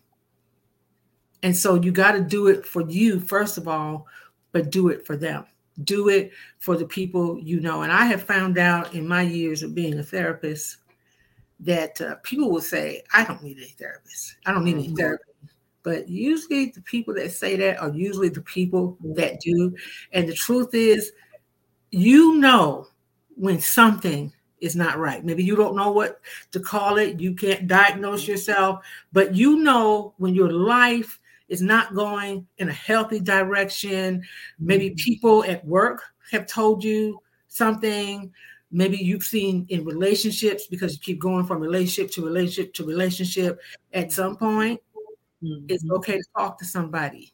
And 1.44 1.56
so 1.56 1.76
you 1.76 1.92
got 1.92 2.12
to 2.12 2.22
do 2.22 2.48
it 2.48 2.66
for 2.66 2.82
you, 2.90 3.20
first 3.20 3.58
of 3.58 3.68
all, 3.68 4.08
but 4.52 4.72
do 4.72 4.90
it 4.90 5.06
for 5.06 5.16
them. 5.16 5.46
Do 5.84 6.10
it 6.10 6.32
for 6.58 6.76
the 6.76 6.86
people 6.86 7.40
you 7.40 7.62
know. 7.62 7.84
And 7.84 7.92
I 7.92 8.06
have 8.06 8.24
found 8.24 8.58
out 8.58 8.94
in 8.94 9.08
my 9.08 9.22
years 9.22 9.64
of 9.64 9.74
being 9.74 9.98
a 9.98 10.04
therapist 10.04 10.78
that 11.62 12.00
uh, 12.02 12.16
people 12.24 12.50
will 12.50 12.62
say, 12.62 13.04
I 13.14 13.24
don't 13.24 13.44
need 13.44 13.58
any 13.58 13.68
therapist. 13.68 14.36
I 14.46 14.52
don't 14.52 14.66
need 14.66 14.76
any 14.76 14.88
mm-hmm. 14.88 14.96
But 15.84 16.10
usually 16.10 16.68
the 16.68 16.82
people 16.82 17.14
that 17.16 17.32
say 17.32 17.56
that 17.58 17.80
are 17.80 17.92
usually 17.92 18.30
the 18.30 18.42
people 18.42 18.98
that 19.16 19.40
do. 19.40 19.76
And 20.12 20.28
the 20.28 20.34
truth 20.34 20.74
is, 20.74 21.12
you 21.92 22.36
know 22.36 22.88
when 23.36 23.60
something 23.60 24.34
is 24.60 24.76
not 24.76 24.98
right. 24.98 25.24
Maybe 25.24 25.44
you 25.44 25.56
don't 25.56 25.76
know 25.76 25.92
what 25.92 26.20
to 26.52 26.60
call 26.60 26.98
it, 26.98 27.20
you 27.20 27.34
can't 27.34 27.68
diagnose 27.68 28.28
yourself, 28.28 28.86
but 29.14 29.34
you 29.34 29.58
know 29.58 30.14
when 30.18 30.36
your 30.36 30.52
life 30.52 31.20
is 31.50 31.62
not 31.62 31.96
going 31.96 32.48
in 32.58 32.70
a 32.70 32.74
healthy 32.74 33.20
direction. 33.20 34.24
Maybe 34.60 34.90
mm-hmm. 34.90 35.04
people 35.04 35.44
at 35.46 35.66
work 35.66 36.02
have 36.32 36.46
told 36.46 36.84
you 36.84 37.20
something. 37.48 38.32
Maybe 38.72 38.98
you've 38.98 39.24
seen 39.24 39.66
in 39.70 39.84
relationships 39.84 40.68
because 40.68 40.94
you 40.94 41.00
keep 41.00 41.20
going 41.20 41.46
from 41.46 41.60
relationship 41.60 42.12
to 42.14 42.26
relationship 42.26 42.74
to 42.76 42.86
relationship. 42.86 43.60
At 43.94 44.12
some 44.12 44.38
point, 44.38 44.80
mm-hmm. 45.44 45.66
it's 45.68 45.86
okay 45.90 46.18
to 46.18 46.24
talk 46.38 46.58
to 46.60 46.66
somebody. 46.66 47.34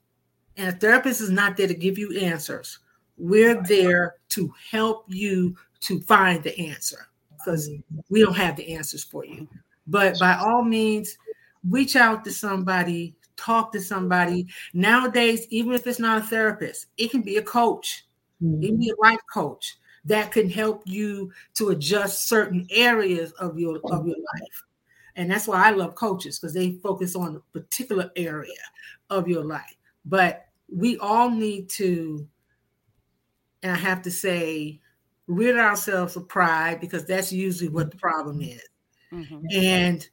And 0.57 0.69
a 0.69 0.71
therapist 0.71 1.21
is 1.21 1.29
not 1.29 1.57
there 1.57 1.67
to 1.67 1.73
give 1.73 1.97
you 1.97 2.17
answers. 2.17 2.79
We're 3.17 3.61
there 3.63 4.15
to 4.29 4.53
help 4.71 5.05
you 5.07 5.55
to 5.81 6.01
find 6.01 6.43
the 6.43 6.57
answer 6.57 7.07
because 7.37 7.69
mm-hmm. 7.69 7.99
we 8.09 8.21
don't 8.21 8.35
have 8.35 8.55
the 8.55 8.73
answers 8.75 9.03
for 9.03 9.25
you. 9.25 9.47
But 9.87 10.17
by 10.19 10.35
all 10.35 10.63
means, 10.63 11.17
reach 11.69 11.95
out 11.95 12.23
to 12.25 12.31
somebody, 12.31 13.15
talk 13.37 13.71
to 13.73 13.81
somebody. 13.81 14.47
Nowadays, 14.73 15.47
even 15.49 15.73
if 15.73 15.85
it's 15.87 15.99
not 15.99 16.21
a 16.21 16.25
therapist, 16.25 16.87
it 16.97 17.11
can 17.11 17.21
be 17.21 17.37
a 17.37 17.41
coach, 17.41 18.05
mm-hmm. 18.41 18.63
it 18.63 18.67
can 18.67 18.79
be 18.79 18.89
a 18.89 19.01
life 19.01 19.19
coach 19.31 19.77
that 20.05 20.31
can 20.31 20.49
help 20.49 20.83
you 20.85 21.31
to 21.55 21.69
adjust 21.69 22.27
certain 22.27 22.67
areas 22.69 23.31
of 23.33 23.59
your 23.59 23.79
of 23.85 24.07
your 24.07 24.17
life. 24.17 24.63
And 25.15 25.31
that's 25.31 25.47
why 25.47 25.65
I 25.65 25.71
love 25.71 25.95
coaches 25.95 26.39
because 26.39 26.53
they 26.53 26.73
focus 26.83 27.15
on 27.15 27.35
a 27.35 27.57
particular 27.57 28.11
area 28.15 28.51
of 29.09 29.27
your 29.27 29.43
life. 29.43 29.75
But 30.05 30.45
we 30.69 30.97
all 30.97 31.29
need 31.29 31.69
to, 31.71 32.27
and 33.63 33.71
I 33.71 33.75
have 33.75 34.01
to 34.03 34.11
say, 34.11 34.81
rid 35.27 35.57
ourselves 35.57 36.15
of 36.15 36.27
pride 36.27 36.79
because 36.81 37.05
that's 37.05 37.31
usually 37.31 37.69
what 37.69 37.91
the 37.91 37.97
problem 37.97 38.41
is. 38.41 38.67
Mm-hmm. 39.11 39.45
And 39.53 40.07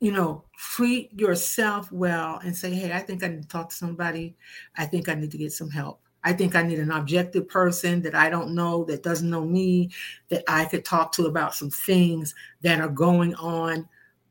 you 0.00 0.12
know, 0.12 0.44
treat 0.56 1.12
yourself 1.18 1.90
well 1.90 2.38
and 2.44 2.54
say, 2.54 2.70
hey, 2.74 2.92
I 2.92 2.98
think 3.00 3.24
I 3.24 3.28
need 3.28 3.42
to 3.42 3.48
talk 3.48 3.70
to 3.70 3.74
somebody. 3.74 4.36
I 4.76 4.84
think 4.84 5.08
I 5.08 5.14
need 5.14 5.30
to 5.30 5.38
get 5.38 5.52
some 5.52 5.70
help. 5.70 6.00
I 6.22 6.32
think 6.32 6.54
I 6.54 6.62
need 6.62 6.80
an 6.80 6.90
objective 6.90 7.48
person 7.48 8.02
that 8.02 8.14
I 8.14 8.28
don't 8.28 8.54
know, 8.54 8.84
that 8.84 9.02
doesn't 9.02 9.30
know 9.30 9.44
me, 9.44 9.90
that 10.28 10.42
I 10.48 10.64
could 10.64 10.84
talk 10.84 11.12
to 11.12 11.26
about 11.26 11.54
some 11.54 11.70
things 11.70 12.34
that 12.62 12.80
are 12.80 12.88
going 12.88 13.34
on 13.36 13.88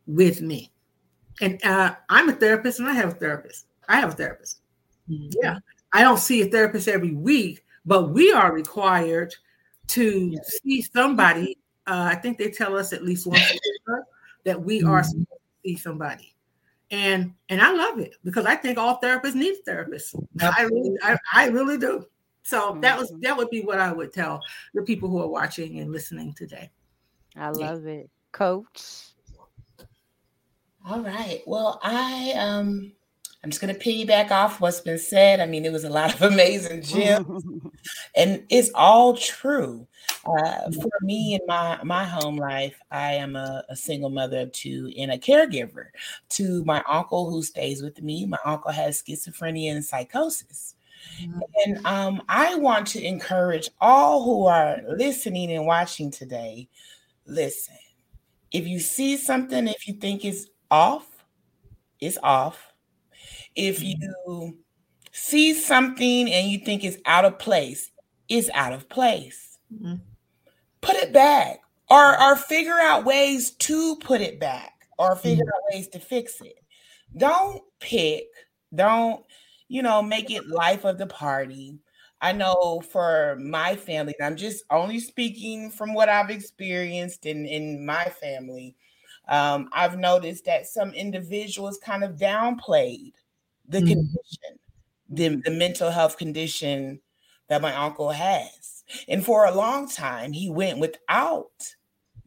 with 0.08 0.42
me. 0.42 0.72
And 1.42 1.64
uh, 1.66 1.96
I'm 2.10 2.30
a 2.30 2.34
therapist 2.34 2.80
and 2.80 2.88
I 2.88 2.94
have 2.94 3.10
a 3.10 3.16
therapist. 3.16 3.68
I 3.88 4.00
have 4.00 4.14
a 4.14 4.16
therapist. 4.16 4.62
Mm-hmm. 5.10 5.38
Yeah. 5.42 5.60
I 5.94 6.02
don't 6.02 6.20
see 6.20 6.42
a 6.42 6.50
therapist 6.50 6.88
every 6.88 7.14
week, 7.14 7.64
but 7.86 8.12
we 8.12 8.32
are 8.32 8.54
required 8.54 9.34
to 9.88 10.32
yes. 10.34 10.60
see 10.64 10.82
somebody. 10.82 11.58
Uh, 11.88 12.10
I 12.12 12.16
think 12.16 12.38
they 12.38 12.50
tell 12.50 12.76
us 12.76 12.94
at 12.94 13.04
least 13.04 13.28
once 13.28 13.52
a 13.52 13.54
year 13.88 14.06
that 14.46 14.62
we 14.62 14.80
mm-hmm. 14.80 14.90
are 14.90 15.04
see 15.04 15.76
somebody 15.76 16.36
and 16.92 17.34
and 17.50 17.62
i 17.62 17.72
love 17.72 18.00
it 18.00 18.16
because 18.24 18.46
i 18.46 18.56
think 18.56 18.78
all 18.78 19.00
therapists 19.02 19.34
need 19.34 19.56
therapists 19.68 20.16
i 20.40 20.64
really 20.64 20.96
I, 21.02 21.18
I 21.34 21.48
really 21.48 21.78
do 21.78 22.06
so 22.44 22.78
that 22.82 22.98
was 22.98 23.12
mm-hmm. 23.12 23.22
that 23.22 23.38
would 23.38 23.50
be 23.50 23.62
what 23.62 23.80
i 23.80 23.92
would 23.92 24.14
tell 24.14 24.40
the 24.74 24.84
people 24.84 25.10
who 25.10 25.22
are 25.22 25.28
watching 25.28 25.80
and 25.80 25.92
listening 25.92 26.34
today 26.34 26.70
i 27.36 27.50
love 27.50 27.86
yeah. 27.86 27.94
it 27.94 28.10
coach 28.32 29.15
all 30.88 31.02
right 31.02 31.42
well 31.46 31.80
i 31.84 32.34
um 32.38 32.92
i'm 33.44 33.50
just 33.50 33.62
going 33.62 33.74
to 33.74 33.80
piggyback 33.80 34.32
off 34.32 34.62
what's 34.62 34.82
been 34.82 34.98
said 34.98 35.40
i 35.40 35.46
mean 35.46 35.66
it 35.66 35.72
was 35.72 35.84
a 35.84 35.90
lot 35.90 36.14
of 36.14 36.22
amazing 36.34 36.82
gems 36.82 37.44
and 38.16 38.44
it's 38.50 38.70
all 38.76 39.16
true 39.16 39.88
uh, 40.26 40.72
for 40.72 40.92
me 41.02 41.36
in 41.36 41.42
my 41.48 41.80
my 41.84 42.04
home 42.04 42.36
life, 42.36 42.80
I 42.90 43.14
am 43.14 43.36
a, 43.36 43.64
a, 43.70 43.76
single 43.76 44.10
mother 44.10 44.42
of 44.42 44.52
two 44.52 44.92
and 44.98 45.12
a 45.12 45.18
caregiver 45.18 45.88
to 46.30 46.64
my 46.66 46.84
uncle 46.88 47.30
who 47.30 47.44
stays 47.44 47.84
with 47.84 48.02
me. 48.02 48.26
My 48.26 48.40
uncle 48.44 48.72
has 48.72 49.02
schizophrenia 49.02 49.72
and 49.72 49.86
psychosis. 49.86 50.76
Mm-hmm. 51.22 51.40
And 51.66 51.86
um, 51.86 52.24
I 52.28 52.56
want 52.56 52.88
to 52.88 53.04
encourage 53.04 53.70
all 53.80 54.24
who 54.24 54.48
are 54.48 54.82
listening 54.88 55.52
and 55.52 55.68
watching 55.68 56.10
today 56.10 56.68
listen, 57.28 57.78
if 58.52 58.68
you 58.68 58.80
see 58.80 59.18
something, 59.18 59.68
if 59.68 59.88
you 59.88 59.96
think 59.96 60.26
it's 60.26 60.48
off, 60.70 61.08
it's 62.00 62.18
off. 62.22 62.74
If 63.56 63.82
mm-hmm. 63.82 64.02
you 64.32 64.58
see 65.12 65.54
something 65.54 66.32
and 66.32 66.48
you 66.48 66.60
think 66.60 66.84
it's 66.84 66.98
out 67.06 67.26
of 67.26 67.40
place, 67.40 67.92
it's 68.28 68.50
out 68.54 68.74
of 68.74 68.90
place. 68.90 69.58
Mm-hmm 69.74 69.96
put 70.86 70.96
it 70.96 71.12
back 71.12 71.62
or 71.90 72.22
or 72.22 72.36
figure 72.36 72.80
out 72.80 73.06
ways 73.06 73.52
to 73.52 73.96
put 73.98 74.22
it 74.22 74.40
back 74.40 74.88
or 74.98 75.16
figure 75.16 75.44
mm-hmm. 75.44 75.50
out 75.50 75.74
ways 75.74 75.88
to 75.90 76.00
fix 76.00 76.40
it. 76.42 76.60
Don't 77.18 77.62
pick, 77.80 78.26
don't, 78.74 79.24
you 79.68 79.82
know, 79.82 80.02
make 80.02 80.30
it 80.30 80.48
life 80.48 80.84
of 80.86 80.98
the 80.98 81.08
party. 81.08 81.80
I 82.22 82.32
know 82.32 82.82
for 82.92 83.38
my 83.42 83.76
family, 83.76 84.16
I'm 84.22 84.36
just 84.36 84.64
only 84.70 85.00
speaking 85.00 85.70
from 85.70 85.94
what 85.94 86.10
I've 86.10 86.30
experienced 86.30 87.26
in, 87.26 87.46
in 87.46 87.86
my 87.86 88.06
family. 88.06 88.76
Um, 89.28 89.70
I've 89.72 89.98
noticed 89.98 90.46
that 90.46 90.68
some 90.68 90.92
individuals 90.92 91.78
kind 91.78 92.04
of 92.04 92.16
downplayed 92.16 93.14
the 93.68 93.80
mm-hmm. 93.80 93.88
condition, 93.88 94.60
the, 95.10 95.42
the 95.44 95.52
mental 95.52 95.92
health 95.92 96.18
condition 96.18 97.00
that 97.48 97.62
my 97.62 97.74
uncle 97.76 98.12
has. 98.12 98.84
And 99.08 99.26
for 99.26 99.46
a 99.46 99.56
long 99.56 99.90
time, 99.90 100.34
he 100.34 100.50
went 100.50 100.80
without 100.80 101.76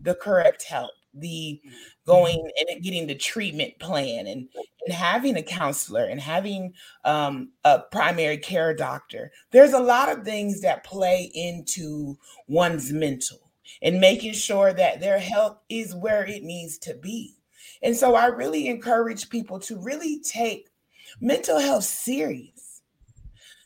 the 0.00 0.14
correct 0.14 0.64
help, 0.64 0.90
the 1.14 1.60
going 2.06 2.50
and 2.68 2.82
getting 2.82 3.06
the 3.06 3.14
treatment 3.14 3.78
plan 3.78 4.26
and, 4.26 4.48
and 4.84 4.94
having 4.94 5.36
a 5.36 5.42
counselor 5.42 6.04
and 6.04 6.20
having 6.20 6.72
um, 7.04 7.50
a 7.64 7.80
primary 7.92 8.38
care 8.38 8.74
doctor. 8.74 9.30
There's 9.50 9.72
a 9.72 9.80
lot 9.80 10.08
of 10.08 10.24
things 10.24 10.60
that 10.62 10.84
play 10.84 11.30
into 11.34 12.16
one's 12.48 12.92
mental 12.92 13.47
and 13.82 14.00
making 14.00 14.32
sure 14.32 14.72
that 14.72 15.00
their 15.00 15.18
health 15.18 15.58
is 15.68 15.94
where 15.94 16.24
it 16.24 16.42
needs 16.42 16.78
to 16.78 16.94
be. 16.94 17.34
And 17.82 17.96
so 17.96 18.14
I 18.14 18.26
really 18.26 18.68
encourage 18.68 19.28
people 19.28 19.60
to 19.60 19.80
really 19.80 20.20
take 20.20 20.68
mental 21.20 21.58
health 21.58 21.84
serious. 21.84 22.82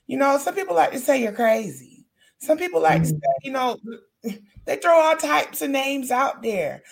You 0.07 0.19
know, 0.19 0.39
some 0.39 0.55
people 0.55 0.75
like 0.75 0.93
to 0.93 0.99
say 0.99 1.23
you're 1.23 1.33
crazy. 1.33 2.05
Some 2.39 2.59
people 2.59 2.83
like, 2.83 3.03
mm-hmm. 3.03 3.17
you 3.43 3.53
know, 3.53 3.79
they 4.65 4.77
throw 4.77 5.01
all 5.01 5.17
types 5.17 5.63
of 5.63 5.71
names 5.71 6.11
out 6.11 6.43
there. 6.43 6.83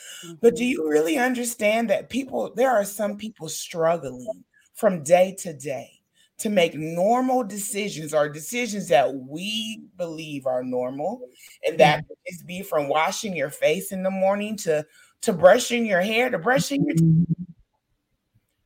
But 0.41 0.57
do 0.57 0.63
mm-hmm. 0.63 0.71
you 0.71 0.89
really 0.89 1.19
understand 1.19 1.91
that 1.91 2.09
people, 2.09 2.53
there 2.55 2.71
are 2.71 2.85
some 2.85 3.17
people 3.17 3.49
struggling 3.49 4.45
from 4.75 5.03
day 5.03 5.37
to 5.41 5.53
day 5.53 6.00
to 6.41 6.49
make 6.49 6.75
normal 6.75 7.45
decisions 7.45 8.13
or 8.15 8.29
decisions 8.29 8.89
that 8.89 9.15
we 9.15 9.83
believe 9.97 10.47
are 10.47 10.65
normal. 10.65 11.29
And 11.67 11.79
that 11.79 12.05
be 12.47 12.63
from 12.63 12.89
washing 12.89 13.37
your 13.37 13.51
face 13.51 13.93
in 13.93 14.03
the 14.03 14.11
morning 14.11 14.57
to, 14.59 14.85
to 15.23 15.33
brushing 15.33 15.87
your 15.87 16.01
hair 16.01 16.31
to 16.31 16.39
brushing 16.39 16.85
your 16.85 16.95
teeth. 16.95 17.05
Mm-hmm. 17.05 17.43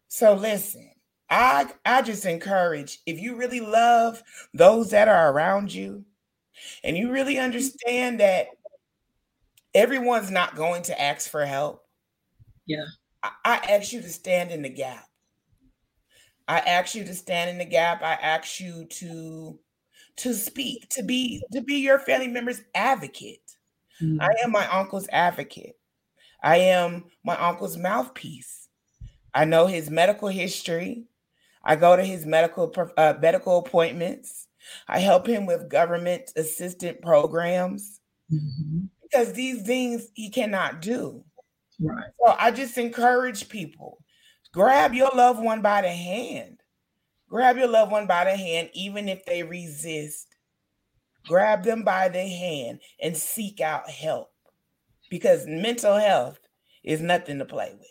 So 0.08 0.34
listen, 0.34 0.92
I 1.28 1.66
I 1.84 2.02
just 2.02 2.24
encourage 2.24 3.00
if 3.06 3.18
you 3.18 3.34
really 3.34 3.60
love 3.60 4.22
those 4.52 4.90
that 4.90 5.08
are 5.08 5.32
around 5.32 5.74
you, 5.74 6.04
and 6.84 6.96
you 6.96 7.10
really 7.10 7.38
understand 7.38 8.20
that 8.20 8.46
everyone's 9.74 10.30
not 10.30 10.54
going 10.54 10.82
to 10.84 11.00
ask 11.00 11.28
for 11.28 11.44
help. 11.44 11.84
Yeah. 12.66 12.84
I 13.22 13.56
ask 13.56 13.92
you 13.92 14.02
to 14.02 14.08
stand 14.08 14.52
in 14.52 14.62
the 14.62 14.68
gap. 14.68 15.08
I 16.46 16.58
ask 16.60 16.94
you 16.94 17.04
to 17.04 17.14
stand 17.14 17.50
in 17.50 17.58
the 17.58 17.64
gap. 17.64 18.02
I 18.02 18.14
ask 18.14 18.60
you 18.60 18.86
to 18.86 19.58
to 20.16 20.34
speak, 20.34 20.88
to 20.90 21.02
be 21.02 21.42
to 21.52 21.60
be 21.60 21.76
your 21.76 21.98
family 21.98 22.28
member's 22.28 22.62
advocate. 22.74 23.56
Mm-hmm. 24.00 24.20
I 24.20 24.34
am 24.44 24.52
my 24.52 24.66
uncle's 24.68 25.08
advocate. 25.10 25.76
I 26.42 26.58
am 26.58 27.04
my 27.24 27.36
uncle's 27.36 27.76
mouthpiece. 27.76 28.68
I 29.32 29.44
know 29.44 29.66
his 29.66 29.90
medical 29.90 30.28
history. 30.28 31.06
I 31.64 31.76
go 31.76 31.96
to 31.96 32.04
his 32.04 32.26
medical 32.26 32.72
uh, 32.96 33.14
medical 33.20 33.58
appointments. 33.58 34.46
I 34.88 34.98
help 34.98 35.26
him 35.26 35.46
with 35.46 35.70
government 35.70 36.30
assistant 36.36 37.00
programs 37.02 38.00
mm-hmm. 38.32 38.86
because 39.02 39.32
these 39.32 39.62
things 39.62 40.08
he 40.14 40.30
cannot 40.30 40.80
do. 40.80 41.24
Right. 41.80 42.10
So 42.24 42.34
I 42.38 42.50
just 42.50 42.78
encourage 42.78 43.48
people 43.48 44.03
grab 44.54 44.94
your 44.94 45.10
loved 45.14 45.42
one 45.42 45.60
by 45.60 45.82
the 45.82 45.90
hand. 45.90 46.60
Grab 47.28 47.56
your 47.56 47.68
loved 47.68 47.90
one 47.90 48.06
by 48.06 48.24
the 48.24 48.36
hand, 48.36 48.70
even 48.72 49.08
if 49.08 49.24
they 49.26 49.42
resist. 49.42 50.28
Grab 51.26 51.64
them 51.64 51.82
by 51.82 52.08
the 52.08 52.20
hand 52.20 52.80
and 53.02 53.16
seek 53.16 53.60
out 53.60 53.90
help 53.90 54.30
because 55.10 55.44
mental 55.46 55.96
health 55.96 56.38
is 56.84 57.00
nothing 57.00 57.38
to 57.38 57.44
play 57.44 57.72
with. 57.72 57.88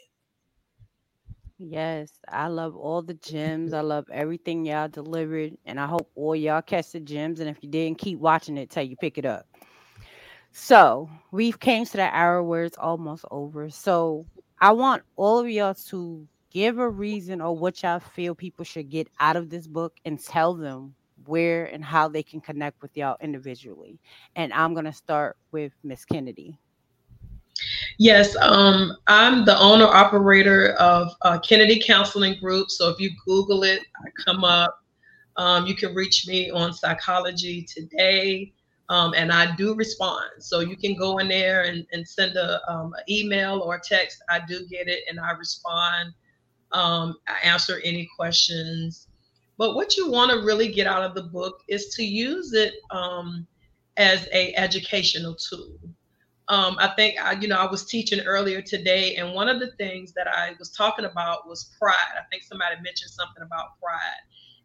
Yes, 1.58 2.12
I 2.30 2.48
love 2.48 2.76
all 2.76 3.02
the 3.02 3.14
gems. 3.16 3.74
I 3.74 3.82
love 3.82 4.06
everything 4.12 4.66
y'all 4.66 4.88
delivered, 4.88 5.58
and 5.66 5.80
I 5.80 5.86
hope 5.86 6.10
all 6.16 6.36
y'all 6.36 6.62
catch 6.62 6.92
the 6.92 7.00
gems. 7.00 7.40
And 7.40 7.50
if 7.50 7.58
you 7.62 7.70
didn't, 7.70 8.00
keep 8.00 8.20
watching 8.20 8.58
it 8.58 8.70
till 8.70 8.84
you 8.84 8.96
pick 8.98 9.18
it 9.18 9.26
up. 9.26 9.48
So 10.52 11.10
we've 11.32 11.60
came 11.60 11.86
to 11.86 11.98
that 11.98 12.14
hour 12.14 12.44
where 12.44 12.64
it's 12.64 12.78
almost 12.78 13.26
over. 13.32 13.70
So 13.70 14.26
I 14.60 14.72
want 14.72 15.04
all 15.16 15.40
of 15.40 15.50
y'all 15.50 15.74
to 15.90 16.28
give 16.54 16.78
a 16.78 16.90
reason 16.90 17.42
or 17.42 17.58
what 17.58 17.82
y'all 17.82 18.00
feel 18.00 18.36
people 18.36 18.64
should 18.64 18.90
get 18.90 19.10
out 19.20 19.36
of 19.36 19.50
this 19.50 19.68
book 19.68 19.98
and 20.06 20.24
tell 20.24 20.54
them 20.54 20.94
where 21.26 21.66
and 21.66 21.84
how 21.84 22.08
they 22.08 22.24
can 22.24 22.40
connect 22.40 22.82
with 22.82 22.96
y'all 22.96 23.18
individually. 23.22 24.00
And 24.36 24.54
I'm 24.54 24.74
gonna 24.74 24.94
start 24.94 25.38
with 25.52 25.74
Miss 25.84 26.06
Kennedy. 26.06 26.58
Yes, 27.98 28.36
um, 28.38 28.98
I'm 29.08 29.46
the 29.46 29.58
owner 29.60 29.86
operator 29.86 30.74
of 30.74 31.12
uh, 31.22 31.40
Kennedy 31.40 31.80
Counseling 31.80 32.40
Group. 32.40 32.70
So 32.72 32.90
if 32.90 33.00
you 33.00 33.12
Google 33.26 33.64
it, 33.64 33.82
I 34.06 34.10
come 34.26 34.44
up. 34.44 34.80
Um, 35.38 35.66
you 35.66 35.76
can 35.76 35.96
reach 35.96 36.28
me 36.28 36.52
on 36.52 36.74
Psychology 36.74 37.64
Today, 37.64 38.54
um, 38.90 39.14
and 39.16 39.32
I 39.32 39.56
do 39.56 39.76
respond. 39.76 40.30
So 40.40 40.60
you 40.60 40.76
can 40.76 40.96
go 40.96 41.20
in 41.20 41.28
there 41.28 41.64
and, 41.64 41.86
and 41.92 42.08
send 42.08 42.36
a 42.36 42.60
um, 42.72 42.94
an 42.94 43.04
email 43.10 43.60
or 43.60 43.80
text. 43.80 44.24
I 44.30 44.42
do 44.48 44.66
get 44.68 44.88
it, 44.88 45.04
and 45.10 45.20
I 45.20 45.32
respond. 45.32 46.14
Um, 46.74 47.16
answer 47.44 47.80
any 47.84 48.10
questions. 48.18 49.08
But 49.58 49.76
what 49.76 49.96
you 49.96 50.10
want 50.10 50.32
to 50.32 50.46
really 50.46 50.72
get 50.72 50.88
out 50.88 51.04
of 51.04 51.14
the 51.14 51.24
book 51.24 51.62
is 51.68 51.94
to 51.96 52.04
use 52.04 52.54
it 52.54 52.74
um, 52.90 53.46
as 53.98 54.28
a 54.34 54.56
educational 54.56 55.36
tool 55.36 55.78
um, 56.50 56.76
I 56.80 56.90
think 56.90 57.16
I, 57.22 57.34
you 57.34 57.48
know, 57.48 57.58
I 57.58 57.70
was 57.70 57.86
teaching 57.86 58.20
earlier 58.22 58.62
today, 58.62 59.16
and 59.16 59.34
one 59.34 59.48
of 59.48 59.60
the 59.60 59.72
things 59.78 60.12
that 60.14 60.28
I 60.28 60.54
was 60.60 60.72
talking 60.72 61.06
about 61.06 61.48
was 61.48 61.72
pride. 61.80 62.16
I 62.18 62.24
think 62.30 62.44
somebody 62.44 62.76
mentioned 62.76 63.12
something 63.12 63.44
about 63.44 63.80
pride. 63.82 64.22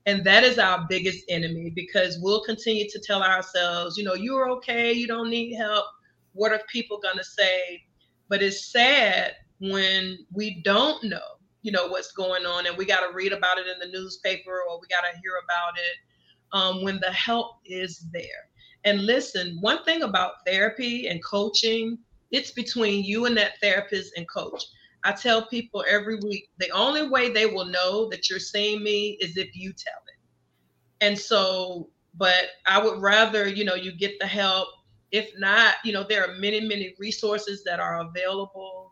And 0.06 0.24
that 0.24 0.42
is 0.42 0.58
our 0.58 0.86
biggest 0.88 1.24
enemy 1.28 1.70
because 1.70 2.18
we'll 2.20 2.42
continue 2.42 2.88
to 2.88 2.98
tell 2.98 3.22
ourselves, 3.22 3.98
you 3.98 4.04
know, 4.04 4.14
you're 4.14 4.50
okay, 4.52 4.92
you 4.92 5.06
don't 5.06 5.28
need 5.28 5.54
help. 5.54 5.84
What 6.32 6.52
are 6.52 6.60
people 6.72 7.00
to 7.00 7.24
say? 7.24 7.82
But 8.28 8.42
it's 8.42 8.72
sad 8.72 9.34
when 9.60 10.18
we 10.32 10.62
don't 10.62 11.04
know, 11.04 11.37
you 11.68 11.72
know, 11.72 11.86
what's 11.86 12.12
going 12.12 12.46
on 12.46 12.66
and 12.66 12.78
we 12.78 12.86
got 12.86 13.06
to 13.06 13.14
read 13.14 13.30
about 13.30 13.58
it 13.58 13.66
in 13.66 13.78
the 13.78 13.94
newspaper 13.94 14.62
or 14.66 14.80
we 14.80 14.86
got 14.88 15.02
to 15.02 15.20
hear 15.20 15.32
about 15.44 15.74
it 15.76 16.56
um, 16.56 16.82
when 16.82 16.98
the 17.00 17.12
help 17.12 17.58
is 17.66 18.06
there. 18.10 18.48
And 18.86 19.04
listen, 19.04 19.58
one 19.60 19.84
thing 19.84 20.02
about 20.02 20.46
therapy 20.46 21.08
and 21.08 21.22
coaching, 21.22 21.98
it's 22.30 22.52
between 22.52 23.04
you 23.04 23.26
and 23.26 23.36
that 23.36 23.60
therapist 23.60 24.14
and 24.16 24.26
coach. 24.30 24.64
I 25.04 25.12
tell 25.12 25.44
people 25.44 25.84
every 25.86 26.16
week 26.16 26.48
the 26.56 26.70
only 26.70 27.06
way 27.06 27.30
they 27.30 27.44
will 27.44 27.66
know 27.66 28.08
that 28.08 28.30
you're 28.30 28.38
seeing 28.38 28.82
me 28.82 29.18
is 29.20 29.36
if 29.36 29.54
you 29.54 29.74
tell 29.74 30.00
it. 30.08 31.04
And 31.04 31.18
so, 31.18 31.90
but 32.14 32.46
I 32.66 32.82
would 32.82 33.02
rather, 33.02 33.46
you 33.46 33.66
know, 33.66 33.74
you 33.74 33.92
get 33.92 34.18
the 34.20 34.26
help. 34.26 34.68
If 35.10 35.28
not, 35.36 35.74
you 35.84 35.92
know, 35.92 36.02
there 36.02 36.24
are 36.24 36.34
many, 36.38 36.60
many 36.60 36.94
resources 36.98 37.62
that 37.64 37.78
are 37.78 38.00
available. 38.00 38.87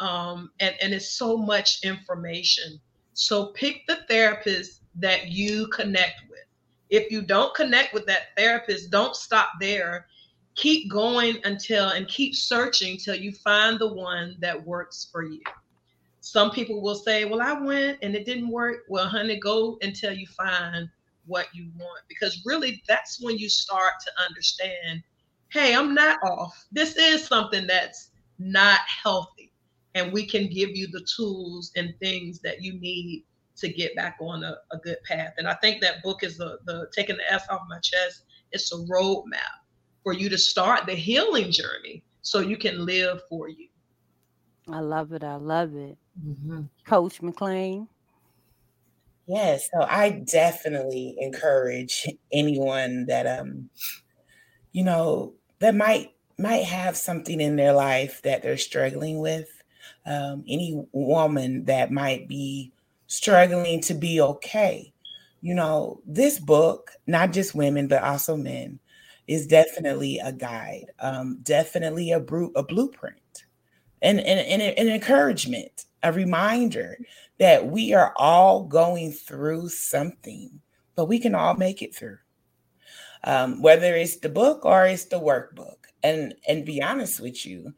Um, 0.00 0.50
and, 0.60 0.74
and 0.82 0.92
it's 0.92 1.10
so 1.10 1.36
much 1.36 1.82
information. 1.84 2.80
So 3.12 3.46
pick 3.46 3.86
the 3.86 3.98
therapist 4.08 4.82
that 4.96 5.28
you 5.28 5.68
connect 5.68 6.22
with 6.28 6.34
if 6.94 7.10
you 7.10 7.22
don't 7.22 7.54
connect 7.54 7.92
with 7.92 8.06
that 8.06 8.36
therapist, 8.36 8.90
don't 8.90 9.16
stop 9.16 9.50
there. 9.60 10.06
Keep 10.54 10.90
going 10.90 11.38
until 11.44 11.88
and 11.88 12.06
keep 12.06 12.36
searching 12.36 12.96
till 12.96 13.16
you 13.16 13.32
find 13.32 13.78
the 13.78 13.92
one 13.92 14.36
that 14.38 14.64
works 14.64 15.08
for 15.10 15.24
you. 15.24 15.40
Some 16.20 16.52
people 16.52 16.80
will 16.80 16.94
say, 16.94 17.24
Well, 17.24 17.42
I 17.42 17.60
went 17.60 17.98
and 18.02 18.14
it 18.14 18.24
didn't 18.24 18.48
work. 18.48 18.84
Well, 18.88 19.08
honey, 19.08 19.40
go 19.40 19.76
until 19.82 20.12
you 20.12 20.28
find 20.28 20.88
what 21.26 21.48
you 21.52 21.68
want 21.78 22.02
because 22.08 22.42
really 22.46 22.82
that's 22.86 23.20
when 23.20 23.38
you 23.38 23.48
start 23.48 23.94
to 24.04 24.24
understand 24.24 25.02
hey, 25.50 25.74
I'm 25.74 25.94
not 25.94 26.18
off. 26.24 26.66
This 26.72 26.96
is 26.96 27.26
something 27.26 27.64
that's 27.68 28.10
not 28.40 28.80
healthy. 29.04 29.33
And 29.94 30.12
we 30.12 30.26
can 30.26 30.48
give 30.48 30.70
you 30.70 30.88
the 30.88 31.06
tools 31.16 31.70
and 31.76 31.94
things 32.00 32.40
that 32.40 32.62
you 32.62 32.78
need 32.80 33.24
to 33.56 33.68
get 33.68 33.94
back 33.94 34.16
on 34.20 34.42
a, 34.42 34.56
a 34.72 34.78
good 34.78 34.98
path. 35.04 35.34
And 35.38 35.46
I 35.46 35.54
think 35.54 35.80
that 35.80 36.02
book 36.02 36.24
is 36.24 36.36
the, 36.36 36.58
the 36.66 36.88
taking 36.92 37.16
the 37.16 37.32
S 37.32 37.44
off 37.48 37.62
my 37.68 37.78
chest. 37.78 38.24
It's 38.50 38.72
a 38.72 38.76
roadmap 38.76 39.62
for 40.02 40.12
you 40.12 40.28
to 40.28 40.38
start 40.38 40.86
the 40.86 40.94
healing 40.94 41.52
journey 41.52 42.02
so 42.22 42.40
you 42.40 42.56
can 42.56 42.84
live 42.84 43.20
for 43.28 43.48
you. 43.48 43.68
I 44.68 44.80
love 44.80 45.12
it. 45.12 45.22
I 45.22 45.36
love 45.36 45.76
it. 45.76 45.96
Mm-hmm. 46.26 46.62
Coach 46.86 47.22
McLean. 47.22 47.88
Yes, 49.26 49.68
so 49.72 49.86
I 49.88 50.10
definitely 50.30 51.16
encourage 51.18 52.06
anyone 52.32 53.06
that 53.06 53.26
um, 53.26 53.70
you 54.72 54.84
know, 54.84 55.34
that 55.60 55.74
might 55.74 56.10
might 56.36 56.64
have 56.64 56.96
something 56.96 57.40
in 57.40 57.56
their 57.56 57.72
life 57.72 58.20
that 58.22 58.42
they're 58.42 58.58
struggling 58.58 59.20
with. 59.20 59.53
Um, 60.06 60.44
any 60.48 60.84
woman 60.92 61.64
that 61.64 61.90
might 61.90 62.28
be 62.28 62.72
struggling 63.06 63.80
to 63.82 63.94
be 63.94 64.20
okay. 64.20 64.92
You 65.40 65.54
know, 65.54 66.00
this 66.06 66.38
book, 66.38 66.92
not 67.06 67.32
just 67.32 67.54
women, 67.54 67.86
but 67.86 68.02
also 68.02 68.36
men, 68.36 68.78
is 69.26 69.46
definitely 69.46 70.18
a 70.18 70.32
guide, 70.32 70.86
um, 71.00 71.38
definitely 71.42 72.12
a, 72.12 72.20
bru- 72.20 72.52
a 72.56 72.62
blueprint, 72.62 73.44
and, 74.02 74.20
and, 74.20 74.40
and 74.40 74.62
an 74.62 74.88
encouragement, 74.88 75.86
a 76.02 76.12
reminder 76.12 76.98
that 77.38 77.66
we 77.66 77.94
are 77.94 78.12
all 78.16 78.64
going 78.64 79.12
through 79.12 79.68
something, 79.68 80.60
but 80.94 81.06
we 81.06 81.18
can 81.18 81.34
all 81.34 81.54
make 81.54 81.82
it 81.82 81.94
through. 81.94 82.18
Um, 83.24 83.62
whether 83.62 83.96
it's 83.96 84.16
the 84.16 84.28
book 84.28 84.66
or 84.66 84.86
it's 84.86 85.06
the 85.06 85.18
workbook. 85.18 85.83
And 86.04 86.34
and 86.46 86.64
be 86.66 86.82
honest 86.82 87.18
with 87.18 87.44
you, 87.46 87.72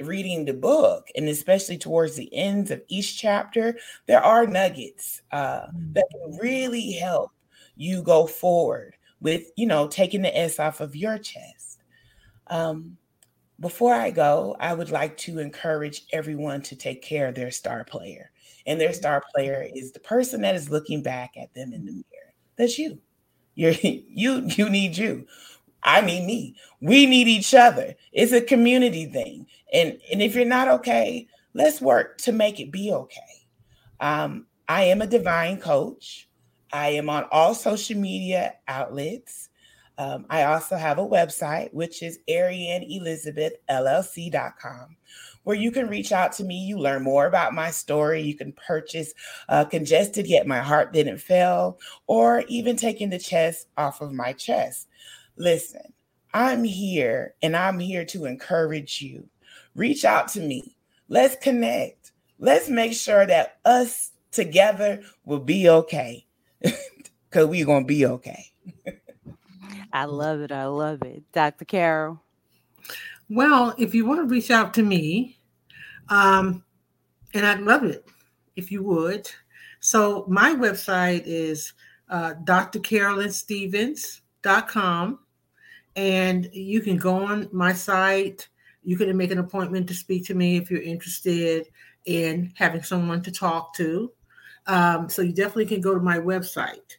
reading 0.00 0.44
the 0.44 0.52
book, 0.52 1.08
and 1.16 1.28
especially 1.28 1.78
towards 1.78 2.16
the 2.16 2.32
ends 2.34 2.70
of 2.70 2.82
each 2.88 3.18
chapter, 3.18 3.76
there 4.06 4.22
are 4.22 4.46
nuggets 4.46 5.22
uh, 5.32 5.66
that 5.94 6.04
can 6.12 6.38
really 6.38 6.92
help 6.92 7.32
you 7.74 8.02
go 8.02 8.26
forward 8.26 8.94
with, 9.20 9.44
you 9.56 9.66
know, 9.66 9.88
taking 9.88 10.22
the 10.22 10.36
S 10.36 10.60
off 10.60 10.80
of 10.80 10.94
your 10.94 11.16
chest. 11.16 11.80
Um, 12.48 12.98
before 13.60 13.94
I 13.94 14.10
go, 14.10 14.56
I 14.60 14.74
would 14.74 14.90
like 14.90 15.16
to 15.18 15.38
encourage 15.38 16.02
everyone 16.12 16.62
to 16.62 16.76
take 16.76 17.00
care 17.00 17.28
of 17.28 17.34
their 17.34 17.50
star 17.50 17.84
player. 17.84 18.32
And 18.66 18.80
their 18.80 18.92
star 18.92 19.22
player 19.34 19.66
is 19.74 19.92
the 19.92 20.00
person 20.00 20.42
that 20.42 20.54
is 20.56 20.70
looking 20.70 21.02
back 21.02 21.32
at 21.40 21.54
them 21.54 21.72
in 21.72 21.86
the 21.86 21.92
mirror. 21.92 22.34
That's 22.56 22.78
you. 22.78 22.98
You're 23.54 23.72
you 23.82 24.42
you 24.46 24.68
need 24.68 24.96
you. 24.96 25.26
I 25.84 26.00
mean 26.00 26.26
me. 26.26 26.56
We 26.80 27.06
need 27.06 27.28
each 27.28 27.54
other. 27.54 27.94
It's 28.12 28.32
a 28.32 28.40
community 28.40 29.06
thing. 29.06 29.46
And, 29.72 29.98
and 30.10 30.22
if 30.22 30.34
you're 30.34 30.44
not 30.44 30.68
okay, 30.68 31.26
let's 31.54 31.80
work 31.80 32.18
to 32.18 32.32
make 32.32 32.60
it 32.60 32.70
be 32.70 32.92
okay. 32.92 33.46
Um, 34.00 34.46
I 34.68 34.84
am 34.84 35.02
a 35.02 35.06
divine 35.06 35.58
coach. 35.58 36.28
I 36.72 36.90
am 36.90 37.10
on 37.10 37.24
all 37.30 37.54
social 37.54 37.98
media 37.98 38.54
outlets. 38.68 39.48
Um, 39.98 40.24
I 40.30 40.44
also 40.44 40.76
have 40.76 40.98
a 40.98 41.06
website, 41.06 41.74
which 41.74 42.02
is 42.02 42.18
arianeelizabethllc.com, 42.28 44.96
where 45.44 45.56
you 45.56 45.70
can 45.70 45.88
reach 45.88 46.12
out 46.12 46.32
to 46.32 46.44
me. 46.44 46.64
You 46.64 46.78
learn 46.78 47.02
more 47.02 47.26
about 47.26 47.54
my 47.54 47.70
story. 47.70 48.22
You 48.22 48.34
can 48.34 48.52
purchase 48.52 49.12
uh, 49.50 49.66
Congested 49.66 50.26
Yet 50.26 50.46
My 50.46 50.60
Heart 50.60 50.94
Didn't 50.94 51.18
Fail, 51.18 51.78
or 52.06 52.44
even 52.48 52.76
taking 52.76 53.10
the 53.10 53.18
chest 53.18 53.68
off 53.76 54.00
of 54.00 54.12
my 54.12 54.32
chest. 54.32 54.88
Listen, 55.36 55.92
I'm 56.34 56.64
here 56.64 57.34
and 57.42 57.56
I'm 57.56 57.78
here 57.78 58.04
to 58.06 58.24
encourage 58.24 59.02
you. 59.02 59.28
Reach 59.74 60.04
out 60.04 60.28
to 60.28 60.40
me. 60.40 60.76
Let's 61.08 61.36
connect. 61.36 62.12
let's 62.38 62.68
make 62.68 62.92
sure 62.92 63.26
that 63.26 63.58
us 63.64 64.10
together 64.30 65.02
will 65.24 65.40
be 65.40 65.68
okay. 65.68 66.26
Cause 67.30 67.46
we're 67.46 67.66
gonna 67.66 67.84
be 67.84 68.06
okay. 68.06 68.46
I 69.92 70.06
love 70.06 70.40
it. 70.40 70.52
I 70.52 70.66
love 70.66 71.02
it. 71.02 71.22
Dr. 71.32 71.64
Carol. 71.64 72.22
Well, 73.28 73.74
if 73.78 73.94
you 73.94 74.06
want 74.06 74.20
to 74.20 74.26
reach 74.26 74.50
out 74.50 74.74
to 74.74 74.82
me, 74.82 75.38
um, 76.08 76.64
and 77.34 77.46
I'd 77.46 77.60
love 77.60 77.84
it 77.84 78.06
if 78.56 78.70
you 78.72 78.82
would. 78.82 79.30
So 79.80 80.24
my 80.28 80.54
website 80.54 81.22
is 81.24 81.72
uh, 82.08 82.34
drcarolynstevens.com. 84.42 85.18
And 85.94 86.48
you 86.52 86.80
can 86.80 86.96
go 86.96 87.14
on 87.14 87.48
my 87.52 87.72
site. 87.72 88.48
You 88.82 88.96
can 88.96 89.14
make 89.16 89.30
an 89.30 89.38
appointment 89.38 89.86
to 89.88 89.94
speak 89.94 90.24
to 90.26 90.34
me 90.34 90.56
if 90.56 90.70
you're 90.70 90.82
interested 90.82 91.66
in 92.06 92.52
having 92.56 92.82
someone 92.82 93.22
to 93.22 93.30
talk 93.30 93.74
to. 93.76 94.10
Um, 94.66 95.08
so 95.08 95.22
you 95.22 95.32
definitely 95.32 95.66
can 95.66 95.80
go 95.80 95.94
to 95.94 96.00
my 96.00 96.18
website. 96.18 96.96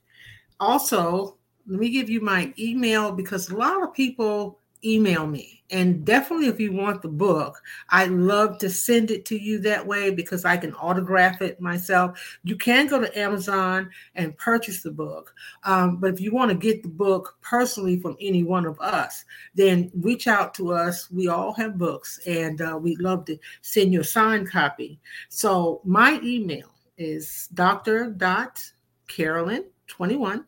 Also, 0.59 1.37
let 1.65 1.79
me 1.79 1.89
give 1.89 2.09
you 2.09 2.21
my 2.21 2.53
email 2.59 3.11
because 3.11 3.49
a 3.49 3.55
lot 3.55 3.81
of 3.81 3.93
people 3.93 4.59
email 4.85 5.27
me. 5.27 5.63
And 5.69 6.05
definitely, 6.05 6.47
if 6.47 6.59
you 6.59 6.71
want 6.71 7.01
the 7.01 7.07
book, 7.07 7.59
I 7.89 8.05
love 8.05 8.59
to 8.59 8.69
send 8.69 9.09
it 9.09 9.25
to 9.25 9.35
you 9.35 9.57
that 9.61 9.87
way 9.87 10.11
because 10.11 10.45
I 10.45 10.55
can 10.55 10.75
autograph 10.75 11.41
it 11.41 11.59
myself. 11.59 12.37
You 12.43 12.55
can 12.55 12.85
go 12.87 12.99
to 12.99 13.19
Amazon 13.19 13.89
and 14.13 14.37
purchase 14.37 14.83
the 14.83 14.91
book. 14.91 15.33
Um, 15.63 15.97
but 15.97 16.13
if 16.13 16.21
you 16.21 16.31
want 16.31 16.51
to 16.51 16.57
get 16.57 16.83
the 16.83 16.89
book 16.89 17.37
personally 17.41 17.99
from 17.99 18.15
any 18.21 18.43
one 18.43 18.67
of 18.67 18.79
us, 18.79 19.25
then 19.55 19.89
reach 19.95 20.27
out 20.27 20.53
to 20.55 20.73
us. 20.73 21.09
We 21.09 21.27
all 21.27 21.53
have 21.53 21.79
books 21.79 22.19
and 22.27 22.61
uh, 22.61 22.77
we'd 22.79 22.99
love 22.99 23.25
to 23.25 23.39
send 23.61 23.93
you 23.93 24.01
a 24.01 24.05
signed 24.05 24.51
copy. 24.51 24.99
So 25.29 25.81
my 25.83 26.19
email 26.23 26.69
is 26.99 27.49
dr.carolyn21 27.55 30.45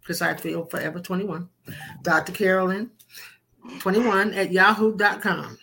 because 0.00 0.20
I 0.20 0.34
feel 0.34 0.66
forever 0.66 1.00
21. 1.00 1.48
Dr. 2.02 2.32
Carolyn 2.32 2.90
21 3.78 4.34
at 4.34 4.52
yahoo.com. 4.52 5.58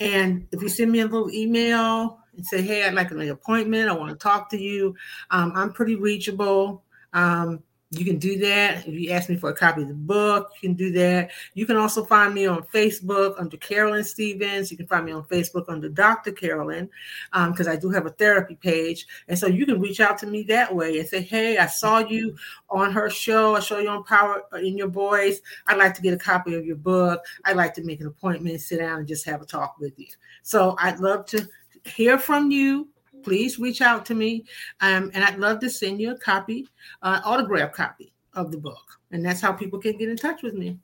And 0.00 0.46
if 0.50 0.62
you 0.62 0.68
send 0.68 0.90
me 0.90 1.00
a 1.00 1.06
little 1.06 1.30
email 1.30 2.18
and 2.36 2.44
say, 2.44 2.62
hey, 2.62 2.84
I'd 2.84 2.94
like 2.94 3.10
an 3.10 3.28
appointment, 3.28 3.88
I 3.88 3.92
want 3.92 4.10
to 4.10 4.16
talk 4.16 4.50
to 4.50 4.58
you, 4.58 4.96
um, 5.30 5.52
I'm 5.54 5.72
pretty 5.72 5.94
reachable. 5.94 6.82
Um, 7.12 7.62
you 7.98 8.04
can 8.04 8.18
do 8.18 8.38
that. 8.38 8.86
If 8.86 8.94
you 8.94 9.10
ask 9.10 9.28
me 9.28 9.36
for 9.36 9.50
a 9.50 9.54
copy 9.54 9.82
of 9.82 9.88
the 9.88 9.94
book, 9.94 10.50
you 10.54 10.68
can 10.68 10.76
do 10.76 10.92
that. 10.92 11.30
You 11.54 11.66
can 11.66 11.76
also 11.76 12.04
find 12.04 12.32
me 12.32 12.46
on 12.46 12.62
Facebook 12.62 13.38
under 13.38 13.56
Carolyn 13.56 14.04
Stevens. 14.04 14.70
You 14.70 14.76
can 14.76 14.86
find 14.86 15.04
me 15.04 15.12
on 15.12 15.24
Facebook 15.24 15.64
under 15.68 15.88
Dr. 15.88 16.32
Carolyn 16.32 16.88
because 17.32 17.66
um, 17.66 17.72
I 17.72 17.76
do 17.76 17.90
have 17.90 18.06
a 18.06 18.10
therapy 18.10 18.56
page. 18.56 19.06
And 19.28 19.38
so 19.38 19.46
you 19.46 19.66
can 19.66 19.80
reach 19.80 20.00
out 20.00 20.18
to 20.18 20.26
me 20.26 20.42
that 20.44 20.74
way 20.74 20.98
and 20.98 21.08
say, 21.08 21.20
hey, 21.20 21.58
I 21.58 21.66
saw 21.66 21.98
you 21.98 22.36
on 22.70 22.92
her 22.92 23.10
show. 23.10 23.56
I 23.56 23.60
saw 23.60 23.78
you 23.78 23.88
on 23.88 24.04
Power 24.04 24.42
uh, 24.52 24.58
in 24.58 24.76
Your 24.76 24.88
Voice. 24.88 25.40
I'd 25.66 25.78
like 25.78 25.94
to 25.94 26.02
get 26.02 26.14
a 26.14 26.18
copy 26.18 26.54
of 26.54 26.64
your 26.64 26.76
book. 26.76 27.24
I'd 27.44 27.56
like 27.56 27.74
to 27.74 27.84
make 27.84 28.00
an 28.00 28.06
appointment, 28.06 28.60
sit 28.60 28.78
down 28.78 29.00
and 29.00 29.08
just 29.08 29.24
have 29.26 29.42
a 29.42 29.46
talk 29.46 29.76
with 29.78 29.98
you. 29.98 30.08
So 30.42 30.76
I'd 30.78 31.00
love 31.00 31.26
to 31.26 31.48
hear 31.84 32.18
from 32.18 32.50
you 32.50 32.88
please 33.24 33.58
reach 33.58 33.80
out 33.80 34.04
to 34.06 34.14
me. 34.14 34.44
Um, 34.80 35.10
and 35.14 35.24
I'd 35.24 35.38
love 35.38 35.60
to 35.60 35.70
send 35.70 36.00
you 36.00 36.12
a 36.12 36.18
copy, 36.18 36.68
uh, 37.02 37.20
autograph 37.24 37.72
copy 37.72 38.12
of 38.34 38.50
the 38.50 38.58
book. 38.58 39.00
And 39.10 39.24
that's 39.24 39.40
how 39.40 39.52
people 39.52 39.78
can 39.78 39.96
get 39.96 40.08
in 40.08 40.16
touch 40.16 40.42
with 40.42 40.54
me. 40.54 40.78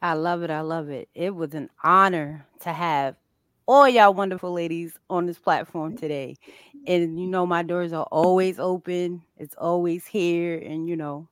I 0.00 0.14
love 0.14 0.42
it. 0.42 0.50
I 0.50 0.60
love 0.60 0.90
it. 0.90 1.08
It 1.14 1.34
was 1.34 1.54
an 1.54 1.70
honor 1.82 2.46
to 2.60 2.72
have 2.72 3.16
all 3.66 3.88
y'all 3.88 4.14
wonderful 4.14 4.52
ladies 4.52 4.98
on 5.10 5.26
this 5.26 5.38
platform 5.38 5.96
today. 5.96 6.36
And 6.86 7.20
you 7.20 7.26
know, 7.26 7.44
my 7.46 7.62
doors 7.62 7.92
are 7.92 8.06
always 8.10 8.58
open, 8.58 9.22
it's 9.36 9.54
always 9.56 10.06
here. 10.06 10.58
And 10.58 10.88
you 10.88 10.96
know, 10.96 11.28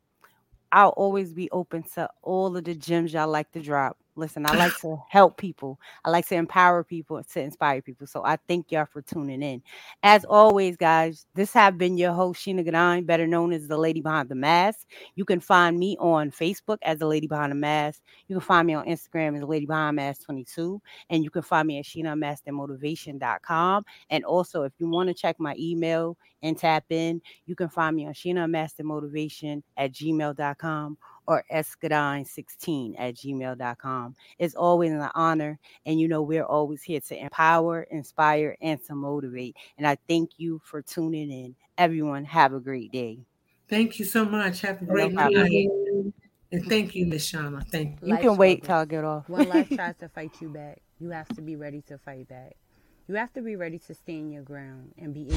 I'll 0.70 0.90
always 0.90 1.32
be 1.32 1.50
open 1.50 1.84
to 1.94 2.10
all 2.22 2.56
of 2.56 2.64
the 2.64 2.74
gems 2.74 3.12
y'all 3.12 3.28
like 3.28 3.50
to 3.52 3.60
drop. 3.60 3.96
Listen, 4.16 4.46
I 4.46 4.56
like 4.56 4.76
to 4.80 4.98
help 5.10 5.36
people. 5.36 5.78
I 6.04 6.10
like 6.10 6.26
to 6.28 6.34
empower 6.34 6.82
people 6.82 7.22
to 7.22 7.40
inspire 7.40 7.82
people. 7.82 8.06
So 8.06 8.24
I 8.24 8.38
thank 8.48 8.72
y'all 8.72 8.86
for 8.86 9.02
tuning 9.02 9.42
in. 9.42 9.62
As 10.02 10.24
always, 10.24 10.78
guys, 10.78 11.26
this 11.34 11.52
have 11.52 11.76
been 11.76 11.98
your 11.98 12.12
host, 12.12 12.44
Sheena 12.44 12.66
Gadine, 12.66 13.04
better 13.04 13.26
known 13.26 13.52
as 13.52 13.68
the 13.68 13.76
Lady 13.76 14.00
Behind 14.00 14.28
the 14.28 14.34
Mask. 14.34 14.86
You 15.16 15.26
can 15.26 15.40
find 15.40 15.78
me 15.78 15.96
on 16.00 16.30
Facebook 16.30 16.78
as 16.82 16.98
the 16.98 17.06
Lady 17.06 17.26
Behind 17.26 17.52
the 17.52 17.56
Mask. 17.56 18.00
You 18.28 18.36
can 18.36 18.40
find 18.40 18.66
me 18.66 18.74
on 18.74 18.86
Instagram 18.86 19.34
as 19.34 19.40
the 19.40 19.46
Lady 19.46 19.66
Behind 19.66 19.96
Mask 19.96 20.24
22. 20.24 20.80
And 21.10 21.22
you 21.22 21.30
can 21.30 21.42
find 21.42 21.68
me 21.68 21.78
at 21.78 21.84
SheenaMasterMotivation.com. 21.84 23.84
And 24.10 24.24
also, 24.24 24.62
if 24.62 24.72
you 24.78 24.88
want 24.88 25.08
to 25.08 25.14
check 25.14 25.38
my 25.38 25.54
email 25.58 26.16
and 26.46 26.56
tap 26.56 26.84
in, 26.90 27.20
you 27.44 27.56
can 27.56 27.68
find 27.68 27.96
me 27.96 28.06
on 28.06 28.12
Sheena 28.12 28.48
Master 28.48 28.84
Motivation 28.84 29.64
at 29.76 29.92
gmail.com 29.92 30.96
or 31.26 31.44
escadine16 31.52 32.94
at 32.98 33.14
gmail.com. 33.16 34.14
It's 34.38 34.54
always 34.54 34.92
an 34.92 35.10
honor. 35.14 35.58
And 35.84 36.00
you 36.00 36.06
know, 36.06 36.22
we're 36.22 36.44
always 36.44 36.82
here 36.82 37.00
to 37.00 37.20
empower, 37.20 37.82
inspire, 37.90 38.56
and 38.60 38.78
to 38.86 38.94
motivate. 38.94 39.56
And 39.76 39.86
I 39.86 39.96
thank 40.08 40.30
you 40.36 40.60
for 40.64 40.82
tuning 40.82 41.32
in. 41.32 41.56
Everyone, 41.76 42.24
have 42.24 42.54
a 42.54 42.60
great 42.60 42.92
day. 42.92 43.18
Thank 43.68 43.98
you 43.98 44.04
so 44.04 44.24
much. 44.24 44.60
Have 44.60 44.80
a 44.82 44.84
great 44.84 45.12
no 45.12 45.28
day. 45.28 45.68
And 46.52 46.64
thank 46.66 46.94
you, 46.94 47.06
Miss 47.06 47.28
Shauna. 47.28 47.66
Thank 47.66 47.98
you. 48.00 48.14
You 48.14 48.18
can 48.18 48.36
wait 48.36 48.62
till 48.62 48.76
I 48.76 48.84
get 48.84 49.02
off. 49.02 49.28
when 49.28 49.48
life 49.48 49.68
tries 49.68 49.96
to 49.96 50.08
fight 50.14 50.30
you 50.40 50.48
back, 50.50 50.80
you 51.00 51.10
have 51.10 51.26
to 51.34 51.42
be 51.42 51.56
ready 51.56 51.82
to 51.88 51.98
fight 51.98 52.28
back. 52.28 52.56
You 53.08 53.14
have 53.14 53.32
to 53.34 53.40
be 53.40 53.54
ready 53.54 53.78
to 53.78 53.94
stand 53.94 54.32
your 54.32 54.42
ground 54.42 54.92
and 54.98 55.14
be 55.14 55.28
able 55.28 55.36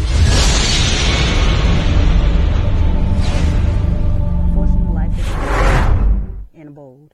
Fortunately, 4.55 4.91
life 4.91 5.19
is 5.19 6.59
and 6.59 6.73
bold. 6.73 7.13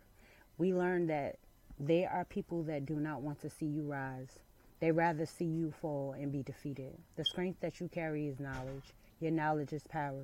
We 0.58 0.74
learned 0.74 1.10
that 1.10 1.39
there 1.78 2.10
are 2.10 2.24
people 2.24 2.64
that 2.64 2.86
do 2.86 2.95
not 2.95 3.22
want 3.22 3.41
to 3.41 3.49
see 3.49 3.66
you 3.66 3.84
rise. 3.84 4.39
They 4.80 4.93
rather 4.93 5.26
see 5.26 5.43
you 5.43 5.74
fall 5.82 6.14
and 6.14 6.32
be 6.32 6.41
defeated. 6.41 6.93
The 7.18 7.26
strength 7.26 7.60
that 7.60 7.82
you 7.82 7.89
carry 7.89 8.30
is 8.30 8.39
knowledge. 8.39 8.93
Your 9.20 9.32
knowledge 9.32 9.74
is 9.74 9.84
power. 9.89 10.24